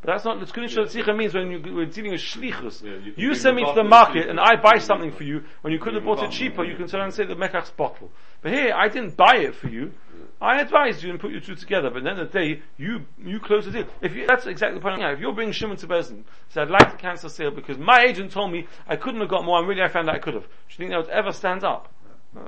But 0.00 0.12
that's 0.12 0.24
not, 0.24 0.38
L'tzkunin 0.38 0.68
Shel 0.68 0.84
Tzricha 0.84 1.16
means 1.16 1.34
when 1.34 1.50
you, 1.50 1.74
we're 1.74 1.86
dealing 1.86 2.12
with 2.12 2.20
shlichus. 2.20 2.82
Yeah, 2.82 2.98
you 3.04 3.14
you 3.16 3.34
send 3.34 3.56
me 3.56 3.64
to 3.64 3.72
the 3.74 3.84
market 3.84 4.28
and 4.28 4.38
I 4.38 4.56
buy 4.56 4.78
something 4.78 5.10
for 5.10 5.24
you, 5.24 5.44
when 5.62 5.72
you 5.72 5.78
could 5.78 5.94
have 5.94 6.04
bought 6.04 6.22
it 6.22 6.30
cheaper, 6.30 6.64
you 6.64 6.76
can 6.76 6.86
turn 6.86 7.00
and 7.00 7.12
say 7.14 7.24
the 7.24 7.34
mekach's 7.34 7.70
bottle. 7.70 8.10
But 8.42 8.52
here, 8.52 8.72
I 8.74 8.88
didn't 8.88 9.16
buy 9.16 9.36
it 9.38 9.54
for 9.54 9.68
you. 9.68 9.92
I 10.40 10.60
advised 10.60 11.02
you 11.02 11.10
and 11.10 11.18
put 11.18 11.32
you 11.32 11.40
two 11.40 11.56
together, 11.56 11.90
but 11.90 11.98
at 11.98 12.04
the 12.04 12.10
end 12.10 12.20
of 12.20 12.30
the 12.30 12.38
day, 12.38 12.62
you, 12.76 13.06
you 13.18 13.40
close 13.40 13.64
the 13.64 13.72
deal. 13.72 13.86
If 14.00 14.14
you, 14.14 14.24
that's 14.26 14.46
exactly 14.46 14.78
the 14.78 14.82
point. 14.82 15.02
If 15.02 15.18
you're 15.18 15.32
bringing 15.32 15.52
Shimon 15.52 15.76
to 15.78 15.88
Bezin, 15.88 16.22
say, 16.50 16.60
I'd 16.60 16.70
like 16.70 16.92
to 16.92 16.96
cancel 16.96 17.28
sale 17.28 17.50
because 17.50 17.76
my 17.76 18.04
agent 18.04 18.30
told 18.30 18.52
me 18.52 18.68
I 18.86 18.94
couldn't 18.94 19.20
have 19.20 19.28
got 19.28 19.44
more 19.44 19.58
and 19.58 19.66
really 19.66 19.82
I 19.82 19.88
found 19.88 20.08
out 20.08 20.14
I 20.14 20.20
could 20.20 20.34
have. 20.34 20.44
Do 20.44 20.48
you 20.70 20.76
think 20.76 20.90
that 20.90 20.98
would 20.98 21.08
ever 21.08 21.32
stand 21.32 21.64
up? 21.64 21.92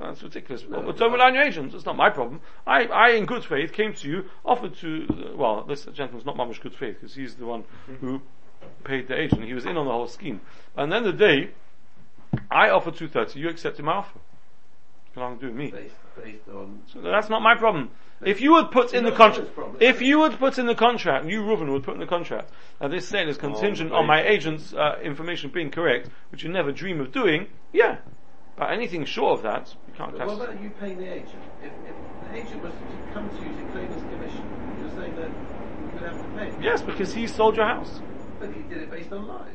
That's 0.01 0.23
ridiculous. 0.23 0.65
well, 0.67 0.81
but 0.83 0.97
don't 0.97 1.11
rely 1.11 1.27
on 1.27 1.33
your 1.35 1.43
agents. 1.43 1.73
It's 1.75 1.85
not 1.85 1.95
my 1.95 2.09
problem. 2.09 2.41
I, 2.65 2.85
I, 2.85 3.09
in 3.11 3.25
good 3.25 3.43
faith, 3.45 3.73
came 3.73 3.93
to 3.95 4.07
you, 4.07 4.25
offered 4.45 4.75
to, 4.77 5.33
well, 5.35 5.63
this 5.63 5.85
gentleman's 5.85 6.25
not 6.25 6.37
mamish 6.37 6.61
good 6.61 6.75
faith 6.75 6.95
because 6.99 7.15
he's 7.15 7.35
the 7.35 7.45
one 7.45 7.63
who 7.99 8.21
paid 8.83 9.07
the 9.07 9.19
agent. 9.19 9.43
He 9.43 9.53
was 9.53 9.65
in 9.65 9.77
on 9.77 9.85
the 9.85 9.91
whole 9.91 10.07
scheme. 10.07 10.41
And 10.75 10.91
then 10.91 11.03
the 11.03 11.13
day, 11.13 11.51
I 12.49 12.69
offered 12.69 12.95
230, 12.95 13.39
you 13.39 13.49
accepted 13.49 13.83
my 13.85 13.93
offer. 13.93 14.19
What's 14.19 15.15
going 15.15 15.33
on 15.33 15.37
doing 15.39 15.57
me? 15.57 15.71
Based, 15.71 15.95
based 16.23 16.47
on. 16.47 16.81
So 16.87 17.01
that's 17.01 17.29
not 17.29 17.41
my 17.41 17.55
problem. 17.55 17.91
If 18.23 18.39
you 18.39 18.51
would 18.53 18.69
put 18.69 18.93
in 18.93 19.03
the 19.03 19.11
contract, 19.11 19.49
if 19.79 19.99
you 20.01 20.19
would 20.19 20.37
put 20.37 20.59
in 20.59 20.67
the 20.67 20.75
contract, 20.75 21.25
you 21.25 21.41
Reuven 21.41 21.71
would 21.73 21.83
put 21.83 21.95
in 21.95 21.99
the 21.99 22.05
contract, 22.05 22.51
that 22.79 22.91
this 22.91 23.07
sale 23.07 23.27
is 23.27 23.37
contingent 23.37 23.91
Oh, 23.91 23.95
on 23.95 24.05
my 24.07 24.21
agent's 24.23 24.73
uh, 24.73 24.99
information 25.01 25.49
being 25.49 25.71
correct, 25.71 26.07
which 26.31 26.43
you 26.43 26.49
never 26.49 26.71
dream 26.71 27.01
of 27.01 27.11
doing, 27.11 27.47
yeah. 27.73 27.97
But 28.61 28.73
anything 28.73 29.05
short 29.05 29.39
of 29.39 29.41
that, 29.41 29.73
you 29.87 29.93
can't 29.95 30.15
But 30.15 30.27
what 30.27 30.47
about 30.47 30.61
you 30.61 30.69
paying 30.79 30.99
the 30.99 31.11
agent? 31.11 31.33
If, 31.63 31.71
if 31.71 32.29
the 32.29 32.37
agent 32.37 32.61
was 32.61 32.71
to 32.71 33.11
come 33.11 33.27
to 33.27 33.35
you 33.37 33.57
to 33.57 33.71
claim 33.71 33.87
his 33.87 34.03
commission, 34.03 34.77
you're 34.79 34.89
saying 34.91 35.15
that 35.15 35.29
you 35.29 35.89
would 35.93 36.03
have 36.03 36.21
to 36.21 36.37
pay. 36.37 36.51
him. 36.51 36.61
Yes, 36.61 36.83
because 36.83 37.11
he 37.11 37.25
sold 37.25 37.55
your 37.55 37.65
house. 37.65 38.01
But 38.39 38.53
he 38.53 38.61
did 38.61 38.83
it 38.83 38.91
based 38.91 39.11
on 39.13 39.27
lies. 39.27 39.47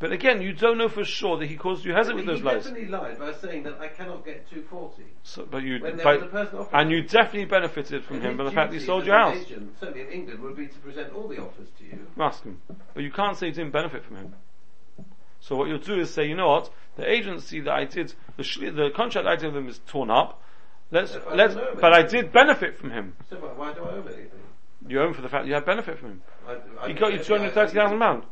But 0.00 0.10
again, 0.10 0.42
you 0.42 0.52
don't 0.52 0.76
know 0.76 0.88
for 0.88 1.04
sure 1.04 1.38
that 1.38 1.46
he 1.46 1.54
caused 1.54 1.84
you 1.84 1.92
hazard 1.94 2.16
with 2.16 2.26
those 2.26 2.38
he 2.40 2.44
lies. 2.44 2.64
definitely 2.64 2.88
lied 2.88 3.20
by 3.20 3.32
saying 3.32 3.62
that 3.62 3.78
I 3.78 3.86
cannot 3.86 4.24
get 4.24 4.50
240. 4.50 5.04
So, 5.22 5.46
but 5.48 5.62
you, 5.62 5.78
When 5.80 5.98
there 5.98 6.04
but- 6.04 6.14
was 6.16 6.22
a 6.24 6.32
person 6.32 6.58
offering 6.58 6.80
and 6.82 6.90
you 6.90 7.02
definitely 7.02 7.44
benefited 7.44 8.02
from 8.02 8.22
him 8.22 8.36
by 8.36 8.42
the 8.42 8.50
fact 8.50 8.72
that 8.72 8.80
he 8.80 8.84
sold 8.84 9.06
your 9.06 9.14
house. 9.16 9.36
Agent, 9.36 9.76
certainly 9.78 10.00
in 10.00 10.08
England, 10.08 10.40
would 10.40 10.56
be 10.56 10.66
to 10.66 10.78
present 10.80 11.12
all 11.14 11.28
the 11.28 11.38
offers 11.38 11.68
to 11.78 11.84
you. 11.84 12.08
Ask 12.18 12.42
him. 12.42 12.60
But 12.92 13.04
you 13.04 13.12
can't 13.12 13.36
say 13.36 13.46
you 13.46 13.52
didn't 13.52 13.70
benefit 13.72 14.04
from 14.04 14.16
him. 14.16 14.34
So 15.38 15.54
what 15.56 15.68
you'll 15.68 15.78
do 15.78 16.00
is 16.00 16.12
say, 16.12 16.26
you 16.26 16.36
know 16.36 16.48
what, 16.48 16.70
the 16.96 17.10
agency 17.10 17.60
that 17.60 17.72
I 17.72 17.84
did, 17.84 18.14
the, 18.36 18.42
shli- 18.42 18.74
the 18.74 18.90
contract 18.94 19.26
I 19.26 19.36
did 19.36 19.52
with 19.52 19.62
him 19.62 19.68
is 19.68 19.80
torn 19.86 20.10
up. 20.10 20.42
Let's, 20.90 21.14
If 21.14 21.22
let's, 21.34 21.54
don't 21.54 21.80
but 21.80 21.94
I 21.94 22.02
did 22.02 22.32
benefit 22.32 22.76
from 22.76 22.90
him. 22.90 23.14
So 23.30 23.36
why, 23.36 23.48
why 23.48 23.72
do 23.72 23.82
I 23.84 23.88
owe 23.92 24.02
anything? 24.02 24.28
You 24.86 25.00
owe 25.00 25.06
him 25.06 25.14
for 25.14 25.22
the 25.22 25.28
fact 25.28 25.44
that 25.44 25.48
you 25.48 25.54
had 25.54 25.64
benefit 25.64 25.98
from 25.98 26.08
him. 26.10 26.22
I, 26.46 26.56
I, 26.82 26.88
He 26.88 26.94
got 26.94 27.12
you 27.12 27.18
two 27.18 27.34
hundred 27.34 27.54
thirty 27.54 27.72
thousand 27.74 27.98
pounds. 27.98 28.24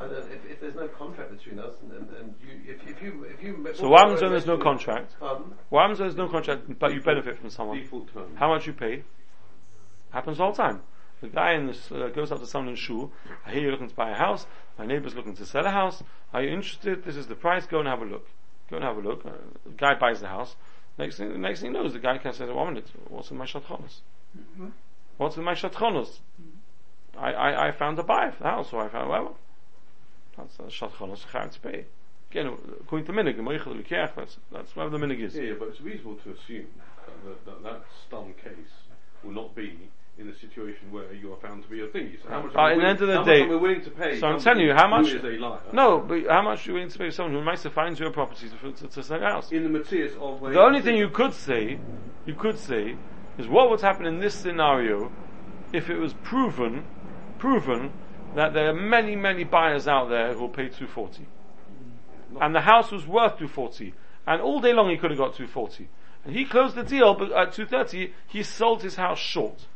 If, 0.00 0.50
if 0.50 0.60
there's 0.60 0.74
no 0.74 0.88
contract 0.88 1.30
between 1.30 1.60
us, 1.60 1.72
and, 1.82 1.92
and, 1.92 2.08
and 2.16 2.34
you, 2.42 2.74
if, 2.74 2.86
if 2.88 3.00
you, 3.00 3.24
if 3.24 3.42
you, 3.42 3.66
So 3.74 3.88
what 3.88 4.00
happens 4.00 4.20
when 4.20 4.32
there's 4.32 4.44
no 4.44 4.58
contract? 4.58 5.14
Pardon? 5.20 5.54
What 5.70 5.82
happens 5.82 6.00
when 6.00 6.08
there's 6.08 6.18
no 6.18 6.28
contract, 6.28 6.78
but 6.78 6.92
you 6.92 7.00
benefit 7.00 7.38
from 7.38 7.48
someone? 7.48 7.80
How 8.34 8.48
much 8.48 8.66
you 8.66 8.72
paid? 8.72 9.04
Happens 10.10 10.40
all 10.40 10.50
the 10.52 10.62
time. 10.62 10.82
The 11.20 11.28
guy 11.28 11.52
in 11.52 11.66
this, 11.66 11.90
uh, 11.90 12.08
goes 12.14 12.30
up 12.32 12.40
to 12.40 12.46
someone 12.46 12.70
in 12.70 12.76
shul. 12.76 13.12
I 13.46 13.52
hear 13.52 13.62
you're 13.62 13.72
looking 13.72 13.88
to 13.88 13.94
buy 13.94 14.10
a 14.10 14.14
house. 14.14 14.46
My 14.78 14.86
neighbor's 14.86 15.14
looking 15.14 15.34
to 15.36 15.46
sell 15.46 15.64
a 15.64 15.70
house. 15.70 16.02
Are 16.32 16.42
you 16.42 16.50
interested? 16.50 17.04
This 17.04 17.16
is 17.16 17.28
the 17.28 17.34
price. 17.34 17.66
Go 17.66 17.78
and 17.78 17.88
have 17.88 18.02
a 18.02 18.04
look. 18.04 18.28
Go 18.70 18.76
and 18.76 18.84
have 18.84 18.96
a 18.96 19.00
look. 19.00 19.24
Uh, 19.24 19.30
the 19.64 19.72
guy 19.76 19.94
buys 19.94 20.20
the 20.20 20.28
house. 20.28 20.56
Next 20.98 21.16
thing, 21.16 21.40
next 21.40 21.60
thing 21.60 21.72
he 21.72 21.78
knows, 21.78 21.92
the 21.92 21.98
guy 21.98 22.18
can 22.18 22.32
say, 22.32 22.46
"One 22.46 22.74
minute, 22.74 22.88
what's 23.08 23.30
in 23.30 23.36
my 23.36 23.46
shatchonos? 23.46 24.00
What's 25.16 25.36
in 25.36 25.44
my 25.44 25.54
shatchonos? 25.54 26.18
I, 27.16 27.32
I, 27.32 27.68
I 27.68 27.72
found 27.72 27.98
a 27.98 28.02
buyer 28.02 28.32
for 28.32 28.42
the 28.42 28.50
house, 28.50 28.72
or 28.72 28.82
I 28.84 28.88
found 28.88 29.08
well, 29.08 29.36
that's 30.36 30.58
a 30.58 30.64
shatchonos 30.64 31.26
chayav 31.26 31.52
to 31.52 31.60
pay." 31.60 31.86
Again, 32.30 32.58
according 32.80 33.06
to 33.06 33.12
minig, 33.12 34.06
that's 34.16 34.38
that's 34.52 34.76
whatever 34.76 34.98
the 34.98 35.06
minig 35.06 35.20
is. 35.20 35.36
Yeah, 35.36 35.42
yeah, 35.42 35.52
but 35.58 35.68
it's 35.68 35.80
reasonable 35.80 36.16
to 36.16 36.32
assume 36.32 36.66
that 37.06 37.24
that, 37.24 37.44
that, 37.44 37.62
that 37.62 37.84
stun 38.06 38.34
case 38.34 38.72
will 39.22 39.32
not 39.32 39.54
be 39.54 39.70
in 39.70 39.88
a 40.34 40.38
situation 40.38 40.90
where 40.90 41.12
you 41.12 41.32
are 41.32 41.36
found 41.36 41.62
to 41.62 41.68
be 41.68 41.82
a 41.82 41.86
thief. 41.86 42.20
So 42.22 42.28
how 42.28 42.42
much 42.42 42.54
are 42.54 42.70
at 42.70 42.76
we 42.76 42.82
the 42.82 42.88
end 42.88 43.00
of 43.02 43.08
the 43.08 43.22
day- 43.22 43.42
are 43.42 43.58
willing 43.58 43.82
to 43.82 43.90
pay? 43.90 44.18
So 44.18 44.26
I'm 44.26 44.40
telling 44.40 44.64
you, 44.64 44.74
how 44.74 44.88
much- 44.88 45.08
Who 45.10 45.18
is 45.18 45.24
a 45.24 45.40
liar? 45.40 45.60
No, 45.72 46.00
but 46.00 46.26
how 46.28 46.42
much 46.42 46.66
are 46.66 46.70
you 46.70 46.74
willing 46.74 46.90
to 46.90 46.98
pay 46.98 47.10
someone 47.10 47.34
who 47.34 47.42
might 47.42 47.58
finds 47.58 48.00
your 48.00 48.10
property 48.10 48.48
to, 48.48 48.72
to, 48.72 48.88
to 48.88 49.02
sell? 49.02 49.44
In 49.50 49.62
the 49.62 49.68
Matthias 49.68 50.14
of 50.20 50.40
The 50.40 50.60
only 50.60 50.80
thing 50.80 50.96
you 50.96 51.08
could 51.08 51.34
say, 51.34 51.78
you 52.26 52.34
could 52.34 52.58
say, 52.58 52.96
is 53.38 53.48
what 53.48 53.70
would 53.70 53.80
happen 53.80 54.06
in 54.06 54.20
this 54.20 54.34
scenario 54.34 55.12
if 55.72 55.90
it 55.90 55.98
was 55.98 56.14
proven, 56.22 56.84
proven 57.38 57.92
that 58.34 58.52
there 58.52 58.68
are 58.68 58.74
many, 58.74 59.16
many 59.16 59.44
buyers 59.44 59.86
out 59.86 60.08
there 60.08 60.32
who 60.32 60.40
will 60.40 60.48
pay 60.48 60.68
240. 60.68 61.22
Mm. 61.22 62.44
And 62.44 62.54
the 62.54 62.60
house 62.60 62.90
was 62.90 63.06
worth 63.06 63.38
240. 63.38 63.94
And 64.26 64.40
all 64.40 64.60
day 64.60 64.72
long 64.72 64.90
he 64.90 64.96
could 64.96 65.10
have 65.10 65.18
got 65.18 65.34
240. 65.34 65.88
And 66.24 66.34
he 66.34 66.44
closed 66.44 66.74
the 66.74 66.82
deal, 66.82 67.14
but 67.14 67.32
at 67.32 67.52
230, 67.52 68.12
he 68.26 68.42
sold 68.42 68.82
his 68.82 68.96
house 68.96 69.18
short. 69.18 69.66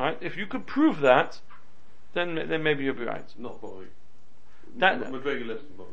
Right? 0.00 0.16
If 0.22 0.38
you 0.38 0.46
could 0.46 0.66
prove 0.66 1.00
that, 1.00 1.40
then, 2.14 2.34
then 2.48 2.62
maybe 2.62 2.84
you'll 2.84 2.94
be 2.94 3.04
right. 3.04 3.26
not 3.38 3.60
Bori. 3.60 3.88
That- 4.78 4.98
McGregor 4.98 5.46
less 5.46 5.58
than 5.60 5.76
Bori. 5.76 5.90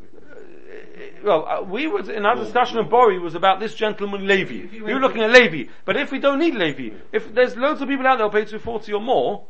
well, 1.21 1.45
uh, 1.45 1.61
we 1.63 1.87
was 1.87 2.07
in 2.07 2.25
our 2.25 2.35
discussion 2.35 2.77
of 2.77 2.89
Bori 2.89 3.19
was 3.19 3.35
about 3.35 3.59
this 3.59 3.75
gentleman 3.75 4.25
Levy. 4.25 4.65
We 4.81 4.93
were 4.93 5.01
looking 5.01 5.23
at 5.23 5.31
Levy, 5.31 5.69
but 5.83 5.97
if 5.97 6.09
we 6.09 6.19
don't 6.19 6.39
need 6.39 6.55
Levy, 6.55 6.93
if 7.11 7.33
there's 7.33 7.57
loads 7.57 7.81
of 7.81 7.89
people 7.89 8.07
out 8.07 8.17
there 8.17 8.29
who 8.29 8.31
pay 8.31 8.45
two 8.45 8.59
forty 8.59 8.93
or 8.93 9.01
more, 9.01 9.43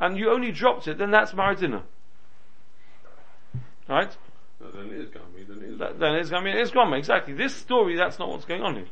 and 0.00 0.16
you 0.16 0.30
only 0.30 0.50
dropped 0.50 0.88
it, 0.88 0.96
then 0.96 1.10
that's 1.10 1.32
maridina. 1.32 1.82
Right? 3.86 4.16
No, 4.60 4.70
then 4.70 4.86
it 4.86 4.98
is 4.98 5.10
Garmi, 5.10 5.46
then 5.46 5.58
it 5.58 5.72
is. 5.72 5.78
That, 5.78 5.98
then 5.98 6.14
it's 6.14 6.32
I 6.32 6.40
mean 6.42 6.56
it's 6.56 6.70
gone 6.70 6.94
exactly. 6.94 7.34
This 7.34 7.54
story, 7.54 7.96
that's 7.96 8.18
not 8.18 8.30
what's 8.30 8.46
going 8.46 8.62
on 8.62 8.76
here. 8.76 8.86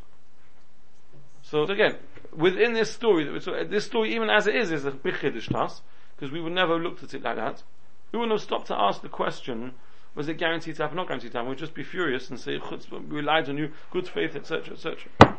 So 1.44 1.62
again, 1.62 1.96
within 2.34 2.72
this 2.72 2.90
story, 2.90 3.24
that 3.24 3.48
uh, 3.48 3.64
this 3.64 3.86
story, 3.86 4.14
even 4.14 4.30
as 4.30 4.46
it 4.46 4.56
is, 4.56 4.72
is 4.72 4.84
a 4.84 4.90
big 4.90 5.14
chiddush 5.14 5.48
to 5.48 5.58
us 5.58 5.82
because 6.16 6.32
we 6.32 6.40
would 6.40 6.52
never 6.52 6.74
have 6.74 6.82
looked 6.82 7.02
at 7.02 7.14
it 7.14 7.22
like 7.22 7.36
that. 7.36 7.62
We 8.10 8.18
wouldn't 8.18 8.38
have 8.38 8.42
stopped 8.42 8.66
to 8.68 8.78
ask 8.78 9.02
the 9.02 9.08
question: 9.08 9.72
Was 10.14 10.28
it 10.28 10.34
guaranteed 10.34 10.76
to 10.76 10.82
happen? 10.82 10.96
Not 10.96 11.08
guaranteed 11.08 11.32
to 11.32 11.38
happen. 11.38 11.50
We'd 11.50 11.58
just 11.58 11.74
be 11.74 11.82
furious 11.82 12.30
and 12.30 12.38
say, 12.38 12.58
"Chutzpah, 12.58 13.08
"We 13.08 13.16
relied 13.16 13.48
on 13.48 13.58
you, 13.58 13.72
good 13.90 14.08
faith, 14.08 14.36
etc., 14.36 14.74
etc." 14.74 15.38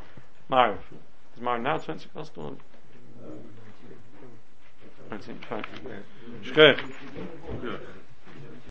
Mariv, 0.49 0.77
is 1.35 1.41
Mariv 1.41 1.61
now 1.61 1.77
twenty 1.77 2.09
past 2.13 2.37
or? 2.37 2.55
Nineteen, 5.09 5.39
fine. 5.47 5.65
Shkoyach. 6.43 6.79
Yeah. 7.63 7.77